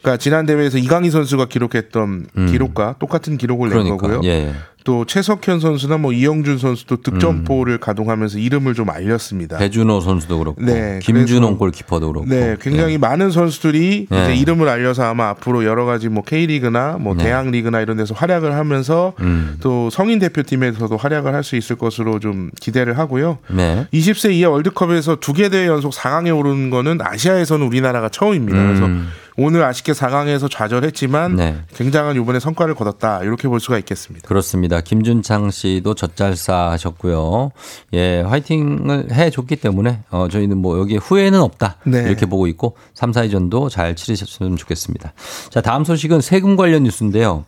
그러니까 0.00 0.16
지난 0.18 0.46
대회에서 0.46 0.78
이강인 0.78 1.10
선수가 1.10 1.46
기록했던 1.46 2.26
음. 2.36 2.46
기록과 2.50 2.96
똑같은 2.98 3.36
기록을 3.38 3.68
낸 3.68 3.78
그러니까. 3.84 3.96
거고요. 4.08 4.20
예. 4.24 4.52
또 4.86 5.04
최석현 5.04 5.58
선수나 5.58 5.98
뭐 5.98 6.12
이영준 6.12 6.58
선수도 6.58 6.98
득점포를 7.02 7.78
가동하면서 7.78 8.38
이름을 8.38 8.74
좀 8.74 8.88
알렸습니다. 8.88 9.56
음. 9.56 9.58
배준호 9.58 10.00
선수도 10.00 10.38
그렇고, 10.38 10.62
네, 10.64 11.00
김준홍 11.02 11.40
그래서- 11.40 11.58
골키퍼도 11.58 12.12
그렇고. 12.12 12.28
네, 12.28 12.56
굉장히 12.60 12.92
예. 12.94 12.98
많은 12.98 13.32
선수들이 13.32 14.06
네. 14.08 14.22
이제 14.22 14.34
이름을 14.36 14.68
알려서 14.68 15.02
아마 15.02 15.28
앞으로 15.30 15.64
여러 15.64 15.84
가지 15.86 16.08
뭐 16.08 16.22
K리그나 16.22 16.98
뭐 17.00 17.16
네. 17.16 17.24
대학 17.24 17.50
리그나 17.50 17.80
이런 17.80 17.96
데서 17.96 18.14
활약을 18.14 18.54
하면서 18.54 19.12
음. 19.20 19.56
또 19.60 19.90
성인 19.90 20.20
대표팀에서도 20.20 20.96
활약을 20.96 21.34
할 21.34 21.42
수 21.42 21.56
있을 21.56 21.74
것으로 21.76 22.20
좀 22.20 22.50
기대를 22.60 22.96
하고요. 22.98 23.38
네. 23.50 23.86
20세 23.92 24.32
이하 24.34 24.50
월드컵에서 24.50 25.16
두 25.16 25.32
개 25.32 25.48
대회 25.48 25.66
연속 25.66 25.92
4강에 25.92 26.36
오르는 26.36 26.70
거는 26.70 26.98
아시아에서는 27.02 27.66
우리나라가 27.66 28.08
처음입니다. 28.08 28.56
그래서 28.62 28.84
음. 28.86 29.08
오늘 29.38 29.62
아쉽게 29.64 29.92
4강에서 29.92 30.50
좌절했지만 30.50 31.36
네. 31.36 31.56
굉장한 31.74 32.16
이번에 32.16 32.40
성과를 32.40 32.74
거뒀다 32.74 33.22
이렇게 33.22 33.48
볼 33.48 33.60
수가 33.60 33.76
있겠습니다. 33.78 34.26
그렇습니다. 34.26 34.75
김준창 34.80 35.50
씨도 35.50 35.94
젖잘싸 35.94 36.70
하셨고요. 36.70 37.52
예, 37.94 38.20
화이팅을 38.20 39.12
해 39.12 39.30
줬기 39.30 39.56
때문에 39.56 40.00
어 40.10 40.28
저희는 40.30 40.58
뭐 40.58 40.78
여기에 40.78 40.98
후회는 40.98 41.40
없다. 41.40 41.76
네. 41.84 42.02
이렇게 42.02 42.26
보고 42.26 42.46
있고 42.46 42.76
3, 42.94 43.12
4위전도 43.12 43.70
잘 43.70 43.94
치르셨으면 43.96 44.56
좋겠습니다. 44.56 45.12
자, 45.50 45.60
다음 45.60 45.84
소식은 45.84 46.20
세금 46.20 46.56
관련 46.56 46.84
뉴스인데요. 46.84 47.44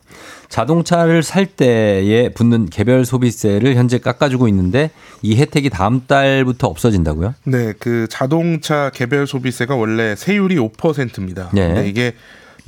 자동차를 0.49 1.23
살 1.23 1.47
때에 1.47 2.31
붙는 2.31 2.67
개별 2.71 3.05
소비세를 3.05 3.77
현재 3.77 3.99
깎아주고 3.99 4.49
있는데 4.49 4.91
이 5.23 5.37
혜택이 5.37 5.71
다음 5.71 6.07
달부터 6.07 6.69
없어진다고요? 6.69 7.35
네, 7.45 7.75
그 7.79 8.07
자동차 8.09 8.91
개별 8.95 9.27
소비세가 9.27 9.77
원래 9.77 10.17
세율이 10.17 10.57
5%입니다. 10.57 11.51
네. 11.53 11.69
근데 11.69 11.89
이게 11.89 12.15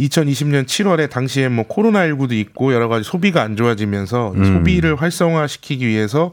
2020년 0.00 0.64
7월에 0.64 1.10
당시에 1.10 1.48
뭐 1.48 1.66
코로나19도 1.66 2.32
있고 2.32 2.72
여러 2.72 2.88
가지 2.88 3.04
소비가 3.04 3.42
안 3.42 3.56
좋아지면서 3.56 4.32
음. 4.34 4.44
소비를 4.44 4.96
활성화시키기 4.96 5.86
위해서 5.86 6.32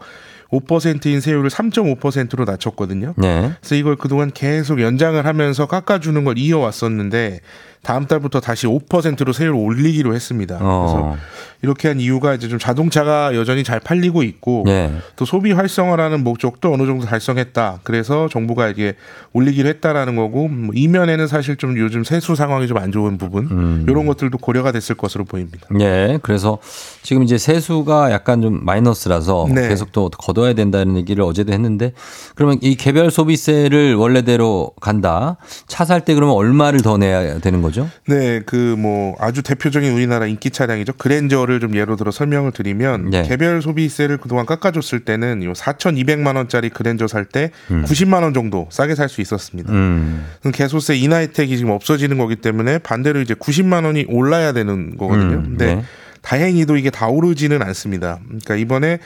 5%인 0.50 1.20
세율을 1.20 1.50
3.5%로 1.50 2.46
낮췄거든요. 2.46 3.14
네. 3.18 3.52
그래서 3.60 3.76
이걸 3.76 3.98
그동안 3.98 4.32
계속 4.32 4.82
연장을 4.82 5.26
하면서 5.26 5.68
깎아주는 5.68 6.24
걸 6.24 6.38
이어왔었는데 6.38 7.42
다음 7.84 8.06
달부터 8.06 8.40
다시 8.42 8.68
5%로 8.68 9.32
세율을 9.34 9.56
올리기로 9.56 10.14
했습니다. 10.14 10.58
그래서 10.58 10.96
어. 10.98 11.18
이렇게 11.64 11.88
한 11.88 12.00
이유가 12.00 12.36
이제 12.36 12.48
좀 12.48 12.60
자동차가 12.60 13.34
여전히 13.36 13.64
잘 13.64 13.80
팔리고 13.80 14.22
있고 14.24 14.64
네. 14.66 14.94
또 15.16 15.26
소비 15.26 15.52
활성화라는 15.54 16.24
목적도 16.24 16.72
어느 16.74 16.86
정도 16.86 17.06
달성했다. 17.06 17.80
그래서 17.84 18.28
정부가 18.30 18.68
이게 18.68 18.94
올리기로 19.34 19.68
했다라는 19.70 20.16
거고 20.16 20.48
뭐 20.48 20.72
이면에는 20.76 21.28
사실 21.28 21.56
좀 21.56 21.78
요즘 21.78 22.04
세수 22.04 22.36
상황이 22.36 22.68
좀 22.68 22.78
안 22.78 22.92
좋은 22.92 23.18
부분 23.18 23.48
음. 23.50 23.86
이런 23.90 24.06
것들도 24.06 24.38
고려가 24.38 24.72
됐을 24.72 24.94
것으로 24.96 25.24
보입니다. 25.26 25.68
예, 25.80 26.20
그래서 26.22 26.60
지금 27.02 27.24
이제 27.24 27.40
세수가 27.40 28.12
약간 28.12 28.42
좀 28.44 28.64
마이너스라서 28.64 29.48
네. 29.52 29.68
계속 29.70 29.92
또 29.92 30.10
걷어야 30.10 30.54
된다는 30.54 30.96
얘기를 30.96 31.24
어제도 31.24 31.52
했는데 31.54 31.94
그러면 32.36 32.60
이 32.62 32.76
개별 32.76 33.10
소비세를 33.10 33.96
원래대로 33.96 34.72
간다. 34.80 35.38
차 35.66 35.86
살 35.86 36.02
때 36.02 36.14
그러면 36.14 36.36
얼마를 36.36 36.82
더 36.82 36.98
내야 36.98 37.40
되는 37.40 37.62
거 37.64 37.67
죠? 37.72 37.90
네, 38.08 38.42
그 38.46 38.76
뭐 38.78 39.16
아주 39.20 39.42
대표적인 39.42 39.92
우리나라 39.92 40.28
인기 40.28 40.52
차량이죠. 40.52 40.94
그랜저를 40.94 41.60
좀 41.60 41.76
예로 41.76 41.96
들어 41.96 42.12
설명을 42.12 42.52
드리면 42.52 43.10
네. 43.10 43.24
개별 43.24 43.62
소비세를 43.62 44.18
그동안 44.18 44.46
깎아줬을 44.46 45.00
때는 45.00 45.44
요 45.44 45.54
4,200만 45.54 46.36
원짜리 46.36 46.70
그랜저 46.70 47.08
살때 47.08 47.52
음. 47.72 47.84
90만 47.86 48.22
원 48.24 48.34
정도 48.34 48.68
싸게 48.70 48.94
살 48.96 49.10
수 49.10 49.22
있었습니다. 49.22 49.72
음. 49.72 50.26
개소세 50.54 50.96
인하 50.98 51.18
혜택이 51.18 51.58
지금 51.58 51.72
없어지는 51.72 52.18
거기 52.18 52.36
때문에 52.36 52.78
반대로 52.80 53.22
이제 53.22 53.34
90만 53.34 53.86
원이 53.86 54.06
올라야 54.10 54.52
되는 54.52 54.96
거거든요. 54.98 55.38
음, 55.38 55.44
근데 55.44 55.76
네. 55.76 55.84
다행히도 56.22 56.76
이게 56.78 56.90
다 56.90 57.08
오르지는 57.08 57.62
않습니다. 57.62 58.20
그러니까 58.28 58.56
이번에 58.58 59.00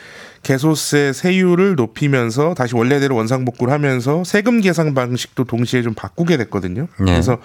개소세 0.44 1.14
세율을 1.14 1.76
높이면서 1.76 2.56
다시 2.56 2.76
원래대로 2.76 3.16
원상복구를 3.16 3.72
하면서 3.72 4.24
세금 4.24 4.60
계산 4.62 4.94
방식도 4.96 5.44
동시에 5.44 5.84
좀 5.84 5.94
바꾸게 5.94 6.38
됐거든요. 6.38 6.88
네. 7.00 7.06
그래서 7.06 7.38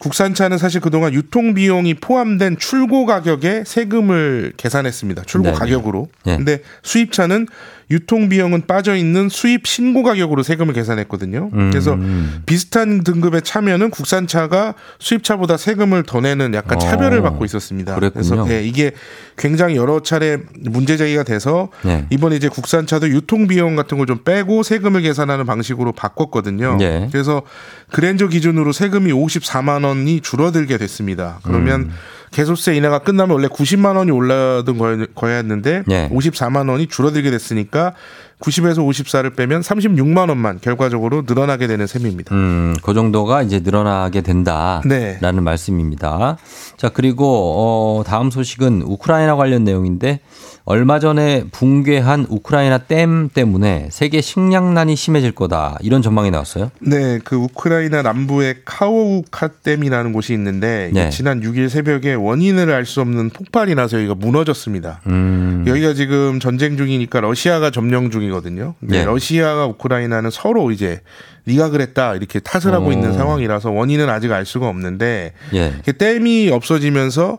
국산차는 0.00 0.56
사실 0.58 0.80
그동안 0.80 1.12
유통 1.12 1.54
비용이 1.54 1.94
포함된 1.94 2.56
출고 2.58 3.06
가격에 3.06 3.64
세금을 3.66 4.54
계산했습니다. 4.56 5.22
출고 5.24 5.44
네네. 5.44 5.58
가격으로. 5.58 6.08
네. 6.24 6.36
근데 6.36 6.62
수입차는 6.82 7.46
유통 7.90 8.28
비용은 8.28 8.66
빠져 8.66 8.94
있는 8.94 9.30
수입 9.30 9.66
신고 9.66 10.02
가격으로 10.02 10.42
세금을 10.42 10.74
계산했거든요. 10.74 11.50
그래서 11.50 11.94
음. 11.94 12.42
비슷한 12.44 13.02
등급의 13.02 13.42
차면은 13.42 13.90
국산차가 13.90 14.74
수입차보다 14.98 15.56
세금을 15.56 16.02
더 16.02 16.20
내는 16.20 16.52
약간 16.54 16.78
차별을 16.78 17.20
어, 17.20 17.22
받고 17.22 17.44
있었습니다. 17.46 17.94
그랬군요. 17.94 18.44
래서 18.44 18.52
예, 18.52 18.62
이게 18.62 18.92
굉장히 19.38 19.76
여러 19.76 20.02
차례 20.02 20.38
문제 20.60 20.96
제기가 20.98 21.22
돼서 21.22 21.70
네. 21.82 22.06
이번에 22.10 22.36
이제 22.36 22.48
국산차도 22.48 23.08
유통 23.08 23.46
비용 23.46 23.76
같은 23.76 23.96
걸 23.96 24.10
좀 24.10 24.24
빼고 24.24 24.64
세금을 24.64 25.02
계산하는 25.02 25.46
방식으로 25.46 25.92
바꿨거든요. 25.92 26.78
예. 26.80 27.08
그래서 27.12 27.42
그랜저 27.92 28.26
기준으로 28.26 28.72
세금이 28.72 29.12
54만 29.12 29.84
원이 29.84 30.20
줄어들게 30.20 30.78
됐습니다. 30.78 31.38
그러면 31.44 31.82
음. 31.82 31.90
개소세 32.30 32.74
인하가 32.76 33.00
끝나면 33.00 33.34
원래 33.34 33.48
90만 33.48 33.96
원이 33.96 34.10
올라던 34.10 34.78
거였- 34.78 35.14
거였는데 35.14 35.82
예. 35.90 36.08
54만 36.12 36.68
원이 36.70 36.86
줄어들게 36.86 37.30
됐으니까 37.30 37.94
90에서 38.40 38.78
54를 38.78 39.36
빼면 39.36 39.60
36만 39.60 40.28
원만 40.30 40.58
결과적으로 40.62 41.24
늘어나게 41.26 41.66
되는 41.66 41.86
셈입니다. 41.86 42.34
음, 42.34 42.74
그 42.82 42.94
정도가 42.94 43.42
이제 43.42 43.60
늘어나게 43.60 44.22
된다라는 44.22 44.88
네. 44.88 45.18
말씀입니다. 45.40 46.38
자, 46.78 46.88
그리고 46.88 47.26
어 47.28 48.02
다음 48.04 48.30
소식은 48.30 48.82
우크라이나 48.86 49.36
관련 49.36 49.64
내용인데 49.64 50.20
얼마 50.70 51.00
전에 51.00 51.42
붕괴한 51.50 52.26
우크라이나 52.28 52.78
댐 52.78 53.28
때문에 53.28 53.88
세계 53.90 54.20
식량난이 54.20 54.94
심해질 54.94 55.32
거다. 55.32 55.76
이런 55.80 56.00
전망이 56.00 56.30
나왔어요. 56.30 56.70
네, 56.78 57.18
그 57.24 57.34
우크라이나 57.34 58.02
남부의 58.02 58.58
카오우카 58.64 59.48
댐이라는 59.64 60.12
곳이 60.12 60.32
있는데 60.32 60.92
네. 60.94 61.10
지난 61.10 61.40
6일 61.40 61.68
새벽에 61.70 62.14
원인을 62.14 62.70
알 62.72 62.86
수 62.86 63.00
없는 63.00 63.30
폭발이 63.30 63.74
나서 63.74 63.96
여기가 63.98 64.14
무너졌습니다. 64.14 65.00
음. 65.08 65.64
여기가 65.66 65.94
지금 65.94 66.38
전쟁 66.38 66.76
중이니까 66.76 67.20
러시아가 67.20 67.72
점령 67.72 68.10
중이거든요. 68.10 68.74
예. 68.92 69.04
러시아와 69.04 69.66
우크라이나는 69.66 70.30
서로 70.30 70.70
이제 70.70 71.00
네가 71.46 71.70
그랬다 71.70 72.14
이렇게 72.14 72.38
탓을 72.38 72.72
하고 72.74 72.86
오. 72.86 72.92
있는 72.92 73.12
상황이라서 73.12 73.72
원인은 73.72 74.08
아직 74.08 74.30
알 74.30 74.46
수가 74.46 74.68
없는데 74.68 75.32
예. 75.52 75.72
댐이 75.98 76.50
없어지면서 76.50 77.38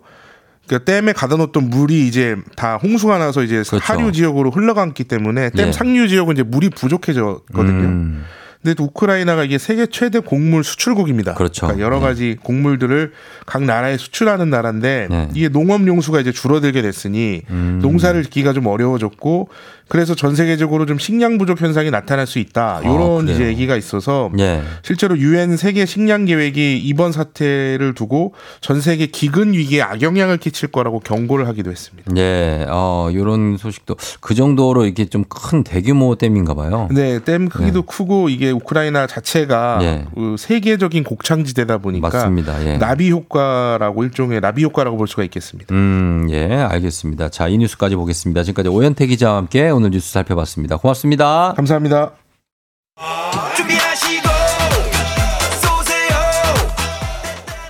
그 0.72 0.86
댐에 0.86 1.12
가다 1.12 1.36
놓던 1.36 1.70
물이 1.70 2.08
이제 2.08 2.38
다 2.56 2.78
홍수가 2.78 3.18
나서 3.18 3.44
이제 3.44 3.62
그렇죠. 3.68 3.80
하류 3.82 4.14
지역으로 4.14 4.52
흘러갔기 4.52 5.04
때문에 5.04 5.50
댐 5.50 5.68
예. 5.68 5.72
상류 5.74 6.08
지역은 6.08 6.36
이제 6.36 6.44
물이 6.44 6.70
부족해졌거든요. 6.70 7.88
음. 7.88 8.24
근데 8.62 8.76
또 8.76 8.86
우크라이나가 8.86 9.44
이게 9.44 9.58
세계 9.58 9.86
최대 9.88 10.20
곡물 10.20 10.64
수출국입니다. 10.64 11.34
그렇죠. 11.34 11.66
러니까 11.66 11.84
여러 11.84 12.00
네. 12.00 12.06
가지 12.06 12.38
곡물들을 12.42 13.12
각 13.46 13.64
나라에 13.64 13.98
수출하는 13.98 14.50
나라인데 14.50 15.08
네. 15.10 15.30
이게 15.34 15.50
농업 15.50 15.86
용수가 15.86 16.22
이제 16.22 16.32
줄어들게 16.32 16.82
됐으니 16.82 17.42
음. 17.50 17.80
농사를 17.82 18.24
짓기가 18.24 18.54
좀 18.54 18.68
어려워졌고 18.68 19.50
그래서 19.92 20.16
전 20.16 20.38
세계적으로 20.38 20.86
좀 20.86 20.98
식량 20.98 21.38
부족 21.38 21.60
현상이 21.60 21.92
나타날 21.92 22.26
수 22.26 22.40
있다. 22.40 22.80
이런 22.84 23.28
아? 23.28 23.32
이제 23.32 23.46
얘기가 23.48 23.76
있어서 23.76 24.32
예. 24.40 24.62
실제로 24.84 25.18
유엔 25.18 25.58
세계 25.58 25.86
식량 25.86 26.24
계획이 26.24 26.78
이번 26.80 27.12
사태를 27.12 27.94
두고 27.94 28.34
전 28.62 28.80
세계 28.80 29.08
기근 29.08 29.52
위기에 29.52 29.82
악영향을 29.82 30.38
끼칠 30.38 30.70
거라고 30.70 31.02
경고를 31.02 31.46
하기도 31.50 31.72
했습니다. 31.72 32.10
예. 32.16 32.66
어, 32.70 33.10
요런 33.14 33.58
소식도 33.58 33.98
그 34.22 34.34
정도로 34.34 34.86
이게 34.86 35.04
좀 35.06 35.26
큰 35.52 35.64
대규모 35.64 36.16
댐인가 36.16 36.54
봐요. 36.54 36.88
네, 36.92 37.20
댐 37.20 37.50
크기도 37.50 37.82
크고 37.82 38.30
이게 38.30 38.52
우크라이나 38.52 39.08
자체가 39.08 39.80
예. 39.82 40.06
그 40.14 40.36
세계적인 40.38 41.04
곡창지대다 41.04 41.80
보니까 41.80 42.08
맞습니다. 42.10 42.66
예. 42.66 42.78
나비 42.78 43.12
효과라고 43.12 44.04
일종의 44.04 44.40
나비 44.40 44.64
효과라고 44.64 44.98
볼 44.98 45.08
수가 45.08 45.24
있겠습니다. 45.24 45.74
음, 45.74 46.28
예, 46.30 46.54
알겠습니다. 46.54 47.30
자, 47.30 47.48
이 47.48 47.58
뉴스까지 47.58 47.96
보겠습니다. 47.96 48.44
지금까지 48.44 48.70
오현태 48.70 49.08
기자와 49.08 49.38
함께 49.38 49.70
오늘 49.82 49.90
뉴스 49.90 50.12
살펴봤습니다. 50.12 50.78
고맙습니다. 50.78 51.54
감사합니다. 51.56 52.12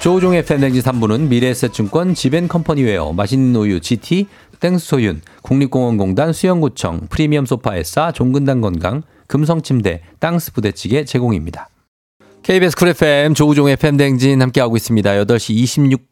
조우종의 0.02 0.44
FM대행진 0.44 0.82
3부는 0.82 1.30
미래에셋증권 1.30 2.16
지벤컴퍼니웨어 2.16 3.14
맛있는 3.14 3.56
우유 3.56 3.80
GT 3.80 4.28
땡스소윤 4.60 5.22
국립공원공단 5.44 6.34
수영구청 6.34 7.08
프리미엄 7.10 7.46
소파에싸 7.46 8.12
종근당 8.12 8.60
건강 8.60 9.04
금성침대 9.28 10.02
땅스 10.20 10.52
부대찌개 10.54 11.06
제공입니다. 11.06 11.70
KBS 12.44 12.76
쿨 12.76 12.88
FM 12.90 13.36
조우종의 13.36 13.76
FM대행진 13.78 14.42
함께하고 14.42 14.76
있습니다. 14.76 15.12
8시 15.12 15.56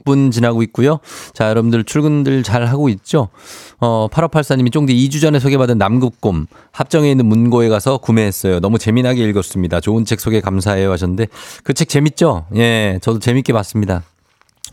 26분 0.05 0.31
지나고 0.31 0.61
있고요. 0.63 0.99
자, 1.33 1.49
여러분들 1.49 1.83
출근들 1.83 2.43
잘 2.43 2.67
하고 2.67 2.87
있죠? 2.89 3.29
어, 3.79 4.07
8584님이 4.11 4.71
쫑디 4.71 4.93
2주 4.93 5.21
전에 5.21 5.39
소개받은 5.39 5.77
남극곰 5.79 6.45
합정에 6.71 7.09
있는 7.09 7.25
문고에 7.25 7.67
가서 7.69 7.97
구매했어요. 7.97 8.59
너무 8.59 8.77
재미나게 8.77 9.23
읽었습니다. 9.29 9.79
좋은 9.81 10.05
책 10.05 10.19
소개 10.19 10.39
감사해요 10.39 10.91
하셨는데 10.91 11.27
그 11.63 11.73
책 11.73 11.89
재밌죠? 11.89 12.45
예, 12.55 12.99
저도 13.01 13.19
재밌게 13.19 13.51
봤습니다. 13.53 14.03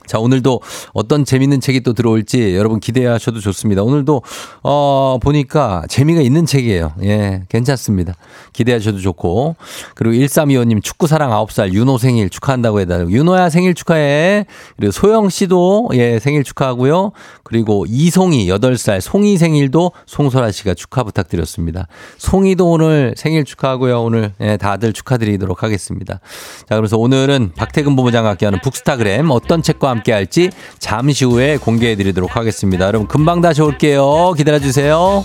자, 0.07 0.19
오늘도 0.19 0.61
어떤 0.93 1.25
재밌는 1.25 1.61
책이 1.61 1.81
또 1.81 1.93
들어올지 1.93 2.57
여러분 2.57 2.81
기대하셔도 2.81 3.41
좋습니다. 3.41 3.83
오늘도, 3.83 4.23
어, 4.63 5.19
보니까 5.21 5.83
재미가 5.89 6.21
있는 6.21 6.47
책이에요. 6.47 6.93
예, 7.03 7.43
괜찮습니다. 7.49 8.15
기대하셔도 8.53 8.99
좋고. 8.99 9.57
그리고 9.95 10.15
1325님 10.15 10.83
축구사랑 10.83 11.31
9살 11.31 11.73
윤호 11.73 11.99
생일 11.99 12.31
축하한다고 12.31 12.81
해달라고. 12.81 13.11
윤호야 13.11 13.51
생일 13.51 13.75
축하해. 13.75 14.47
그리고 14.77 14.93
소영 14.93 15.29
씨도, 15.29 15.91
예, 15.95 16.19
생일 16.19 16.45
축하하고요. 16.45 17.13
그리고 17.43 17.85
이송이 17.89 18.47
8살 18.49 19.01
송이 19.01 19.39
생일도 19.39 19.93
송소라 20.07 20.51
씨가 20.51 20.75
축하 20.75 21.03
부탁드렸습니다. 21.03 21.87
송이도 22.19 22.71
오늘 22.71 23.15
생일 23.17 23.45
축하하고요. 23.45 24.03
오늘, 24.03 24.33
예, 24.41 24.57
다들 24.57 24.93
축하드리도록 24.93 25.63
하겠습니다. 25.63 26.21
자, 26.69 26.77
그래서 26.77 26.97
오늘은 26.97 27.53
박태근 27.57 27.97
본부장과 27.97 28.31
함께하는 28.31 28.61
북스타그램 28.63 29.31
어떤 29.31 29.63
책과 29.63 29.96
함께 29.97 30.13
할지 30.13 30.51
잠시 30.79 31.25
후에 31.25 31.57
공개해 31.57 31.97
드리도록 31.97 32.37
하겠습니다. 32.37 32.87
여러분 32.87 33.09
금방 33.09 33.41
다시 33.41 33.63
올게요. 33.63 34.35
기다려 34.37 34.59
주세요. 34.59 35.25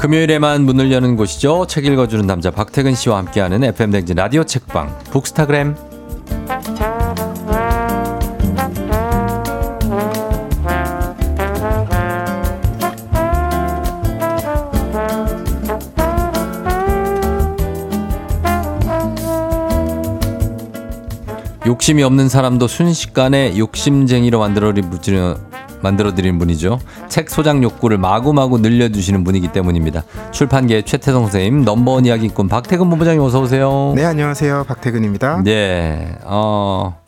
금요일에만 0.00 0.62
문을 0.62 0.90
여는 0.92 1.16
곳이죠. 1.16 1.66
책 1.68 1.84
읽어주는 1.84 2.26
남자 2.26 2.50
박태근 2.50 2.94
씨와 2.94 3.18
함께하는 3.18 3.62
FM 3.64 3.90
댕진 3.90 4.16
라디오 4.16 4.44
책방 4.44 4.98
북스타그램. 5.10 5.76
욕심이 21.66 22.02
없는 22.02 22.30
사람도 22.30 22.68
순식간에 22.68 23.58
욕심쟁이로 23.58 24.38
만들어드린 24.38 24.88
만들어드린 25.82 26.38
분이죠. 26.38 26.80
책 27.08 27.30
소장 27.30 27.62
욕구를 27.62 27.98
마구마구 27.98 28.58
늘려주시는 28.58 29.24
분이기 29.24 29.48
때문입니다. 29.52 30.04
출판계 30.32 30.82
최태성 30.82 31.22
선생님, 31.24 31.64
넘버원 31.64 32.06
이야기꾼 32.06 32.48
박태근 32.48 32.88
본부장님 32.88 33.20
어서 33.22 33.40
오세요. 33.40 33.92
네, 33.96 34.04
안녕하세요. 34.04 34.64
박태근입니다. 34.68 35.42
네, 35.42 36.16
어, 36.24 37.00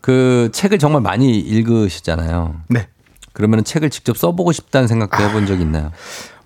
그 0.00 0.50
책을 0.52 0.78
정말 0.78 1.02
많이 1.02 1.38
읽으셨잖아요. 1.38 2.54
네. 2.68 2.88
그러면 3.32 3.64
책을 3.64 3.90
직접 3.90 4.16
써보고 4.16 4.52
싶다는 4.52 4.88
생각도 4.88 5.22
해본 5.22 5.46
적 5.46 5.60
있나요? 5.60 5.92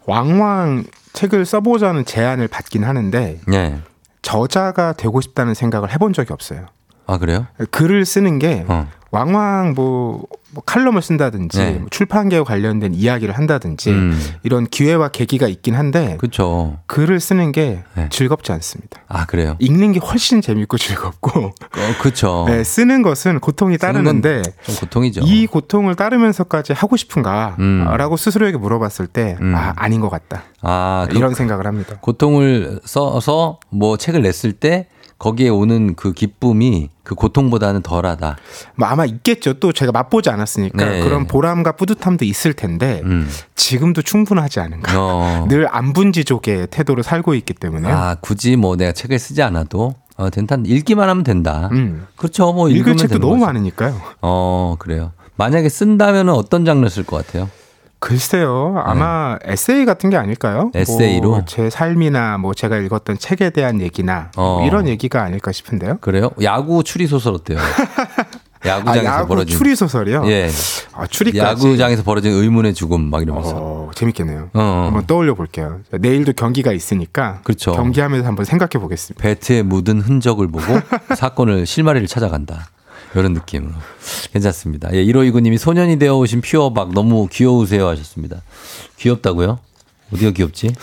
왕왕 0.07 0.85
책을 1.15 1.47
써보자는 1.47 2.05
제안을 2.05 2.49
받긴 2.49 2.85
하는데 2.85 3.41
네. 3.47 3.81
저자가 4.23 4.93
되고 4.93 5.21
싶다는 5.21 5.55
생각을 5.55 5.93
해본 5.93 6.13
적이 6.13 6.33
없어요. 6.33 6.67
아 7.07 7.19
그래요? 7.19 7.47
글을 7.71 8.05
쓰는 8.05 8.39
게 8.39 8.65
어. 8.69 8.89
왕왕 9.11 9.75
뭐, 9.77 10.25
뭐 10.51 10.63
칼럼을 10.67 11.01
쓴다든지 11.01 11.59
네. 11.59 11.71
뭐 11.79 11.87
출판계와 11.89 12.43
관련된 12.43 12.95
이야기를 12.95 13.39
한다든지 13.39 13.91
음. 13.91 14.21
이런 14.43 14.67
기회와 14.67 15.09
계기가 15.11 15.47
있긴 15.47 15.77
한데 15.77 16.17
그렇죠. 16.19 16.79
글을 16.89 17.21
쓰는 17.21 17.53
게 17.53 17.85
네. 17.95 18.09
즐겁지 18.11 18.51
않습니다. 18.51 19.03
아 19.07 19.25
그래요? 19.27 19.55
읽는 19.61 19.93
게 19.93 20.01
훨씬 20.01 20.41
재밌고 20.41 20.79
즐겁고 20.79 21.31
어, 21.47 21.53
그렇죠. 22.01 22.45
네, 22.51 22.65
쓰는 22.65 23.03
것은 23.03 23.39
고통이 23.39 23.79
따르는데 23.79 24.43
좀 24.65 24.75
고통이죠. 24.81 25.21
이 25.25 25.47
고통을 25.47 25.95
따르면서까지 25.95 26.73
하고 26.73 26.97
싶은가? 26.97 27.55
음. 27.61 27.87
라고 27.97 28.17
스스로에게 28.17 28.59
물어봤을 28.59 29.07
때, 29.07 29.37
음. 29.41 29.55
아, 29.55 29.75
아닌 29.77 30.01
것 30.01 30.09
같다. 30.11 30.43
아 30.61 31.07
그- 31.09 31.17
이런 31.17 31.35
생각을 31.35 31.69
합니다. 31.69 31.99
고통을 32.01 32.81
써서 32.85 33.61
뭐 33.71 33.97
책을 33.97 34.23
냈을 34.23 34.53
때 34.55 34.89
거기에 35.25 35.49
오는 35.49 35.95
그 35.95 36.13
기쁨이 36.13 36.91
그 37.03 37.15
고통보다는 37.15 37.81
덜하다. 37.81 38.37
뭐 38.75 38.89
아마 38.89 39.07
있겠죠. 39.07 39.55
또 39.55 39.73
제가 39.73 39.91
맛보지 39.91 40.29
않았으니까 40.29 40.85
네. 40.85 41.01
그런 41.01 41.27
보람과 41.27 41.73
뿌듯함도 41.73 42.27
있을 42.27 42.53
텐데, 42.53 43.01
음. 43.05 43.27
지금도 43.55 44.03
충분하지 44.03 44.61
않은가. 44.61 44.93
어. 44.95 45.47
늘 45.49 45.67
안분지족의 45.75 46.67
태도로 46.71 47.03
살고 47.03 47.33
있기 47.37 47.55
때문에. 47.55 47.91
아 47.91 48.17
굳이 48.21 48.57
뭐 48.57 48.77
내가 48.77 48.93
책을 48.93 49.19
쓰지 49.19 49.41
않아도 49.41 49.95
어, 50.19 50.29
된다. 50.29 50.59
읽기만 50.63 51.09
하면 51.09 51.25
된다. 51.25 51.71
음. 51.73 52.07
그렇죠. 52.17 52.53
뭐 52.53 52.69
읽을 52.69 52.99
책도 52.99 53.19
너무 53.19 53.37
거죠. 53.37 53.47
많으니까요. 53.47 53.99
어 54.21 54.77
그래요. 54.79 55.13
만약에 55.37 55.71
쓴다면 55.71 56.29
어떤 56.29 56.67
장르 56.67 56.87
쓸 56.91 57.03
것 57.03 57.25
같아요? 57.27 57.49
글쎄요. 58.05 58.83
아마 58.85 59.39
에세이 59.45 59.87
같은 59.87 60.11
게 60.11 60.17
아닐까요? 60.19 60.71
네. 60.75 60.81
에세이로? 60.81 61.29
뭐 61.31 61.45
제 61.47 61.71
삶이나 61.71 62.37
뭐 62.39 62.53
제가 62.53 62.77
읽었던 62.77 63.17
책에 63.19 63.49
대한 63.51 63.81
얘기나 63.81 64.31
뭐 64.37 64.63
어. 64.63 64.67
이런 64.67 64.89
얘기가 64.89 65.23
아닐까 65.23 65.53
싶은데요. 65.53 65.99
그래요? 66.01 66.31
야구 66.43 66.85
추리 66.85 67.07
소설 67.07 67.33
어때요? 67.35 67.59
야구장에서 68.67 69.11
아, 69.11 69.15
야구 69.19 69.29
벌어진 69.29 69.57
추리 69.59 69.77
소설이요? 69.77 70.23
예. 70.27 70.49
아, 70.95 71.07
추리까지. 71.07 71.67
야구장에서 71.67 72.03
벌어진 72.03 72.33
의문의 72.33 72.73
죽음 72.75 73.11
막 73.11 73.23
이러면서. 73.23 73.53
어, 73.55 73.91
재밌겠네요. 73.95 74.49
어. 74.55 74.83
한번 74.87 75.05
떠올려 75.07 75.35
볼게요. 75.35 75.81
내일도 75.91 76.33
경기가 76.33 76.73
있으니까 76.73 77.41
그렇죠. 77.45 77.73
경기하면서 77.73 78.27
한번 78.27 78.45
생각해 78.47 78.81
보겠습니다. 78.83 79.23
배트에 79.23 79.63
묻은 79.63 80.01
흔적을 80.01 80.49
보고 80.49 80.65
사건을 81.17 81.67
실마리를 81.67 82.07
찾아간다. 82.09 82.69
이런 83.21 83.33
느낌으로. 83.35 83.73
괜찮습니다. 84.33 84.91
예, 84.93 85.05
1529님이 85.05 85.59
소년이 85.59 85.99
되어 85.99 86.17
오신 86.17 86.41
퓨어박 86.41 86.93
너무 86.93 87.29
귀여우세요 87.31 87.89
하셨습니다. 87.89 88.43
귀엽다고요? 88.99 89.59
어디가 90.13 90.33
귀엽지? 90.33 90.75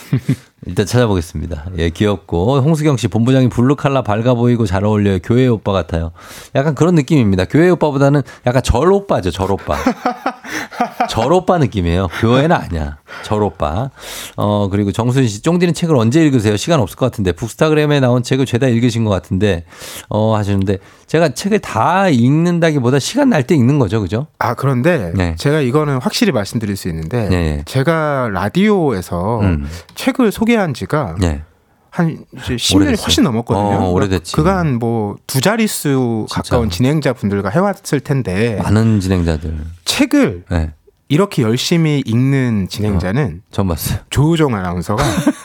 일단 0.67 0.85
찾아보겠습니다. 0.85 1.65
예, 1.79 1.89
귀엽고 1.89 2.59
홍수경 2.59 2.97
씨 2.97 3.07
본부장이 3.07 3.49
blue 3.49 3.75
칼라 3.75 4.03
밝아 4.03 4.35
보이고 4.35 4.65
잘 4.67 4.85
어울려요. 4.85 5.19
교회 5.23 5.47
오빠 5.47 5.71
같아요. 5.71 6.11
약간 6.55 6.75
그런 6.75 6.93
느낌입니다. 6.95 7.45
교회 7.45 7.69
오빠보다는 7.69 8.21
약간 8.45 8.61
절 8.61 8.91
오빠죠. 8.91 9.31
절 9.31 9.51
오빠. 9.51 9.75
절 11.09 11.33
오빠 11.33 11.57
느낌이에요. 11.57 12.07
교회는 12.19 12.55
아니야. 12.55 12.97
절 13.23 13.41
오빠. 13.43 13.89
어, 14.37 14.69
그리고 14.69 14.91
정수진 14.91 15.27
씨, 15.27 15.41
쫑디는 15.41 15.73
책을 15.73 15.95
언제 15.95 16.23
읽으세요? 16.23 16.55
시간 16.57 16.79
없을 16.79 16.95
것 16.95 17.07
같은데. 17.07 17.31
북스타그램에 17.31 17.99
나온 17.99 18.21
책을 18.21 18.45
죄다 18.45 18.67
읽으신 18.67 19.03
것 19.03 19.09
같은데, 19.09 19.65
어, 20.09 20.35
하시는데, 20.35 20.77
제가 21.07 21.29
책을 21.29 21.59
다 21.59 22.07
읽는다기보다 22.07 22.99
시간 22.99 23.29
날 23.29 23.41
때 23.43 23.55
읽는 23.55 23.79
거죠. 23.79 23.99
그죠? 24.01 24.27
아 24.37 24.53
그런데 24.53 25.11
네. 25.15 25.35
제가 25.35 25.61
이거는 25.61 25.97
확실히 25.99 26.31
말씀드릴 26.31 26.77
수 26.77 26.87
있는데 26.89 27.27
네. 27.27 27.63
제가 27.65 28.29
라디오에서 28.31 29.39
음. 29.41 29.67
책을 29.95 30.31
소개 30.31 30.50
한 30.55 30.73
지가 30.73 31.15
네. 31.19 31.43
한 31.89 32.23
이제 32.37 32.55
10년이 32.55 32.75
오래됐어요. 32.75 33.03
훨씬 33.03 33.23
넘었거든요. 33.25 33.77
어, 33.85 33.91
오래됐지. 33.91 34.33
그간 34.33 34.79
뭐 34.79 35.15
두 35.27 35.41
자릿수 35.41 36.27
가까운 36.29 36.69
진행자 36.69 37.13
분들과 37.13 37.49
해왔을 37.49 37.99
텐데 38.01 38.57
많은 38.63 38.99
진행자들. 38.99 39.57
책을 39.85 40.43
네. 40.49 40.73
이렇게 41.09 41.41
열심히 41.41 42.01
읽는 42.05 42.67
진행자는 42.69 43.41
처음 43.51 43.67
봤어요. 43.67 43.99
조우종 44.09 44.55
아나운서가 44.55 45.03
어, 45.03 45.07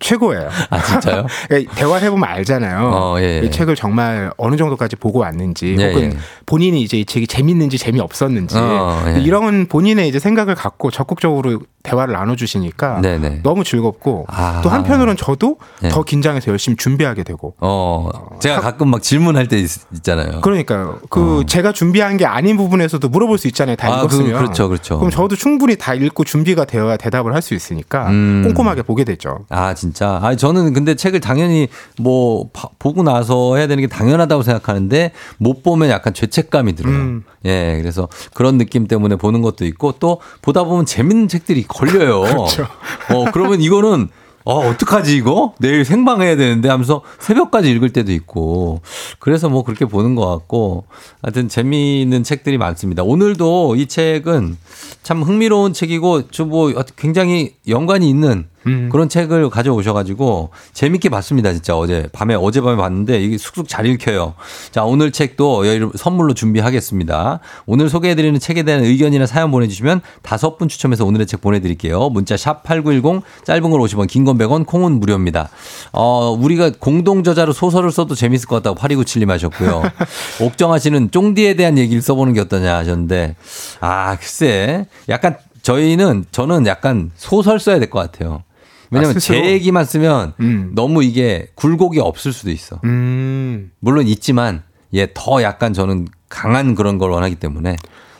최고예요. 0.00 0.48
아, 0.70 0.82
진짜요? 0.82 1.26
그러니까 1.48 1.74
대화해 1.74 2.10
보면 2.10 2.28
알잖아요. 2.28 2.90
어, 2.92 3.16
예, 3.20 3.40
예. 3.40 3.46
이 3.46 3.50
책을 3.50 3.74
정말 3.74 4.30
어느 4.36 4.56
정도까지 4.56 4.96
보고 4.96 5.20
왔는지, 5.20 5.76
예, 5.78 5.88
혹은 5.88 6.12
예. 6.12 6.16
본인이 6.44 6.82
이제 6.82 6.98
이 6.98 7.04
책이 7.04 7.26
재밌는지 7.26 7.78
재미없었는지, 7.78 8.56
어, 8.58 9.02
예. 9.16 9.20
이런 9.20 9.66
본인의 9.66 10.08
이제 10.08 10.18
생각을 10.18 10.54
갖고 10.54 10.90
적극적으로 10.90 11.60
대화를 11.82 12.14
나눠주시니까 12.14 13.00
네네. 13.00 13.40
너무 13.42 13.64
즐겁고, 13.64 14.26
아. 14.28 14.60
또 14.62 14.68
한편으로는 14.68 15.16
저도 15.16 15.56
네. 15.80 15.88
더 15.88 16.02
긴장해서 16.02 16.50
열심히 16.50 16.76
준비하게 16.76 17.22
되고, 17.22 17.54
어, 17.60 18.10
제가 18.40 18.60
가끔 18.60 18.88
막 18.90 19.02
질문할 19.02 19.48
때 19.48 19.58
있, 19.58 19.70
잖아요 20.02 20.40
그러니까요. 20.40 20.98
그 21.10 21.44
제가 21.46 21.72
준비한 21.72 22.16
게 22.16 22.26
아닌 22.26 22.56
부분에서도 22.56 23.08
물어볼 23.08 23.38
수 23.38 23.46
있잖아요. 23.48 23.76
다 23.76 23.88
어. 23.88 23.92
아, 23.92 23.96
그, 24.00 24.04
읽었으면. 24.16 24.32
그 24.36 24.42
렇죠, 24.42 24.68
그렇죠. 24.68 24.98
그럼 24.98 25.10
저도 25.10 25.36
충분히 25.36 25.76
다 25.76 25.94
읽고 25.94 26.24
준비가 26.24 26.64
되어야 26.66 26.96
대답을 26.98 27.34
할 27.34 27.46
수 27.46 27.54
있으니까 27.54 28.08
음. 28.08 28.42
꼼꼼하게 28.44 28.82
보게 28.82 29.04
되죠. 29.04 29.44
아, 29.56 29.72
진짜. 29.74 30.18
아, 30.22 30.36
저는 30.36 30.74
근데 30.74 30.94
책을 30.94 31.20
당연히 31.20 31.68
뭐 31.98 32.48
봐- 32.52 32.68
보고 32.78 33.02
나서 33.02 33.56
해야 33.56 33.66
되는 33.66 33.80
게 33.80 33.86
당연하다고 33.88 34.42
생각하는데 34.42 35.12
못 35.38 35.62
보면 35.62 35.88
약간 35.88 36.12
죄책감이 36.12 36.74
들어요. 36.74 36.94
음. 36.94 37.24
예, 37.46 37.78
그래서 37.80 38.08
그런 38.34 38.58
느낌 38.58 38.86
때문에 38.86 39.16
보는 39.16 39.40
것도 39.40 39.64
있고 39.64 39.92
또 39.98 40.20
보다 40.42 40.64
보면 40.64 40.84
재밌는 40.84 41.28
책들이 41.28 41.62
걸려요. 41.62 42.20
그렇죠. 42.28 42.66
어, 43.14 43.24
그러면 43.32 43.62
이거는 43.62 44.08
어, 44.44 44.58
어떡하지 44.68 45.16
이거? 45.16 45.54
내일 45.58 45.84
생방해야 45.84 46.36
되는데 46.36 46.68
하면서 46.68 47.02
새벽까지 47.18 47.68
읽을 47.72 47.92
때도 47.92 48.12
있고. 48.12 48.80
그래서 49.18 49.48
뭐 49.48 49.64
그렇게 49.64 49.86
보는 49.86 50.14
것 50.14 50.24
같고. 50.26 50.84
하여튼 51.22 51.48
재미있는 51.48 52.22
책들이 52.22 52.56
많습니다. 52.56 53.02
오늘도 53.02 53.74
이 53.76 53.86
책은 53.86 54.56
참 55.02 55.22
흥미로운 55.22 55.72
책이고, 55.72 56.28
저 56.30 56.44
뭐 56.44 56.72
굉장히 56.94 57.54
연관이 57.66 58.08
있는 58.08 58.46
음. 58.66 58.88
그런 58.90 59.08
책을 59.08 59.50
가져오셔가지고 59.50 60.50
재밌게 60.72 61.08
봤습니다. 61.08 61.52
진짜 61.52 61.76
어제 61.76 62.08
밤에 62.12 62.34
어젯밤에 62.34 62.76
봤는데 62.76 63.22
이게 63.22 63.38
쑥쑥 63.38 63.68
잘 63.68 63.86
읽혀요. 63.86 64.34
자 64.72 64.84
오늘 64.84 65.12
책도 65.12 65.64
선물로 65.96 66.34
준비하겠습니다. 66.34 67.40
오늘 67.66 67.88
소개해드리는 67.88 68.38
책에 68.40 68.62
대한 68.64 68.82
의견이나 68.84 69.26
사연 69.26 69.50
보내주시면 69.50 70.00
다섯 70.22 70.58
분 70.58 70.68
추첨해서 70.68 71.04
오늘의 71.04 71.26
책 71.26 71.40
보내드릴게요. 71.40 72.08
문자 72.10 72.36
샵 72.36 72.62
#8910 72.64 73.22
짧은 73.44 73.70
걸 73.70 73.80
50원, 73.80 74.06
긴 74.08 74.24
건 74.24 74.38
100원, 74.38 74.66
콩은 74.66 74.98
무료입니다. 74.98 75.48
어 75.92 76.30
우리가 76.38 76.72
공동 76.80 77.22
저자로 77.22 77.52
소설을 77.52 77.92
써도 77.92 78.14
재밌을 78.14 78.48
것 78.48 78.56
같다고 78.56 78.76
8297님 78.80 79.28
하셨고요. 79.28 79.82
옥정아 80.42 80.78
씨는 80.78 81.10
쫑디에 81.12 81.54
대한 81.54 81.78
얘기를 81.78 82.02
써보는 82.02 82.32
게 82.32 82.40
어떠냐 82.40 82.76
하셨는데 82.76 83.36
아 83.80 84.16
글쎄 84.16 84.86
약간 85.08 85.36
저희는 85.62 86.24
저는 86.32 86.66
약간 86.66 87.10
소설 87.16 87.58
써야 87.60 87.78
될 87.78 87.90
것 87.90 87.98
같아요. 88.00 88.42
왜냐면 88.90 89.16
아, 89.16 89.18
제? 89.18 89.44
얘기만 89.52 89.84
쓰면 89.84 90.34
음. 90.40 90.72
너무 90.74 91.02
이게 91.02 91.48
굴곡이 91.54 92.00
없을 92.00 92.32
수도 92.32 92.50
있어. 92.50 92.80
음. 92.84 93.70
물론 93.80 94.06
있지만 94.06 94.62
예 94.92 95.08
더 95.14 95.42
약간 95.42 95.72
저는 95.72 96.06
강한 96.28 96.74
그런 96.74 96.98
걸 96.98 97.10
원하기 97.10 97.36
때문에 97.36 97.76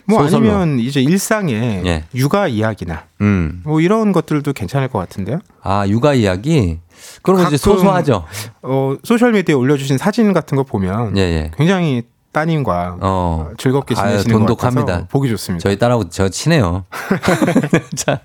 뭐 0.08 0.22
소설로. 0.22 0.50
아니면 0.52 0.78
이제 0.80 1.00
일상의 1.02 1.82
예. 1.84 2.04
육아 2.14 2.46
이야기나 2.48 3.04
음. 3.20 3.62
뭐 3.64 3.80
이런 3.80 4.12
것들도 4.12 4.52
괜찮을 4.52 4.88
것 4.88 4.98
같은데요. 4.98 5.38
아 5.62 5.86
육아 5.88 6.14
이야기 6.14 6.78
그런 7.22 7.40
거 7.42 7.48
이제 7.48 7.56
소소하죠. 7.56 8.24
어, 8.62 8.96
소셜 9.04 9.32
미디어에 9.32 9.56
올려주신 9.56 9.98
사진 9.98 10.32
같은 10.32 10.56
거 10.56 10.62
보면 10.64 11.16
예 11.16 11.20
예. 11.22 11.50
굉장히 11.56 12.02
따님과 12.36 12.98
어. 13.00 13.48
즐겁게 13.56 13.94
지내시는 13.94 14.32
것 14.40 14.46
돈독합니다. 14.46 15.06
보기 15.08 15.30
좋습니다. 15.30 15.62
저희 15.62 15.78
딸하고 15.78 16.10
저 16.10 16.28
친해요. 16.28 16.84
자, 17.96 18.20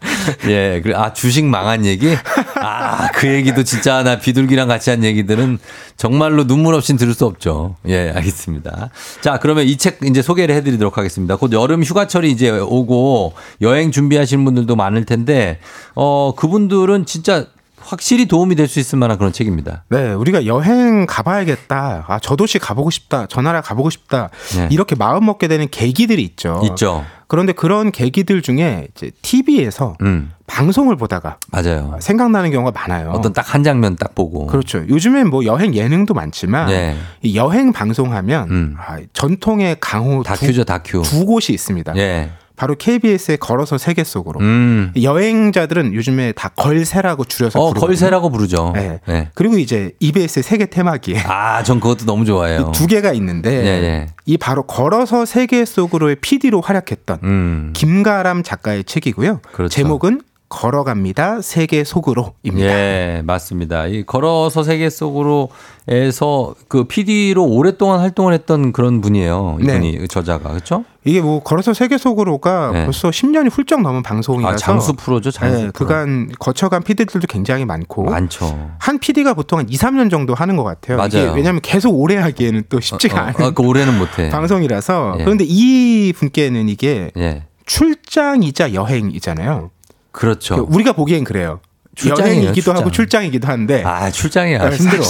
예, 0.48 0.82
그래, 0.84 0.94
아, 0.98 1.14
주식 1.14 1.46
망한 1.46 1.86
얘기? 1.86 2.14
아, 2.56 3.08
그 3.14 3.28
얘기도 3.28 3.64
진짜 3.64 4.04
나 4.04 4.20
비둘기랑 4.20 4.68
같이 4.68 4.90
한 4.90 5.06
얘기들은 5.06 5.60
정말로 5.96 6.46
눈물 6.46 6.74
없이 6.76 6.98
들을 6.98 7.14
수 7.14 7.26
없죠. 7.26 7.78
예, 7.88 8.12
알겠습니다. 8.14 8.90
자, 9.22 9.40
그러면 9.42 9.66
이 9.66 9.78
책 9.78 10.00
이제 10.04 10.22
소개를 10.22 10.54
해드리도록 10.56 10.98
하겠습니다. 10.98 11.38
곧 11.38 11.54
여름 11.54 11.82
휴가철이 11.82 12.30
이제 12.30 12.50
오고 12.52 13.34
여행 13.62 13.92
준비하시는 13.92 14.44
분들도 14.44 14.76
많을 14.76 15.06
텐데, 15.06 15.60
어, 15.96 16.34
그분들은 16.36 17.06
진짜 17.06 17.46
확실히 17.84 18.26
도움이 18.26 18.56
될 18.56 18.68
수 18.68 18.80
있을 18.80 18.98
만한 19.00 19.18
그런 19.18 19.34
책입니다. 19.34 19.84
네, 19.90 20.14
우리가 20.14 20.46
여행 20.46 21.06
가봐야겠다. 21.06 22.06
아, 22.08 22.20
저 22.22 22.36
도시 22.36 22.58
가보고 22.60 22.90
싶다. 22.90 23.26
저 23.30 23.42
나라 23.42 23.62
가보고 23.62 23.90
싶다. 23.90 24.30
네. 24.56 24.68
이렇게 24.72 24.96
마음 24.96 25.26
먹게 25.26 25.48
되는 25.48 25.68
계기들이 25.70 26.24
있죠. 26.24 26.62
있죠. 26.64 27.06
그런데 27.28 27.54
그런 27.54 27.92
계기들 27.92 28.42
중에 28.42 28.88
이제 28.96 29.12
TV에서 29.22 29.96
음, 30.02 30.32
방송을 30.48 30.96
보다가 30.98 31.38
맞아요. 31.50 31.98
생각나는 32.02 32.52
경우가 32.52 32.72
많아요. 32.78 33.12
어떤 33.12 33.32
딱 33.34 33.54
한 33.54 33.64
장면 33.64 33.96
딱 33.96 34.16
보고. 34.16 34.48
그렇죠. 34.48 34.86
요즘엔 34.88 35.30
뭐 35.30 35.44
여행 35.46 35.74
예능도 35.74 36.14
많지만 36.14 36.70
예. 36.72 36.96
이 37.22 37.36
여행 37.38 37.72
방송하면 37.74 38.50
음. 38.52 38.76
아, 38.78 39.00
전통의 39.14 39.78
강호 39.80 40.24
다큐죠, 40.24 40.64
다큐. 40.66 41.02
두, 41.04 41.10
두 41.20 41.26
곳이 41.26 41.54
있습니다. 41.54 41.96
예. 41.98 42.32
바로 42.62 42.76
KBS의 42.76 43.38
걸어서 43.38 43.80
세계 43.80 44.04
속으로. 44.04 44.40
음. 44.40 44.92
여행자들은 45.02 45.96
요즘에 45.96 46.32
다 46.34 46.50
걸세라고 46.50 47.26
줄여서 47.26 47.60
어, 47.60 47.70
부르거든요. 47.70 47.88
걸세라고 47.88 48.30
부르죠. 48.30 48.74
네. 48.76 49.00
네. 49.08 49.30
그리고 49.34 49.58
이제 49.58 49.94
EBS의 50.00 50.44
세계 50.44 50.68
테마기에 50.68 51.24
아, 51.26 51.64
전 51.64 51.80
그것도 51.80 52.06
너무 52.06 52.24
좋아해요. 52.24 52.72
두 52.72 52.86
개가 52.86 53.14
있는데 53.14 53.50
예, 53.50 53.66
예. 53.66 54.08
이 54.28 54.38
바로 54.38 54.62
걸어서 54.68 55.26
세계 55.26 55.66
속으로의 55.66 56.18
PD로 56.22 56.62
활약했던 56.62 57.20
음. 57.24 57.74
김가람 57.74 58.44
작가의 58.44 58.84
책이고요. 58.84 59.40
그렇죠. 59.54 59.74
제목은 59.74 60.22
걸어갑니다 60.52 61.42
세계 61.42 61.86
속으로입니다. 61.86 62.68
예, 62.68 63.22
맞습니다. 63.26 63.88
이 63.88 64.04
걸어서 64.04 64.64
세계 64.64 64.90
속으로에서 64.90 66.56
그 66.68 66.84
PD로 66.84 67.46
오랫동안 67.46 68.02
활동을 68.02 68.34
했던 68.34 68.74
그런 68.74 69.00
분이에요. 69.00 69.58
이분이 69.62 69.98
그 69.98 70.08
저자가 70.10 70.50
그렇죠? 70.50 70.84
이게 71.06 71.22
뭐 71.22 71.42
걸어서 71.42 71.74
세계 71.74 71.98
속으로가 71.98 72.72
네. 72.74 72.84
벌써 72.84 73.10
10년이 73.10 73.50
훌쩍 73.50 73.82
넘은 73.82 74.04
방송이라서 74.04 74.54
아, 74.54 74.58
장수 74.58 74.94
프로죠, 74.94 75.32
장수 75.32 75.56
네, 75.56 75.62
프로. 75.72 75.88
그간 75.88 76.30
거쳐간 76.38 76.84
PD들도 76.84 77.28
굉장히 77.28 77.64
많고 77.66 78.04
많죠. 78.04 78.72
한 78.78 79.00
PD가 79.00 79.34
보통 79.34 79.58
한 79.60 79.70
2, 79.70 79.78
3년 79.78 80.12
정도 80.12 80.36
하는 80.36 80.58
것 80.58 80.66
같아요. 80.66 80.98
맞아요. 80.98 81.32
왜냐하면 81.34 81.62
계속 81.62 81.92
오래 81.92 82.18
하기에는 82.18 82.64
또 82.68 82.82
쉽지가 82.82 83.18
어, 83.18 83.24
않은 83.28 83.42
어, 83.42 83.52
그 83.52 83.64
올해는 83.64 83.98
못해. 83.98 84.30
방송이라서 84.30 85.16
예. 85.20 85.24
그런데 85.24 85.46
이 85.48 86.14
분께는 86.16 86.68
이게 86.68 87.10
예, 87.18 87.46
출장이자 87.66 88.74
여행이잖아요. 88.74 89.72
그렇죠. 90.12 90.66
그 90.68 90.74
우리가 90.76 90.94
보기엔 90.94 91.24
그래요. 91.24 91.60
여행이기도 92.06 92.54
출장. 92.54 92.78
하고 92.78 92.90
출장이기도 92.90 93.48
한데 93.50 93.84
아 93.86 94.10
출장이야 94.10 94.70
네, 94.70 94.78
힘들어. 94.78 95.04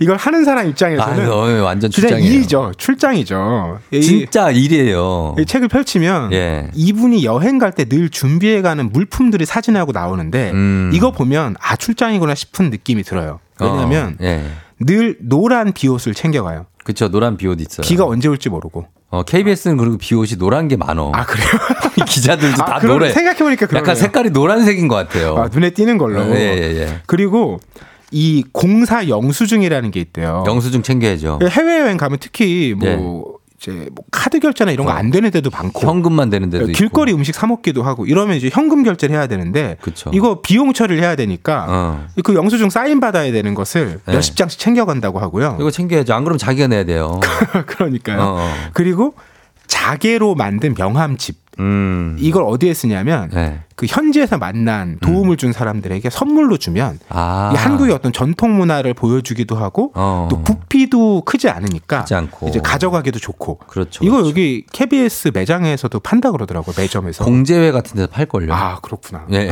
이걸 0.00 0.16
하는 0.16 0.44
사람 0.44 0.66
아, 0.66 0.68
입장에서는 0.68 1.30
어, 1.30 1.62
완전 1.62 1.88
그냥 1.88 2.08
출장이에요. 2.10 2.32
일이죠. 2.32 2.72
출장이죠. 2.76 3.78
이- 3.92 4.02
진짜 4.02 4.50
일이에요. 4.50 5.36
이 5.38 5.46
책을 5.46 5.68
펼치면 5.68 6.32
예. 6.32 6.70
이분이 6.74 7.24
여행 7.24 7.58
갈 7.58 7.70
때 7.70 7.84
늘 7.84 8.08
준비해가는 8.10 8.90
물품들이 8.90 9.46
사진하고 9.46 9.92
나오는데 9.92 10.50
음. 10.50 10.90
이거 10.92 11.12
보면 11.12 11.54
아 11.60 11.76
출장이구나 11.76 12.34
싶은 12.34 12.70
느낌이 12.70 13.04
들어요. 13.04 13.38
왜냐하면 13.60 14.16
어, 14.20 14.24
예. 14.24 14.44
늘 14.80 15.16
노란 15.20 15.72
비옷을 15.72 16.12
챙겨가요. 16.14 16.66
그쵸 16.84 17.08
노란 17.08 17.36
비옷 17.36 17.60
있어요. 17.60 17.86
비가 17.86 18.04
언제 18.04 18.26
올지 18.28 18.48
모르고. 18.48 18.86
어, 19.08 19.22
KBS는 19.22 19.76
그리고 19.76 19.98
비옷이 19.98 20.36
노란 20.38 20.68
게 20.68 20.76
많어. 20.76 21.12
아 21.14 21.24
그래요? 21.24 21.46
기자들도 22.06 22.62
아, 22.62 22.80
다 22.80 22.86
노래. 22.86 23.12
생각해보니까 23.12 23.66
그러네요. 23.66 23.82
약간 23.82 23.94
색깔이 23.94 24.30
노란색인 24.30 24.88
것 24.88 24.96
같아요. 24.96 25.36
아, 25.36 25.48
눈에 25.48 25.70
띄는 25.70 25.96
걸로. 25.98 26.20
예, 26.34 26.40
예, 26.40 26.80
예. 26.80 27.00
그리고 27.06 27.60
이 28.10 28.44
공사 28.52 29.08
영수증이라는 29.08 29.90
게 29.90 30.00
있대요. 30.00 30.44
영수증 30.46 30.82
챙겨야죠. 30.82 31.38
해외여행 31.48 31.96
가면 31.96 32.18
특히 32.20 32.74
뭐 32.76 32.88
예. 32.88 33.35
이제 33.58 33.88
뭐 33.94 34.04
카드 34.10 34.38
결제나 34.38 34.70
이런 34.70 34.86
거 34.86 34.92
안 34.92 35.10
되는 35.10 35.30
데도 35.30 35.50
많고 35.50 35.86
현금만 35.86 36.30
되는 36.30 36.50
데도 36.50 36.64
있고. 36.66 36.72
길거리 36.72 37.12
음식 37.12 37.34
사 37.34 37.46
먹기도 37.46 37.82
하고 37.82 38.06
이러면 38.06 38.36
이제 38.36 38.50
현금 38.52 38.82
결제를 38.82 39.14
해야 39.14 39.26
되는데 39.26 39.76
그쵸. 39.80 40.10
이거 40.12 40.40
비용 40.42 40.72
처리를 40.72 41.02
해야 41.02 41.16
되니까 41.16 41.66
어. 41.68 42.06
그 42.24 42.34
영수증 42.34 42.70
사인 42.70 43.00
받아야 43.00 43.30
되는 43.32 43.54
것을 43.54 44.00
네. 44.06 44.12
몇십 44.14 44.36
장씩 44.36 44.58
챙겨간다고 44.60 45.18
하고요. 45.18 45.56
이거 45.60 45.70
챙겨야죠. 45.70 46.12
안 46.14 46.24
그러면 46.24 46.38
자기가 46.38 46.66
내야 46.68 46.84
돼요. 46.84 47.20
그러니까요. 47.66 48.20
어, 48.20 48.36
어. 48.40 48.50
그리고 48.72 49.14
자개로 49.66 50.34
만든 50.34 50.74
명함집 50.76 51.36
음. 51.58 52.16
이걸 52.18 52.44
어디에 52.44 52.74
쓰냐면 52.74 53.30
네. 53.30 53.60
그 53.76 53.86
현지에서 53.86 54.38
만난 54.38 54.98
도움을 55.00 55.36
준 55.36 55.52
사람들에게 55.52 56.08
선물로 56.08 56.56
주면 56.56 56.98
아. 57.10 57.50
이 57.52 57.56
한국의 57.56 57.94
어떤 57.94 58.12
전통 58.12 58.56
문화를 58.56 58.94
보여주기도 58.94 59.54
하고 59.54 59.92
어. 59.94 60.28
또 60.30 60.42
부피도 60.42 61.22
크지 61.26 61.48
않으니까 61.50 62.04
크지. 62.04 62.48
이제 62.48 62.60
가져가기도 62.60 63.18
좋고 63.18 63.58
그렇죠. 63.66 64.02
이거 64.04 64.16
그렇죠. 64.16 64.30
여기 64.30 64.64
KBS 64.72 65.32
매장에서도 65.34 66.00
판다 66.00 66.30
그러더라고요 66.30 66.74
매점에서 66.76 67.24
공제회 67.24 67.70
같은 67.70 67.96
데서 67.96 68.08
팔 68.08 68.24
걸요. 68.26 68.54
아 68.54 68.80
그렇구나 68.80 69.26
예. 69.32 69.50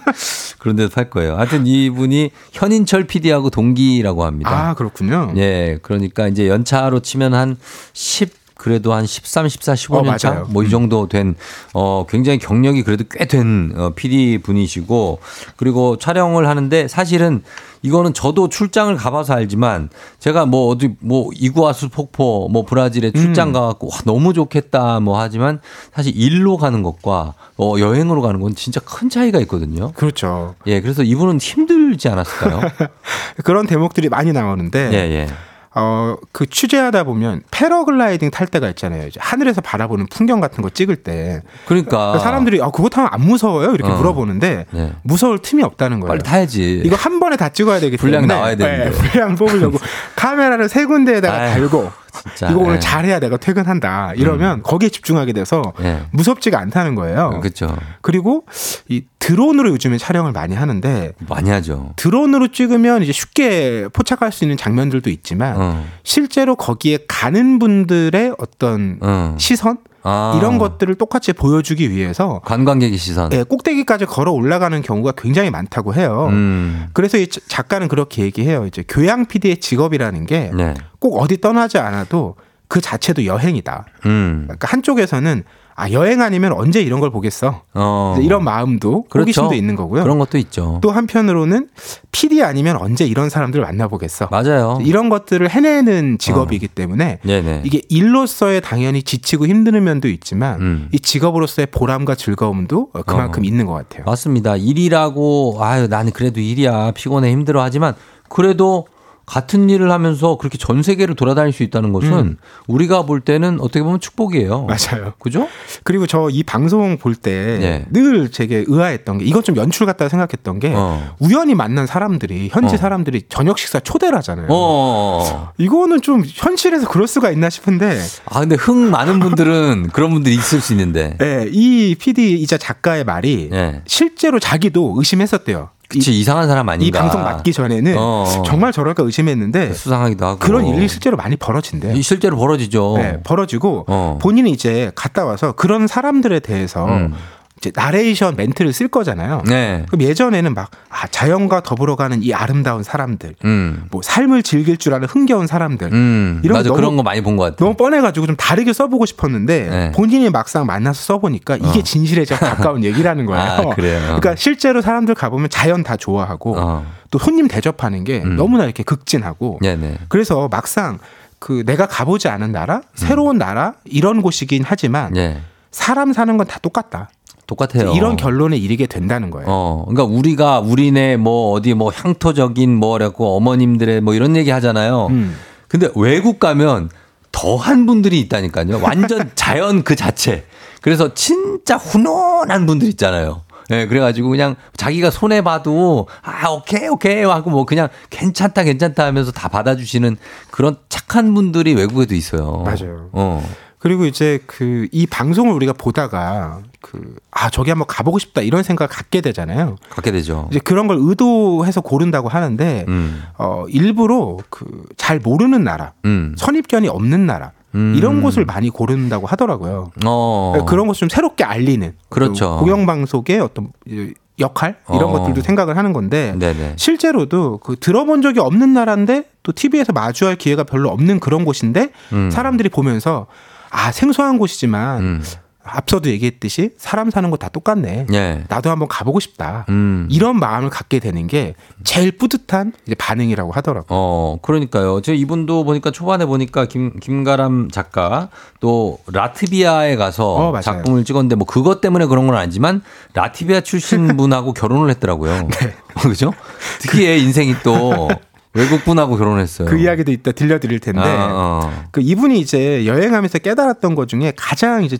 그런 0.58 0.76
데서 0.76 0.88
팔 0.94 1.10
거예요. 1.10 1.36
하여튼 1.36 1.66
이분이 1.66 2.30
현인철 2.52 3.04
PD하고 3.04 3.50
동기라고 3.50 4.24
합니다. 4.24 4.70
아 4.70 4.74
그렇군요 4.74 5.34
예. 5.36 5.78
그러니까 5.82 6.26
이제 6.28 6.48
연차로 6.48 7.00
치면 7.00 7.34
한 7.34 7.58
10, 7.92 8.37
그래도 8.58 8.92
한 8.92 9.06
13, 9.06 9.48
14, 9.48 9.72
15년 9.74 10.14
어, 10.14 10.16
차? 10.18 10.30
맞아요. 10.30 10.46
뭐이 10.50 10.68
정도 10.68 11.08
된, 11.08 11.36
어, 11.72 12.04
굉장히 12.08 12.38
경력이 12.38 12.82
그래도 12.82 13.04
꽤 13.10 13.24
된, 13.24 13.72
어, 13.76 13.90
PD 13.94 14.38
분이시고, 14.38 15.20
그리고 15.56 15.96
촬영을 15.96 16.48
하는데 16.48 16.88
사실은 16.88 17.42
이거는 17.82 18.12
저도 18.12 18.48
출장을 18.48 18.94
가봐서 18.96 19.34
알지만 19.34 19.90
제가 20.18 20.46
뭐 20.46 20.68
어디 20.68 20.96
뭐 20.98 21.30
이구아수 21.34 21.90
폭포 21.90 22.48
뭐 22.48 22.64
브라질에 22.64 23.12
출장 23.12 23.48
음. 23.48 23.52
가갖고 23.52 23.88
와, 23.88 23.98
너무 24.04 24.32
좋겠다 24.32 24.98
뭐 24.98 25.20
하지만 25.20 25.60
사실 25.94 26.12
일로 26.16 26.56
가는 26.56 26.82
것과 26.82 27.34
어, 27.56 27.74
여행으로 27.78 28.20
가는 28.20 28.40
건 28.40 28.56
진짜 28.56 28.80
큰 28.80 29.08
차이가 29.08 29.38
있거든요. 29.40 29.92
그렇죠 29.92 30.56
예, 30.66 30.80
그래서 30.80 31.04
이분은 31.04 31.38
힘들지 31.38 32.08
않았을까요? 32.08 32.60
그런 33.44 33.66
대목들이 33.66 34.08
많이 34.08 34.32
나오는데 34.32 34.90
예, 34.92 34.96
예. 34.96 35.28
어, 35.74 36.16
그 36.32 36.46
취재하다 36.46 37.04
보면 37.04 37.42
패러글라이딩 37.50 38.30
탈 38.30 38.46
때가 38.46 38.68
있잖아요. 38.70 39.06
이제 39.06 39.20
하늘에서 39.22 39.60
바라보는 39.60 40.06
풍경 40.10 40.40
같은 40.40 40.62
거 40.62 40.70
찍을 40.70 40.96
때 40.96 41.42
그러니까 41.66 42.18
사람들이 42.18 42.62
아, 42.62 42.70
그거 42.70 42.88
타면 42.88 43.10
안 43.12 43.20
무서워요? 43.20 43.74
이렇게 43.74 43.90
어. 43.90 43.96
물어보는데 43.96 44.66
네. 44.70 44.92
무서울 45.02 45.38
틈이 45.40 45.62
없다는 45.62 46.00
거예요. 46.00 46.08
빨리 46.08 46.22
타야지. 46.22 46.82
이거 46.84 46.96
한 46.96 47.20
번에 47.20 47.36
다 47.36 47.48
찍어야 47.50 47.80
되기 47.80 47.96
분량 47.96 48.22
때문에 48.22 48.34
나와야 48.34 48.56
되는데. 48.56 48.90
네, 48.90 48.90
분량 48.90 49.34
뽑으려고 49.34 49.78
카메라를 50.16 50.68
세 50.68 50.84
군데에다가 50.86 51.38
아유, 51.38 51.50
달고 51.54 51.90
진짜. 52.22 52.50
이거 52.50 52.60
오늘 52.60 52.76
예. 52.76 52.78
잘해야 52.78 53.20
내가 53.20 53.36
퇴근한다. 53.36 54.14
이러면 54.14 54.62
거기에 54.62 54.88
집중하게 54.88 55.32
돼서 55.32 55.72
예. 55.80 56.02
무섭지가 56.12 56.58
않다는 56.58 56.94
거예요. 56.94 57.40
그렇죠. 57.40 57.76
그리고 58.00 58.44
이 58.88 59.02
드론으로 59.18 59.70
요즘에 59.70 59.98
촬영을 59.98 60.32
많이 60.32 60.54
하는데 60.54 61.12
많이 61.28 61.50
하죠. 61.50 61.92
드론으로 61.96 62.48
찍으면 62.48 63.02
이제 63.02 63.12
쉽게 63.12 63.88
포착할 63.92 64.32
수 64.32 64.44
있는 64.44 64.56
장면들도 64.56 65.10
있지만 65.10 65.54
어. 65.56 65.84
실제로 66.02 66.56
거기에 66.56 67.00
가는 67.08 67.58
분들의 67.58 68.34
어떤 68.38 68.98
어. 69.02 69.34
시선 69.38 69.78
아. 70.02 70.34
이런 70.38 70.58
것들을 70.58 70.94
똑같이 70.94 71.32
보여주기 71.32 71.90
위해서 71.90 72.40
관광객의 72.44 72.96
시선. 72.98 73.32
예, 73.32 73.42
꼭대기까지 73.42 74.06
걸어 74.06 74.32
올라가는 74.32 74.80
경우가 74.80 75.12
굉장히 75.16 75.50
많다고 75.50 75.94
해요. 75.94 76.28
음. 76.30 76.88
그래서 76.92 77.18
이 77.18 77.26
자- 77.26 77.40
작가는 77.48 77.86
그렇게 77.88 78.22
얘기해요. 78.22 78.66
이제 78.66 78.84
교양 78.88 79.26
PD의 79.26 79.58
직업이라는 79.58 80.26
게꼭 80.26 80.56
네. 80.56 80.74
어디 81.12 81.40
떠나지 81.40 81.78
않아도 81.78 82.36
그 82.68 82.80
자체도 82.80 83.24
여행이다. 83.24 83.84
음. 84.06 84.42
그러니까 84.46 84.68
한쪽에서는 84.68 85.42
아 85.78 85.92
여행 85.92 86.22
아니면 86.22 86.52
언제 86.54 86.82
이런 86.82 86.98
걸 86.98 87.10
보겠어. 87.10 87.62
어. 87.72 88.16
이런 88.20 88.42
마음도 88.42 89.04
그렇죠. 89.04 89.22
호기심도 89.22 89.54
있는 89.54 89.76
거고요. 89.76 90.02
그런 90.02 90.18
것도 90.18 90.36
있죠. 90.38 90.80
또 90.82 90.90
한편으로는 90.90 91.68
PD 92.10 92.42
아니면 92.42 92.76
언제 92.76 93.06
이런 93.06 93.30
사람들 93.30 93.60
을 93.60 93.64
만나보겠어. 93.64 94.26
맞아요. 94.28 94.80
이런 94.82 95.08
것들을 95.08 95.48
해내는 95.48 96.18
직업이기 96.18 96.66
때문에 96.66 97.20
네네. 97.22 97.62
이게 97.64 97.80
일로서의 97.88 98.60
당연히 98.60 99.04
지치고 99.04 99.46
힘드는 99.46 99.84
면도 99.84 100.08
있지만 100.08 100.60
음. 100.60 100.88
이 100.90 100.98
직업으로서의 100.98 101.66
보람과 101.70 102.16
즐거움도 102.16 102.90
어, 102.92 103.02
그만큼 103.02 103.44
어. 103.44 103.46
있는 103.46 103.64
것 103.64 103.74
같아요. 103.74 104.02
맞습니다. 104.04 104.56
일이라고 104.56 105.58
아유 105.60 105.86
나는 105.86 106.10
그래도 106.10 106.40
일이야 106.40 106.90
피곤해 106.90 107.30
힘들어 107.30 107.62
하지만 107.62 107.94
그래도 108.28 108.88
같은 109.28 109.68
일을 109.68 109.90
하면서 109.90 110.36
그렇게 110.38 110.56
전 110.56 110.82
세계를 110.82 111.14
돌아다닐 111.14 111.52
수 111.52 111.62
있다는 111.62 111.92
것은 111.92 112.12
음. 112.12 112.36
우리가 112.66 113.02
볼 113.02 113.20
때는 113.20 113.60
어떻게 113.60 113.82
보면 113.82 114.00
축복이에요. 114.00 114.66
맞아요. 114.66 115.12
그죠? 115.18 115.48
그리고 115.84 116.06
저 116.06 116.28
이 116.30 116.42
방송 116.42 116.98
볼때 116.98 117.58
네. 117.58 117.86
늘 117.90 118.30
제게 118.30 118.64
의아했던 118.66 119.18
게 119.18 119.24
이건 119.24 119.42
좀 119.42 119.56
연출 119.56 119.86
같다 119.86 120.08
생각했던 120.08 120.58
게 120.58 120.72
어. 120.74 121.14
우연히 121.18 121.54
만난 121.54 121.86
사람들이 121.86 122.48
현지 122.52 122.74
어. 122.74 122.78
사람들이 122.78 123.22
저녁 123.28 123.58
식사 123.58 123.80
초대를 123.80 124.16
하잖아요. 124.18 124.46
어. 124.50 125.50
이거는 125.58 126.00
좀 126.02 126.22
현실에서 126.26 126.88
그럴 126.88 127.06
수가 127.08 127.30
있나 127.30 127.50
싶은데 127.50 128.00
아 128.26 128.40
근데 128.40 128.56
흥 128.56 128.90
많은 128.90 129.20
분들은 129.20 129.88
그런 129.92 130.10
분들이 130.12 130.34
있을 130.34 130.60
수 130.60 130.72
있는데. 130.72 131.16
예, 131.22 131.48
이 131.50 131.94
PD이자 131.98 132.58
작가의 132.58 133.04
말이 133.04 133.50
예. 133.52 133.82
실제로 133.86 134.38
자기도 134.38 134.94
의심했었대요. 134.96 135.70
그치 135.88 136.18
이 136.18 136.22
상한 136.22 136.46
사람 136.48 136.66
이 136.68 136.70
아닌가. 136.70 137.00
방송 137.00 137.22
맞기 137.22 137.52
전에는 137.52 137.94
어. 137.98 138.42
정말 138.44 138.72
저럴까 138.72 139.02
의심했는데 139.04 139.72
수상하기도 139.72 140.26
하고. 140.26 140.38
그런 140.38 140.66
일이 140.66 140.86
실제로 140.86 141.16
많이 141.16 141.36
벌어진대요. 141.36 141.94
이 141.96 142.02
실제로 142.02 142.36
벌어지죠. 142.36 142.94
네, 142.98 143.20
벌어지고 143.24 143.86
어. 143.88 144.18
본인이 144.20 144.50
이제 144.50 144.92
갔다 144.94 145.24
와서 145.24 145.52
그런 145.52 145.86
사람들에 145.86 146.40
대해서 146.40 146.84
음. 146.84 147.14
이제 147.58 147.72
나레이션 147.74 148.36
멘트를 148.36 148.72
쓸 148.72 148.86
거잖아요. 148.88 149.42
네. 149.46 149.84
그럼 149.88 150.02
예전에는 150.02 150.54
막 150.54 150.70
아, 150.90 151.06
자연과 151.08 151.62
더불어 151.62 151.96
가는 151.96 152.22
이 152.22 152.32
아름다운 152.32 152.82
사람들, 152.84 153.34
음. 153.44 153.84
뭐 153.90 154.00
삶을 154.02 154.44
즐길 154.44 154.76
줄 154.76 154.94
아는 154.94 155.08
흥겨운 155.08 155.46
사람들, 155.48 155.92
음. 155.92 156.40
이런 156.44 156.56
맞아 156.58 156.68
거 156.70 156.76
그런 156.76 156.90
너무- 156.90 156.96
거 156.98 157.02
많이 157.02 157.20
본 157.20 157.36
것 157.36 157.44
같아. 157.44 157.56
너무 157.58 157.74
뻔해가지고 157.76 158.26
좀 158.26 158.36
다르게 158.36 158.72
써보고 158.72 159.06
싶었는데 159.06 159.68
네. 159.68 159.92
본인이 159.92 160.30
막상 160.30 160.66
만나서 160.66 161.02
써보니까 161.14 161.56
이게 161.56 161.80
어. 161.80 161.82
진실에 161.82 162.24
좀 162.24 162.38
가까운 162.38 162.82
얘기라는 162.84 163.26
거예요. 163.26 163.42
아, 163.42 163.62
그래요? 163.74 164.00
그러니까 164.04 164.36
실제로 164.36 164.80
사람들 164.80 165.14
가보면 165.16 165.50
자연 165.50 165.82
다 165.82 165.96
좋아하고 165.96 166.56
어. 166.58 166.86
또 167.10 167.18
손님 167.18 167.48
대접하는 167.48 168.04
게 168.04 168.22
음. 168.22 168.36
너무나 168.36 168.64
이렇게 168.64 168.82
극진하고 168.84 169.58
네네. 169.62 169.98
그래서 170.08 170.46
막상 170.48 170.98
그 171.40 171.64
내가 171.66 171.86
가보지 171.86 172.28
않은 172.28 172.52
나라, 172.52 172.82
새로운 172.94 173.38
나라 173.38 173.74
이런 173.84 174.22
곳이긴 174.22 174.62
하지만 174.66 175.16
예. 175.16 175.40
사람 175.70 176.12
사는 176.12 176.36
건 176.36 176.46
다 176.46 176.58
똑같다. 176.60 177.10
똑같아요. 177.48 177.92
이런 177.94 178.16
결론에 178.16 178.56
이르게 178.56 178.86
된다는 178.86 179.30
거예요. 179.30 179.46
어, 179.48 179.84
그러니까 179.88 180.04
우리가 180.04 180.60
우리네 180.60 181.16
뭐 181.16 181.52
어디 181.52 181.74
뭐 181.74 181.90
향토적인 181.90 182.76
뭐라고 182.76 183.36
어머님들의 183.36 184.02
뭐 184.02 184.14
이런 184.14 184.36
얘기 184.36 184.50
하잖아요. 184.50 185.06
음. 185.06 185.34
근데 185.66 185.88
외국 185.96 186.38
가면 186.38 186.90
더한 187.32 187.86
분들이 187.86 188.20
있다니까요. 188.20 188.80
완전 188.82 189.30
자연 189.34 189.82
그 189.82 189.96
자체. 189.96 190.44
그래서 190.82 191.14
진짜 191.14 191.76
훈훈한 191.76 192.66
분들 192.66 192.86
있잖아요. 192.88 193.42
예, 193.70 193.86
그래가지고 193.86 194.28
그냥 194.28 194.56
자기가 194.76 195.10
손해 195.10 195.42
봐도 195.42 196.06
아 196.22 196.48
오케이 196.50 196.88
오케이 196.88 197.22
하고 197.22 197.50
뭐 197.50 197.64
그냥 197.64 197.88
괜찮다 198.10 198.64
괜찮다 198.64 199.04
하면서 199.04 199.30
다 199.30 199.48
받아주시는 199.48 200.16
그런 200.50 200.76
착한 200.88 201.34
분들이 201.34 201.74
외국에도 201.74 202.14
있어요. 202.14 202.62
맞아요. 202.64 203.08
어, 203.12 203.42
그리고 203.78 204.04
이제 204.06 204.40
그 204.46 204.88
이 204.92 205.06
방송을 205.06 205.52
우리가 205.54 205.72
보다가 205.72 206.60
그 206.80 207.16
아 207.30 207.50
저기 207.50 207.70
한번 207.70 207.86
가보고 207.86 208.18
싶다 208.18 208.40
이런 208.40 208.62
생각을 208.64 208.88
갖게 208.88 209.20
되잖아요. 209.20 209.76
갖게 209.90 210.10
되죠. 210.10 210.48
이제 210.50 210.58
그런 210.58 210.88
걸 210.88 210.96
의도해서 211.00 211.80
고른다고 211.80 212.28
하는데 212.28 212.84
음, 212.88 213.22
어 213.38 213.64
일부러 213.68 214.38
그 214.50 214.66
잘 214.96 215.20
모르는 215.20 215.62
나라, 215.64 215.92
음, 216.04 216.34
선입견이 216.36 216.88
없는 216.88 217.24
나라 217.26 217.52
음. 217.76 217.94
이런 217.96 218.20
곳을 218.20 218.44
많이 218.44 218.68
고른다고 218.68 219.26
하더라고요. 219.26 219.90
어, 220.04 220.64
그런 220.66 220.86
것을 220.88 221.00
좀 221.00 221.08
새롭게 221.08 221.44
알리는 221.44 221.92
그렇죠. 222.08 222.56
공영 222.58 222.84
방송의 222.86 223.40
어떤 223.40 223.68
이 223.86 224.12
역할 224.40 224.76
이런 224.90 225.04
어. 225.04 225.12
것들도 225.12 225.40
생각을 225.42 225.76
하는 225.76 225.92
건데 225.92 226.34
네네. 226.38 226.74
실제로도 226.76 227.58
그 227.58 227.76
들어본 227.76 228.22
적이 228.22 228.40
없는 228.40 228.72
나라인데 228.74 229.24
또 229.42 229.52
TV에서 229.52 229.92
마주할 229.92 230.36
기회가 230.36 230.64
별로 230.64 230.90
없는 230.90 231.20
그런 231.20 231.44
곳인데 231.44 231.90
음. 232.12 232.30
사람들이 232.30 232.68
보면서 232.68 233.26
아 233.70 233.92
생소한 233.92 234.38
곳이지만 234.38 235.00
음. 235.00 235.22
앞서도 235.70 236.08
얘기했듯이 236.08 236.70
사람 236.78 237.10
사는 237.10 237.28
거 237.30 237.36
다 237.36 237.48
똑같네. 237.50 238.06
예. 238.12 238.44
나도 238.48 238.70
한번 238.70 238.88
가보고 238.88 239.20
싶다. 239.20 239.66
음. 239.68 240.08
이런 240.10 240.38
마음을 240.38 240.70
갖게 240.70 240.98
되는 240.98 241.26
게 241.26 241.54
제일 241.84 242.10
뿌듯한 242.10 242.72
반응이라고 242.96 243.52
하더라고요. 243.52 243.86
어, 243.90 244.38
그러니까요. 244.42 245.02
저 245.02 245.12
이분도 245.12 245.64
보니까 245.64 245.90
초반에 245.90 246.24
보니까 246.24 246.64
김, 246.64 246.98
김가람 246.98 247.70
작가 247.70 248.28
또 248.60 248.98
라트비아에 249.12 249.96
가서 249.96 250.50
어. 250.50 250.60
작품을 250.60 251.04
찍었는데 251.04 251.36
뭐 251.36 251.46
그것 251.46 251.80
때문에 251.80 252.06
그런 252.06 252.26
건 252.26 252.36
아니지만 252.36 252.82
라트비아 253.14 253.60
출신 253.60 254.08
분하고 254.16 254.54
결혼을 254.54 254.88
했더라고요. 254.90 255.48
네. 255.48 255.74
그죠? 256.00 256.32
특히의 256.80 257.22
인생이 257.22 257.54
또 257.62 258.08
외국 258.58 258.84
분하고 258.84 259.16
결혼했어요. 259.16 259.68
그 259.68 259.78
이야기도 259.78 260.10
이따 260.12 260.32
들려드릴 260.32 260.80
텐데 260.80 261.00
아, 261.00 261.28
어. 261.30 261.84
그 261.92 262.00
이분이 262.00 262.38
이제 262.40 262.86
여행하면서 262.86 263.38
깨달았던 263.38 263.94
것 263.94 264.08
중에 264.08 264.32
가장 264.36 264.82
이제 264.84 264.98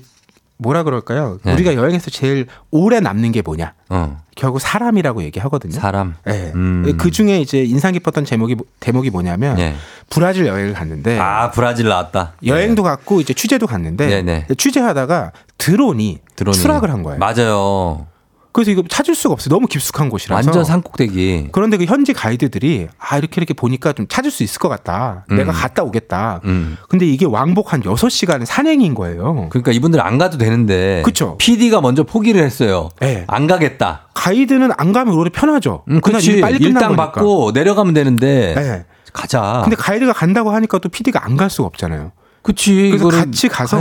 뭐라 0.61 0.83
그럴까요? 0.83 1.39
네. 1.45 1.53
우리가 1.53 1.75
여행에서 1.75 2.11
제일 2.11 2.47
오래 2.73 2.99
남는 2.99 3.31
게 3.33 3.43
뭐냐? 3.43 3.75
어. 3.91 4.19
결국 4.35 4.59
사람이라고 4.61 5.23
얘기하거든요. 5.23 5.73
사람. 5.73 6.15
네. 6.25 6.51
음. 6.55 6.95
그 6.99 7.11
중에 7.13 7.41
이제 7.41 7.63
인상 7.63 7.93
깊었던 7.93 8.25
제목이 8.25 8.57
뭐- 8.57 8.67
대목이 8.81 9.11
뭐냐면 9.11 9.55
네. 9.57 9.77
브라질 10.11 10.47
여행을 10.47 10.73
갔는데 10.75 11.19
아, 11.19 11.51
브라질 11.53 11.89
나왔다. 11.89 12.33
여행도 12.45 12.83
갔고 12.83 13.21
이제 13.21 13.35
취재도 13.35 13.67
갔는데 13.69 14.07
네네. 14.09 14.47
취재하다가 14.57 15.31
드론이, 15.59 16.19
드론이. 16.35 16.57
추락을 16.57 16.91
한 16.91 17.03
거예요. 17.05 17.19
맞아요. 17.19 18.07
그래서 18.53 18.71
이거 18.71 18.83
찾을 18.89 19.15
수가 19.15 19.35
없어요. 19.35 19.51
너무 19.55 19.67
깊숙한 19.67 20.09
곳이라서. 20.09 20.35
완전 20.49 20.65
산꼭대기. 20.65 21.49
그런데 21.53 21.77
그 21.77 21.85
현지 21.85 22.13
가이드들이 22.13 22.89
아 22.99 23.19
이렇게 23.19 23.35
이렇게 23.41 23.55
보니까 23.55 23.93
좀 23.93 24.07
찾을 24.09 24.31
수 24.31 24.43
있을 24.43 24.59
것 24.59 24.69
같다. 24.69 25.25
음. 25.31 25.37
내가 25.37 25.53
갔다 25.53 25.83
오겠다. 25.83 26.41
음. 26.45 26.77
근데 26.89 27.07
이게 27.07 27.27
왕복 27.27 27.73
한 27.73 27.83
6시간 27.83 28.45
산행인 28.45 28.95
거예요. 28.95 29.49
그러니까 29.51 29.73
이분들 29.73 30.01
안 30.01 30.19
가도 30.19 30.39
되는데. 30.39 31.03
그쵸. 31.05 31.37
PD가 31.39 31.81
먼저 31.81 32.03
포기를 32.05 32.43
했어요. 32.43 32.89
네. 33.01 33.25
안 33.29 33.47
가겠다. 33.47 34.09
가이드는 34.15 34.71
안 34.77 34.93
가면 34.93 35.15
오히려 35.15 35.31
편하죠. 35.33 35.85
음, 35.91 36.01
그날. 36.01 36.23
일이 36.23 36.41
빨리 36.41 36.59
끝난 36.59 36.71
일당 36.71 36.89
거니까. 36.97 37.13
받고 37.13 37.53
내려가면 37.53 37.95
되는데. 37.95 38.55
네. 38.57 38.85
가자. 39.13 39.61
근데 39.65 39.75
가이드가 39.77 40.13
간다고 40.13 40.51
하니까 40.51 40.79
또 40.79 40.89
PD가 40.89 41.25
안 41.25 41.37
갈 41.37 41.49
수가 41.51 41.67
없잖아요. 41.69 42.13
그치. 42.43 42.91
그래서 42.91 43.09
같이 43.09 43.49
가서. 43.49 43.79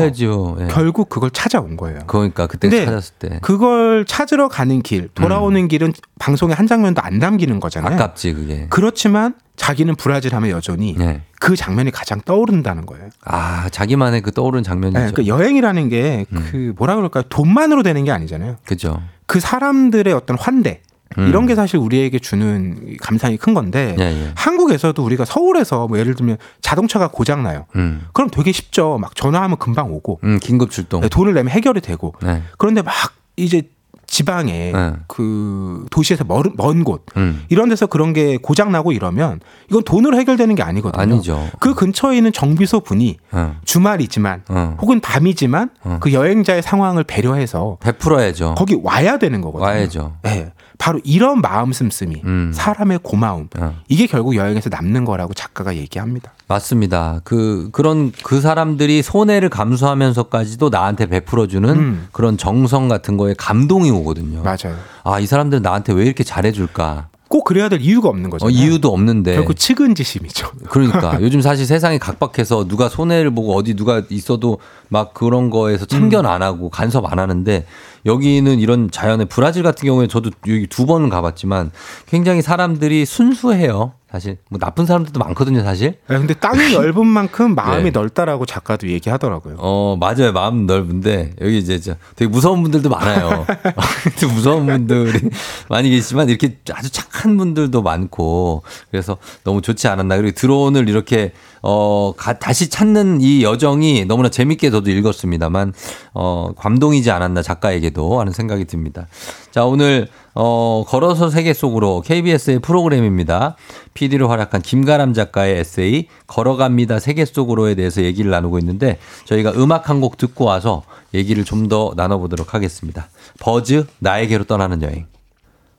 예. 0.60 0.68
결국 0.70 1.10
그걸 1.10 1.30
찾아온 1.32 1.78
거예요. 1.78 2.00
그러니까 2.08 2.48
그때 2.48 2.86
찾았을 2.86 3.16
때 3.20 3.40
그걸 3.42 4.06
찾으러 4.06 4.48
가는 4.48 4.82
길, 4.82 5.10
돌아오는 5.14 5.68
길은 5.68 5.94
방송에 6.20 6.54
한 6.54 6.68
장면도 6.68 7.02
안 7.02 7.20
담기는 7.20 7.60
거잖아요. 7.60 7.96
아깝지 7.96 8.34
그게. 8.34 8.68
그렇지만 8.70 9.36
자기는 9.56 9.96
브라질 9.96 10.36
하면 10.36 10.52
여전히 10.52 10.96
네. 10.98 11.24
그 11.40 11.56
장면이 11.56 11.92
가장 11.92 12.22
떠오른다는 12.22 12.86
거예요. 12.86 13.10
아 13.26 13.70
자기만의 13.70 14.22
그 14.22 14.32
떠오르는 14.32 14.64
장면이죠. 14.64 15.00
네, 15.00 15.12
그 15.14 15.28
여행이라는 15.28 15.90
게 15.90 16.26
음. 16.32 16.48
그 16.52 16.74
뭐라 16.78 16.96
그럴까요? 16.96 17.24
돈만으로 17.30 17.84
되는 17.84 18.04
게 18.04 18.12
아니잖아요. 18.12 18.58
그죠. 18.66 19.02
그 19.26 19.40
사람들의 19.40 20.14
어떤 20.14 20.38
환대 20.40 20.82
음. 21.18 21.28
이런 21.28 21.46
게 21.46 21.56
사실 21.56 21.78
우리에게 21.78 22.20
주는 22.20 22.98
감상이 23.02 23.38
큰 23.38 23.54
건데 23.54 23.96
예, 24.00 24.04
예. 24.04 24.32
한국에서도 24.36 25.02
우리가 25.04 25.26
서울에서 25.26 25.88
뭐 25.88 26.00
예를 26.00 26.16
들면 26.16 26.38
자동차가 26.62 27.10
고장 27.10 27.44
나요. 27.44 27.66
음. 27.76 28.06
그럼 28.14 28.30
되게 28.30 28.52
쉽죠. 28.52 28.98
막 29.00 29.16
전화하면 29.16 29.58
금방 29.58 29.92
오고 29.92 30.20
음, 30.24 30.40
긴급 30.40 30.72
출동. 30.72 31.02
네, 31.02 31.10
돈을 31.10 31.34
내면 31.34 31.52
해결이 31.52 31.82
되고 31.82 32.14
네. 32.22 32.44
그런데 32.58 32.82
막 32.82 32.94
이제 33.36 33.64
지방에 34.08 34.72
네. 34.72 34.94
그 35.08 35.86
도시에서 35.92 36.24
먼곳 36.56 37.06
음. 37.18 37.44
이런 37.50 37.70
데서 37.70 37.88
그런 37.88 38.14
게 38.14 38.38
고장 38.38 38.72
나고 38.72 38.94
이러면 38.94 39.42
이건 39.70 39.84
돈으로 39.84 40.18
해결되는 40.18 40.56
게 40.56 40.64
아니거든요. 40.64 41.02
아니죠. 41.02 41.50
그 41.60 41.76
근처에 41.76 42.16
있는 42.16 42.32
정비소 42.32 42.80
분이 42.80 43.18
어. 43.34 43.58
주말이지만 43.66 44.44
어. 44.50 44.78
혹은 44.82 45.02
밤이지만 45.02 45.70
어. 45.84 45.98
그 46.00 46.14
여행자의 46.14 46.62
상황을 46.62 47.04
배려해서 47.04 47.78
베풀어야죠. 47.82 48.56
거기 48.58 48.80
와야 48.82 49.18
되는 49.18 49.42
거거든요. 49.42 49.68
와야죠. 49.68 50.16
네. 50.24 50.54
바로 50.78 51.00
이런 51.04 51.42
마음 51.42 51.74
씀씀이 51.74 52.22
음. 52.24 52.52
사람의 52.54 53.00
고마움 53.04 53.50
어. 53.58 53.76
이게 53.88 54.08
결국 54.08 54.36
여행에서 54.36 54.70
남는 54.70 55.06
거라고 55.06 55.34
작가가 55.34 55.76
얘기합니다. 55.76 56.32
맞습니다. 56.48 57.22
그 57.24 57.70
그런 57.72 58.12
그 58.24 58.42
사람들이 58.42 59.02
손해를 59.02 59.50
감수하면서까지도 59.50 60.70
나한테 60.70 61.08
베풀어주는 61.08 61.70
음. 61.70 62.08
그런 62.12 62.38
정성 62.38 62.88
같은 62.88 63.18
거에 63.18 63.34
감동이 63.38 63.92
오거든요. 63.92 64.44
맞아요. 64.44 64.78
아이 65.04 65.26
사람들은 65.26 65.62
나한테 65.64 65.94
왜 65.94 66.06
이렇게 66.06 66.24
잘해줄까? 66.24 67.10
꼭 67.30 67.44
그래야 67.44 67.68
될 67.68 67.82
이유가 67.82 68.10
없는 68.10 68.28
어, 68.28 68.30
거죠. 68.30 68.50
이유도 68.50 68.94
없는데. 68.94 69.36
결국 69.36 69.56
측은지심이죠. 69.56 70.50
그러니까 70.70 71.20
요즘 71.22 71.42
사실 71.42 71.66
세상이 71.66 72.00
각박해서 72.00 72.68
누가 72.68 72.88
손해를 72.90 73.32
보고 73.32 73.54
어디 73.56 73.76
누가 73.76 74.02
있어도 74.10 74.60
막 74.90 75.14
그런 75.14 75.50
거에서 75.50 75.86
참견 75.86 76.26
안 76.26 76.42
하고 76.42 76.70
간섭 76.70 77.12
안 77.12 77.20
하는데 77.20 77.66
여기는 78.06 78.60
이런 78.60 78.90
자연의 78.92 79.26
브라질 79.28 79.64
같은 79.64 79.86
경우에 79.88 80.08
저도 80.08 80.32
여기 80.48 80.68
두 80.68 80.88
번 80.88 81.10
가봤지만 81.10 81.72
굉장히 82.06 82.42
사람들이 82.42 83.06
순수해요. 83.06 83.92
사실 84.10 84.38
뭐 84.50 84.58
나쁜 84.58 84.86
사람들도 84.86 85.20
많거든요, 85.20 85.64
사실. 85.64 85.98
네, 86.08 86.18
근데 86.18 86.34
땅이 86.34 86.72
넓은 86.80 87.06
만큼 87.06 87.56
마음이 87.56 87.84
네. 87.84 87.90
넓다라고 87.92 88.46
작가도 88.46 88.88
얘기하더라고요. 88.88 89.58
어 89.60 89.98
맞아요, 90.00 90.32
마음 90.32 90.66
넓은데 90.66 91.34
여기 91.42 91.58
이제 91.58 91.78
저 91.82 91.96
되게 92.16 92.30
무서운 92.32 92.64
분들도 92.64 92.88
많아요. 92.90 93.46
무서운 94.34 94.66
분들이 94.66 95.30
많이 95.68 95.90
계시지만 95.90 96.30
이렇게 96.30 96.58
아주 96.72 96.90
착한 96.90 97.36
분들도 97.36 97.82
많고 97.82 98.64
그래서 98.92 99.18
너무 99.44 99.62
좋지 99.62 99.90
않았나. 99.90 100.16
그리고 100.16 100.34
드론을 100.36 100.88
이렇게 100.88 101.34
어 101.70 102.14
가- 102.16 102.40
다시 102.40 102.70
찾는 102.70 103.20
이 103.20 103.44
여정이 103.44 104.06
너무나 104.06 104.30
재밌게 104.30 104.72
저도 104.72 104.90
읽었습니다만 104.90 105.74
어 106.14 106.52
감동이지 106.58 107.12
않았나 107.12 107.42
작가에게도 107.42 108.22
하는 108.22 108.32
생각이 108.32 108.64
듭니다. 108.64 109.08
자 109.52 109.66
오늘 109.66 110.08
어 110.34 110.86
걸어서 110.88 111.30
세계 111.30 111.52
속으로 111.54 112.02
KBS의 112.06 112.60
프로그램입니다. 112.60 113.58
PD로 113.96 114.30
활약한 114.30 114.62
김가람 114.62 115.14
작가의 115.14 115.58
에세이 115.60 116.08
걸어갑니다 116.28 117.00
세계 117.00 117.26
속으로에 117.26 117.76
대해서 117.76 118.02
얘기를 118.02 118.32
나누고 118.32 118.60
있는데 118.60 118.98
저희가 119.26 119.52
음악 119.58 119.90
한 119.90 119.98
곡 120.00 120.16
듣고 120.18 120.46
와서 120.46 120.84
얘기를 121.14 121.44
좀 121.44 121.68
더 121.68 121.92
나눠보도록 121.98 122.54
하겠습니다. 122.54 123.10
버즈 123.40 123.86
나에게로 124.00 124.46
떠나는 124.46 124.82
여행. 124.84 125.06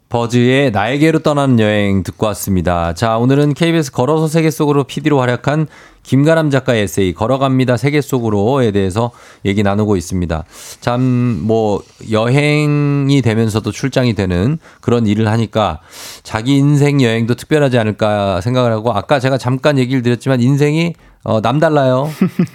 버즈의 0.08 0.70
나에게로 0.70 1.18
떠나는 1.18 1.60
여행 1.60 2.02
듣고 2.02 2.26
왔습니다. 2.28 2.94
자, 2.94 3.18
오늘은 3.18 3.52
KBS 3.54 3.92
걸어서 3.92 4.26
세계 4.26 4.50
속으로 4.50 4.84
PD로 4.84 5.20
활약한 5.20 5.66
김가람 6.02 6.48
작가의 6.48 6.84
에세이 6.84 7.12
걸어갑니다 7.12 7.76
세계 7.76 8.00
속으로에 8.00 8.70
대해서 8.70 9.10
얘기 9.44 9.62
나누고 9.62 9.96
있습니다. 9.96 10.44
참 10.80 11.38
뭐 11.48 11.82
여행이 12.10 13.22
되면서도 13.22 13.70
출장이 13.72 14.14
되는 14.14 14.58
그런 14.80 15.06
일을 15.06 15.28
하니까 15.28 15.80
자기 16.22 16.56
인생 16.56 17.02
여행도 17.02 17.34
특별하지 17.34 17.78
않을까 17.78 18.40
생각을 18.40 18.72
하고 18.72 18.92
아까 18.92 19.18
제가 19.20 19.38
잠깐 19.38 19.78
얘기를 19.78 20.02
드렸지만 20.02 20.40
인생이 20.40 20.94
어, 21.24 21.40
남달라요. 21.40 22.10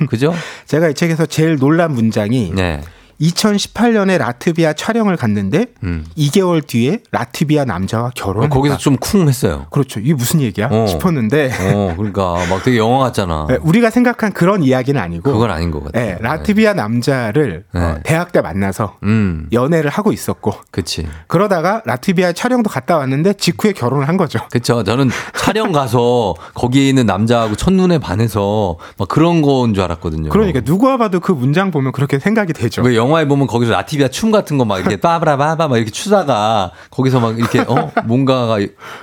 그죠? 0.10 0.34
제가 0.66 0.90
이 0.90 0.94
책에서 0.94 1.26
제일 1.26 1.58
놀란 1.58 1.94
문장이 1.94 2.52
네. 2.56 2.82
2018년에 3.22 4.18
라트비아 4.18 4.74
촬영을 4.74 5.16
갔는데 5.18 5.68
음. 5.84 6.06
2개월 6.18 6.66
뒤에 6.66 7.00
라트비아 7.12 7.66
남자와 7.66 8.08
어, 8.08 8.12
결혼했다. 8.16 8.54
거기서 8.54 8.78
좀 8.78 8.98
쿵 9.00 9.28
했어요. 9.28 9.66
그렇죠. 9.72 10.00
이게 10.00 10.14
무슨 10.14 10.40
얘기야 10.42 10.70
어. 10.72 10.86
싶었는데 10.88 11.52
어, 11.74 11.94
그러니까 11.98 12.36
막 12.50 12.64
되게 12.64 12.78
영화 12.78 13.00
같잖아. 13.06 13.48
네, 13.50 13.58
우리가 13.62 13.90
생각한 13.90 14.32
그런 14.34 14.64
이야기는 14.64 15.00
아니고 15.02 15.32
그건 15.32 15.52
아닌 15.52 15.72
것 15.72 15.84
같아요. 15.84 16.06
네, 16.06 16.18
라트비아 16.22 16.74
남자를 16.74 17.66
네. 17.74 17.80
어, 17.82 18.00
대학 18.04 18.32
때 18.32 18.42
만나서 18.42 18.98
음, 19.04 19.48
연애를 19.52 19.90
하고 19.90 20.12
있었고 20.14 20.54
그치. 20.72 21.08
그러다가 21.28 21.82
라트비아 21.86 22.32
촬영도 22.34 22.70
갔다 22.70 22.98
왔는데 22.98 23.34
직후에 23.34 23.74
결혼을 23.74 24.08
한 24.08 24.16
거죠. 24.18 24.40
그쵸. 24.52 24.84
저는 24.84 25.10
촬영 25.38 25.72
가서 25.72 26.36
거기에 26.54 26.88
있는 26.88 27.06
남자하고 27.06 27.56
첫눈에 27.56 27.98
반해서 28.00 28.78
막 28.98 29.08
그런 29.08 29.42
거인 29.42 29.74
줄 29.74 29.84
알았거든요. 29.84 30.30
그러니까 30.30 30.62
누가 30.62 30.98
봐도 30.98 31.20
그 31.20 31.32
문장 31.32 31.72
보면 31.72 31.92
그렇게 31.92 32.20
생각이 32.20 32.54
되죠. 32.54 32.82
왜 32.84 32.96
영화에 33.04 33.28
보면 33.28 33.48
거기서 33.48 33.72
라티비아 33.74 34.08
춤 34.08 34.32
같은 34.32 34.58
거 34.58 34.64
막 34.66 34.80
이렇게 34.80 34.96
빠바라바바 35.02 35.68
막 35.68 35.78
이렇게 35.78 35.92
추다가 35.92 36.72
거기서 36.90 37.20
막 37.20 37.38
이렇게 37.38 37.60
어 37.60 37.92
뭔가가 38.06 38.58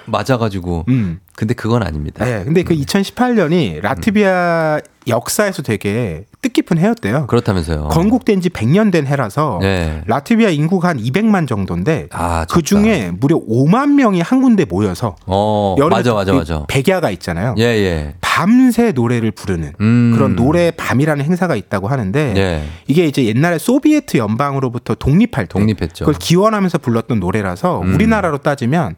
맞아가지고 0.06 0.86
음. 0.88 1.20
근데 1.36 1.54
그건 1.54 1.82
아닙니다. 1.82 2.24
네, 2.24 2.44
근데 2.44 2.62
그 2.62 2.74
2018년이 2.74 3.80
라트비아 3.82 4.80
역사에서 5.06 5.62
되게 5.62 6.24
뜻깊은 6.42 6.78
해였대요. 6.78 7.26
그렇다면서요. 7.26 7.88
건국된 7.88 8.40
지 8.40 8.48
100년 8.48 8.90
된 8.90 9.06
해라서 9.06 9.58
네. 9.60 10.02
라트비아 10.06 10.48
인구가 10.50 10.88
한 10.88 10.98
200만 10.98 11.46
정도인데 11.46 12.08
아, 12.12 12.46
그 12.50 12.62
중에 12.62 13.12
무려 13.18 13.38
5만 13.38 13.92
명이 13.94 14.20
한 14.22 14.40
군데 14.40 14.64
모여서 14.64 15.16
어 15.26 15.76
맞아 15.90 16.14
맞아 16.14 16.32
이 16.32 16.36
맞아. 16.36 16.64
백야가 16.66 17.10
있잖아요. 17.10 17.54
예 17.58 17.64
예. 17.64 18.14
밤새 18.20 18.92
노래를 18.92 19.32
부르는 19.32 19.72
음. 19.80 20.12
그런 20.14 20.34
노래 20.34 20.70
밤이라는 20.70 21.22
행사가 21.24 21.56
있다고 21.56 21.88
하는데 21.88 22.32
네. 22.32 22.64
이게 22.86 23.06
이제 23.06 23.24
옛날에 23.24 23.58
소비에트 23.58 24.16
연방으로부터 24.16 24.94
독립할 24.94 25.46
때 25.46 25.58
독립했죠. 25.58 26.06
그걸 26.06 26.14
기원하면서 26.18 26.78
불렀던 26.78 27.20
노래라서 27.20 27.82
음. 27.82 27.94
우리나라로 27.94 28.38
따지면 28.38 28.96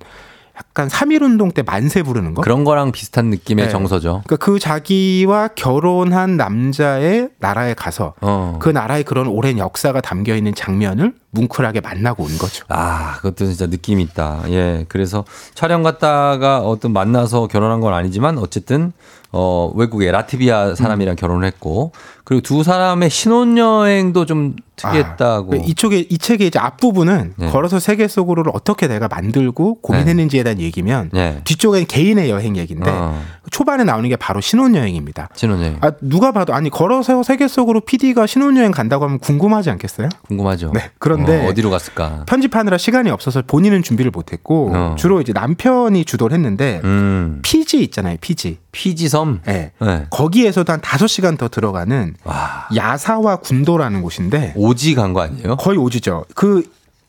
약간 0.70 0.88
3.1 0.88 1.22
운동 1.22 1.50
때 1.50 1.62
만세 1.62 2.02
부르는 2.02 2.34
거 2.34 2.42
그런 2.42 2.64
거랑 2.64 2.92
비슷한 2.92 3.26
느낌의 3.26 3.66
네. 3.66 3.70
정서죠. 3.70 4.22
그러니까 4.24 4.36
그 4.36 4.58
자기와 4.58 5.48
결혼한 5.48 6.36
남자의 6.36 7.28
나라에 7.38 7.74
가서 7.74 8.14
어. 8.20 8.58
그 8.60 8.68
나라의 8.68 9.04
그런 9.04 9.26
오랜 9.26 9.58
역사가 9.58 10.00
담겨 10.00 10.34
있는 10.34 10.54
장면을 10.54 11.14
뭉클하게 11.32 11.80
만나고 11.80 12.24
온 12.24 12.38
거죠. 12.38 12.64
아, 12.68 13.16
그것도 13.16 13.46
진짜 13.46 13.66
느낌이 13.66 14.02
있다. 14.02 14.44
예. 14.48 14.84
그래서 14.88 15.24
촬영 15.54 15.82
갔다가 15.82 16.60
어떤 16.60 16.92
만나서 16.92 17.46
결혼한 17.48 17.80
건 17.80 17.94
아니지만 17.94 18.38
어쨌든 18.38 18.92
어, 19.34 19.72
외국의 19.74 20.12
라트비아 20.12 20.74
사람이랑 20.74 21.16
결혼을 21.16 21.46
했고 21.46 21.92
그리고 22.24 22.42
두 22.42 22.62
사람의 22.62 23.08
신혼여행도 23.08 24.26
좀 24.26 24.54
특이했다고. 24.76 25.54
아, 25.54 25.56
이쪽에 25.56 26.00
이 26.00 26.18
책의 26.18 26.48
이제 26.48 26.58
앞부분은 26.58 27.34
네. 27.36 27.50
걸어서 27.50 27.78
세계 27.78 28.08
속으로를 28.08 28.52
어떻게 28.54 28.88
내가 28.88 29.08
만들고 29.08 29.80
고민했는지에 29.80 30.42
대한 30.42 30.60
얘기면 30.60 31.10
네. 31.12 31.40
뒤쪽엔 31.44 31.86
개인의 31.86 32.30
여행 32.30 32.56
얘기인데 32.56 32.90
어. 32.90 33.22
초반에 33.50 33.84
나오는 33.84 34.08
게 34.08 34.16
바로 34.16 34.40
신혼여행입니다. 34.40 35.30
신혼여행. 35.34 35.78
아, 35.80 35.92
누가 36.00 36.32
봐도 36.32 36.54
아니 36.54 36.68
걸어서 36.70 37.22
세계 37.22 37.48
속으로 37.48 37.80
PD가 37.80 38.26
신혼여행 38.26 38.70
간다고 38.70 39.04
하면 39.04 39.18
궁금하지 39.18 39.70
않겠어요? 39.70 40.08
궁금하죠. 40.28 40.72
네. 40.74 40.90
그런 40.98 41.21
데 41.24 41.44
어, 41.44 41.48
어디로 41.48 41.70
갔을까? 41.70 42.24
편집하느라 42.26 42.78
시간이 42.78 43.10
없어서 43.10 43.42
본인은 43.46 43.82
준비를 43.82 44.10
못했고 44.10 44.70
어. 44.74 44.96
주로 44.98 45.20
이제 45.20 45.32
남편이 45.32 46.04
주도를 46.04 46.34
했는데 46.34 46.80
음. 46.84 47.40
피지 47.42 47.82
있잖아요, 47.84 48.16
피지. 48.20 48.58
피지섬. 48.72 49.40
네. 49.46 49.72
네. 49.80 50.06
거기에서도 50.10 50.72
한 50.72 50.80
5시간 50.80 51.38
더 51.38 51.48
들어가는 51.48 52.14
와. 52.24 52.68
야사와 52.74 53.36
군도라는 53.36 54.02
곳인데 54.02 54.52
오지 54.56 54.94
간 54.94 55.12
거 55.12 55.20
아니에요? 55.22 55.56
거의 55.56 55.78
오지죠. 55.78 56.24
그 56.34 56.62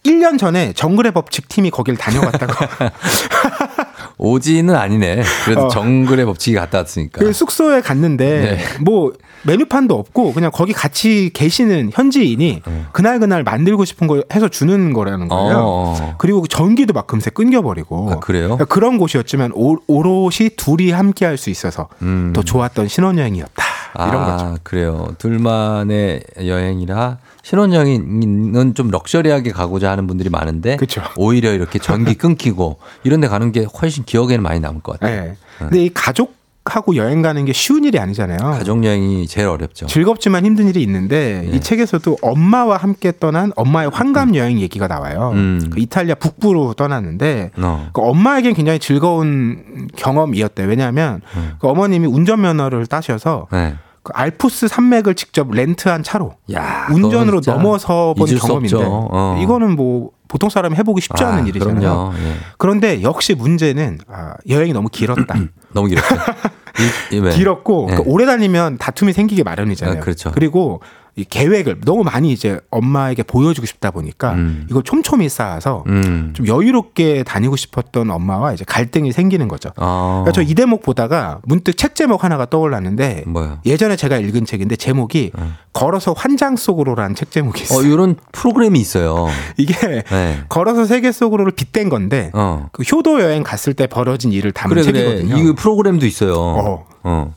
1년 0.05 0.37
전에 0.37 0.73
정글의 0.73 1.13
법칙 1.13 1.47
팀이 1.47 1.69
거길 1.71 1.95
다녀갔다고. 1.95 2.53
오지는 4.17 4.75
아니네. 4.75 5.23
그래도 5.45 5.65
어. 5.65 5.67
정글의 5.69 6.25
법칙이 6.25 6.55
갔다 6.55 6.79
왔으니까. 6.79 7.19
그 7.19 7.33
숙소에 7.33 7.81
갔는데 7.81 8.57
네. 8.57 8.63
뭐 8.81 9.13
메뉴판도 9.45 9.93
없고 9.95 10.33
그냥 10.33 10.51
거기 10.53 10.73
같이 10.73 11.29
계시는 11.33 11.91
현지인이 11.93 12.61
그날 12.91 13.19
그날 13.19 13.43
만들고 13.43 13.85
싶은 13.85 14.07
거 14.07 14.23
해서 14.33 14.47
주는 14.47 14.93
거라는 14.93 15.27
거예요. 15.27 15.57
어, 15.57 15.95
어. 15.99 16.15
그리고 16.17 16.41
그 16.41 16.47
전기도 16.47 16.93
막 16.93 17.07
금세 17.07 17.29
끊겨버리고. 17.29 18.11
아, 18.11 18.19
그래요? 18.19 18.43
그러니까 18.43 18.65
그런 18.65 18.97
곳이었지만 18.97 19.51
오, 19.53 19.77
오롯이 19.87 20.51
둘이 20.57 20.91
함께 20.91 21.25
할 21.25 21.37
수 21.37 21.49
있어서 21.49 21.89
음. 22.03 22.31
더 22.33 22.41
좋았던 22.43 22.87
신혼여행이었다. 22.87 23.63
이런 23.95 24.15
아, 24.15 24.25
거죠. 24.37 24.57
그래요. 24.63 25.15
둘만의 25.17 26.21
여행이라 26.45 27.17
신혼여행은 27.43 28.73
좀 28.75 28.89
럭셔리하게 28.89 29.51
가고자 29.51 29.91
하는 29.91 30.07
분들이 30.07 30.29
많은데 30.29 30.77
그쵸. 30.77 31.01
오히려 31.17 31.53
이렇게 31.53 31.79
전기 31.79 32.15
끊기고 32.15 32.77
이런 33.03 33.19
데 33.21 33.27
가는 33.27 33.51
게 33.51 33.65
훨씬 33.81 34.03
기억에는 34.05 34.41
많이 34.41 34.59
남을 34.59 34.81
것 34.81 34.99
같아요. 34.99 35.23
네. 35.23 35.35
근데 35.59 35.83
이 35.83 35.89
가족 35.93 36.33
하고 36.65 36.95
여행 36.95 37.21
가는 37.21 37.43
게 37.43 37.51
쉬운 37.51 37.83
일이 37.83 37.99
아니잖아요. 37.99 38.37
가족 38.37 38.83
여행이 38.85 39.27
제일 39.27 39.47
어렵죠. 39.47 39.85
즐겁지만 39.87 40.45
힘든 40.45 40.67
일이 40.69 40.81
있는데 40.83 41.45
네. 41.49 41.57
이 41.57 41.59
책에서도 41.59 42.17
엄마와 42.21 42.77
함께 42.77 43.11
떠난 43.19 43.51
엄마의 43.55 43.89
환갑 43.91 44.33
여행 44.35 44.59
얘기가 44.61 44.87
나와요. 44.87 45.31
음. 45.33 45.69
그 45.71 45.79
이탈리아 45.79 46.15
북부로 46.15 46.73
떠났는데 46.73 47.51
어. 47.57 47.89
그 47.91 48.01
엄마에겐 48.01 48.53
굉장히 48.53 48.79
즐거운 48.79 49.89
경험이었대. 49.97 50.63
요 50.63 50.67
왜냐하면 50.67 51.21
음. 51.35 51.53
그 51.59 51.67
어머님이 51.67 52.07
운전면허를 52.07 52.85
따셔서 52.87 53.47
네. 53.51 53.75
그 54.03 54.11
알프스 54.13 54.67
산맥을 54.67 55.15
직접 55.15 55.49
렌트한 55.49 56.03
차로 56.03 56.35
야, 56.53 56.87
운전으로 56.91 57.41
넘어서 57.45 58.13
본 58.17 58.27
경험인데. 58.27 58.77
어. 58.81 59.39
이거는 59.41 59.75
뭐 59.75 60.11
보통 60.27 60.49
사람이 60.49 60.75
해보기 60.75 60.99
쉽지 61.01 61.23
않은 61.23 61.43
아, 61.43 61.47
일이잖아요. 61.47 62.13
예. 62.17 62.33
그런데 62.57 63.01
역시 63.01 63.33
문제는 63.33 63.99
아, 64.07 64.33
여행이 64.49 64.73
너무 64.73 64.89
길었다. 64.89 65.35
너무 65.73 65.87
길었죠. 65.87 66.15
이- 67.11 67.15
이 67.15 67.19
왜? 67.19 67.31
길었고 67.31 67.87
네. 67.89 67.95
그 67.97 68.03
오래 68.05 68.25
다니면 68.25 68.77
다툼이 68.77 69.13
생기기 69.13 69.43
마련이잖아요. 69.43 69.97
아, 69.97 70.03
그렇죠. 70.03 70.31
리고 70.35 70.81
이 71.15 71.23
계획을 71.23 71.81
너무 71.85 72.03
많이 72.03 72.31
이제 72.31 72.59
엄마에게 72.71 73.21
보여주고 73.21 73.67
싶다 73.67 73.91
보니까 73.91 74.31
음. 74.33 74.65
이걸 74.69 74.81
촘촘히 74.81 75.29
쌓아서 75.29 75.83
음. 75.87 76.33
좀 76.35 76.47
여유롭게 76.47 77.21
다니고 77.23 77.55
싶었던 77.55 78.09
엄마와 78.09 78.53
이제 78.53 78.65
갈등이 78.67 79.11
생기는 79.11 79.47
거죠. 79.47 79.69
어. 79.77 80.23
그러니까 80.25 80.31
저 80.31 80.41
이 80.43 80.55
대목 80.55 80.81
보다가 80.81 81.39
문득 81.43 81.77
책 81.77 81.95
제목 81.95 82.23
하나가 82.23 82.45
떠올랐는데 82.47 83.23
뭐요? 83.27 83.59
예전에 83.65 83.95
제가 83.95 84.17
읽은 84.17 84.45
책인데 84.45 84.75
제목이 84.75 85.31
걸어서 85.71 86.13
환장 86.13 86.55
속으로라는 86.55 87.15
책 87.15 87.31
제목이 87.31 87.63
있어요. 87.63 87.79
어, 87.79 87.83
이런 87.83 88.15
프로그램이 88.31 88.79
있어요. 88.79 89.27
이게 89.57 89.73
네. 90.09 90.43
걸어서 90.49 90.85
세계 90.85 91.11
속으로를 91.11 91.51
빗댄 91.53 91.89
건데 91.89 92.31
어. 92.33 92.69
그 92.71 92.83
효도 92.91 93.21
여행 93.21 93.43
갔을 93.43 93.73
때 93.73 93.87
벌어진 93.87 94.31
일을 94.31 94.51
담은 94.51 94.75
그래 94.75 94.85
그래. 94.85 95.03
책이거든요. 95.17 95.37
이 95.51 95.55
프로그램도 95.55 96.05
있어요. 96.05 96.33
어. 96.35 96.85
어. 97.03 97.33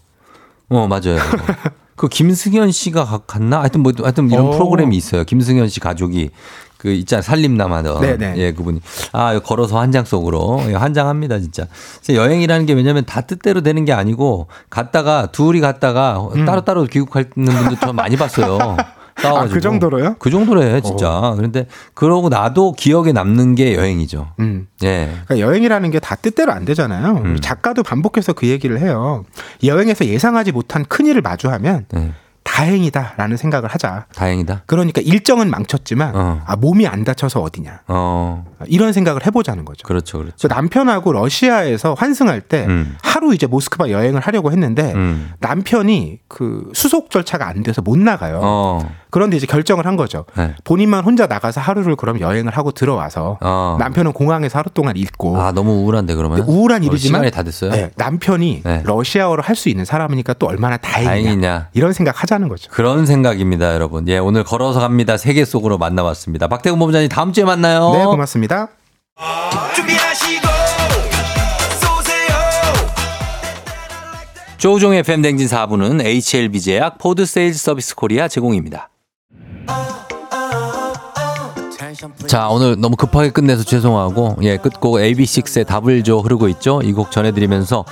어, 0.70 0.86
맞아요. 0.88 1.18
그 1.96 2.08
김승현 2.08 2.70
씨가 2.72 3.04
가- 3.04 3.18
갔나? 3.26 3.60
하여튼 3.60 3.82
뭐 3.82 3.92
하여튼 4.02 4.30
이런 4.30 4.46
어. 4.46 4.50
프로그램이 4.50 4.96
있어요. 4.96 5.24
김승현 5.24 5.68
씨 5.68 5.80
가족이 5.80 6.30
그 6.78 6.90
있잖아 6.92 7.22
살림남 7.22 7.72
하던 7.72 8.00
네네. 8.02 8.34
예 8.36 8.52
그분이 8.52 8.80
아 9.12 9.38
걸어서 9.40 9.80
한 9.80 9.90
장 9.92 10.04
속으로 10.04 10.62
예, 10.68 10.74
환장합니다 10.74 11.38
진짜 11.38 11.66
진짜 12.02 12.20
여행이라는 12.22 12.66
게 12.66 12.74
왜냐면 12.74 13.06
다 13.06 13.22
뜻대로 13.22 13.62
되는 13.62 13.86
게 13.86 13.94
아니고 13.94 14.48
갔다가 14.68 15.26
둘이 15.32 15.60
갔다가 15.60 16.28
따로 16.44 16.64
따로 16.66 16.84
귀국하는 16.84 17.30
분들 17.30 17.78
저 17.80 17.94
많이 17.94 18.16
봤어요 18.16 18.58
싸워가지고 19.20 19.50
음. 19.50 19.50
아, 19.50 19.54
그 19.54 19.60
정도로요? 19.60 20.16
그 20.18 20.30
정도래 20.30 20.80
진짜 20.80 21.32
그런데 21.36 21.66
그러고 21.94 22.28
나도 22.28 22.72
기억에 22.72 23.12
남는 23.12 23.54
게 23.54 23.74
여행이죠 23.74 24.32
음. 24.40 24.66
예 24.84 25.06
그러니까 25.26 25.38
여행이라는 25.38 25.90
게 25.90 25.96
다 26.00 26.14
뜻대로 26.14 26.52
안 26.52 26.64
되잖아요. 26.64 27.22
음. 27.24 27.38
작가도 27.40 27.82
반복해서 27.82 28.32
그 28.32 28.46
얘기를 28.46 28.78
해요. 28.80 29.24
여행에서 29.64 30.04
예상하지 30.04 30.52
못한 30.52 30.84
큰 30.88 31.06
일을 31.06 31.20
마주하면 31.22 31.86
네. 31.90 32.12
다행이다라는 32.44 33.36
생각을 33.36 33.68
하자. 33.68 34.06
다행이다 34.14 34.62
그러니까 34.66 35.00
일정은 35.00 35.50
망쳤지만 35.50 36.14
어. 36.14 36.42
아, 36.46 36.56
몸이 36.56 36.86
안 36.86 37.04
다쳐서 37.04 37.40
어디냐 37.42 37.80
어 37.88 38.44
이런 38.66 38.92
생각을 38.92 39.26
해보자는 39.26 39.64
거죠. 39.64 39.86
그렇죠 39.86 40.18
그렇죠 40.18 40.48
남편하고 40.48 41.12
러시아에서 41.12 41.94
환승할 41.94 42.40
때 42.42 42.64
음. 42.66 42.96
하루 43.02 43.34
이제 43.34 43.46
모스크바 43.46 43.90
여행을 43.90 44.20
하려고 44.20 44.52
했는데 44.52 44.92
음. 44.94 45.32
남편이 45.40 46.20
그 46.28 46.70
수속 46.72 47.10
절차가 47.10 47.46
안 47.48 47.62
돼서 47.62 47.82
못 47.82 47.98
나가요. 47.98 48.40
어 48.42 48.94
그런데 49.16 49.38
이제 49.38 49.46
결정을 49.46 49.86
한 49.86 49.96
거죠. 49.96 50.26
네. 50.36 50.54
본인만 50.62 51.02
혼자 51.02 51.26
나가서 51.26 51.58
하루를 51.58 51.96
그럼 51.96 52.20
여행을 52.20 52.54
하고 52.54 52.70
들어와서 52.70 53.38
어. 53.40 53.78
남편은 53.80 54.12
공항에서 54.12 54.58
하루 54.58 54.68
동안 54.68 54.94
있고 54.98 55.40
아 55.40 55.52
너무 55.52 55.72
우울한데 55.72 56.14
그러면 56.14 56.40
우울한 56.40 56.82
어, 56.82 56.84
일이지만 56.84 57.20
시간이 57.20 57.30
다 57.30 57.42
됐어요 57.42 57.70
네, 57.70 57.90
남편이 57.96 58.60
네. 58.62 58.82
러시아어를 58.84 59.42
할 59.42 59.56
수 59.56 59.70
있는 59.70 59.86
사람이니까 59.86 60.34
또 60.34 60.48
얼마나 60.48 60.76
다행이냐, 60.76 61.08
다행이냐 61.08 61.68
이런 61.72 61.94
생각 61.94 62.22
하자는 62.22 62.48
거죠. 62.48 62.70
그런 62.70 63.06
생각입니다, 63.06 63.72
여러분. 63.72 64.06
예, 64.06 64.18
오늘 64.18 64.44
걸어서 64.44 64.80
갑니다. 64.80 65.16
세계 65.16 65.46
속으로 65.46 65.78
만나봤습니다. 65.78 66.46
박태근 66.48 66.78
본부장님 66.78 67.08
다음 67.08 67.32
주에 67.32 67.44
만나요. 67.44 67.90
네, 67.94 68.04
고맙습니다. 68.04 68.68
조우종의 74.58 74.98
FM 74.98 75.22
대행진 75.22 75.46
4부는 75.48 76.04
HLB 76.04 76.60
제약 76.60 76.98
포드 76.98 77.24
세일즈 77.24 77.58
서비스 77.58 77.94
코리아 77.94 78.28
제공입니다. 78.28 78.90
자, 82.26 82.48
오늘 82.48 82.76
너무 82.80 82.96
급하게 82.96 83.30
끝내서 83.30 83.62
죄송하고, 83.64 84.36
예, 84.42 84.56
끝곡 84.56 84.94
AB6IX의 84.96 85.66
답을 85.66 86.02
줘 86.04 86.18
흐르고 86.18 86.48
있죠. 86.48 86.80
이 86.82 86.92
곡 86.92 87.10
전해드리면서 87.10 87.84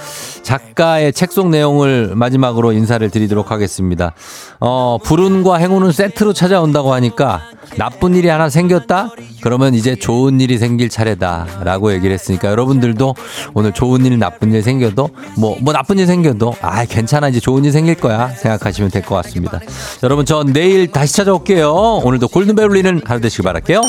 작가의 0.43 1.13
책 1.13 1.33
속 1.33 1.49
내용을 1.49 2.13
마지막으로 2.15 2.73
인사를 2.73 3.09
드리도록 3.11 3.51
하겠습니다. 3.51 4.13
어, 4.61 4.99
불운과 5.03 5.57
행운은 5.57 5.91
세트로 5.93 6.33
찾아온다고 6.33 6.93
하니까 6.95 7.43
나쁜 7.77 8.15
일이 8.15 8.29
하나 8.29 8.49
생겼다? 8.49 9.11
그러면 9.43 9.75
이제 9.75 9.97
좋은 9.97 10.41
일이 10.41 10.59
생길 10.59 10.89
차례다. 10.89 11.47
라고 11.65 11.93
얘기를 11.93 12.15
했으니까 12.15 12.49
여러분들도 12.49 13.15
오늘 13.55 13.73
좋은 13.73 14.05
일, 14.07 14.19
나쁜 14.19 14.53
일 14.53 14.63
생겨도 14.63 15.11
뭐, 15.37 15.57
뭐 15.61 15.73
나쁜 15.73 15.99
일 15.99 16.07
생겨도 16.07 16.55
아, 16.63 16.85
괜찮아. 16.85 17.29
이제 17.29 17.41
좋은 17.41 17.65
일 17.65 17.73
생길 17.73 17.95
거야. 17.97 18.29
생각하시면 18.29 18.91
될 18.91 19.03
것 19.05 19.17
같습니다. 19.17 19.61
저러분, 20.01 20.25
전 20.25 20.53
내일 20.53 20.91
다시 20.91 21.15
찾아올게요. 21.15 21.73
오늘도 22.05 22.29
골든벨 22.29 22.67
울리는 22.71 23.03
하루 23.05 23.21
되시길 23.21 23.43
바랄게요. 23.45 23.83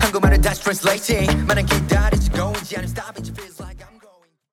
한국말을 0.00 0.40
다시 0.40 0.62
translating 0.62 1.46
많은 1.46 1.66
기다리지 1.66 2.30
go 2.30 2.52
이제 2.62 2.76
I'm 2.76 2.84
stopping 2.84 3.32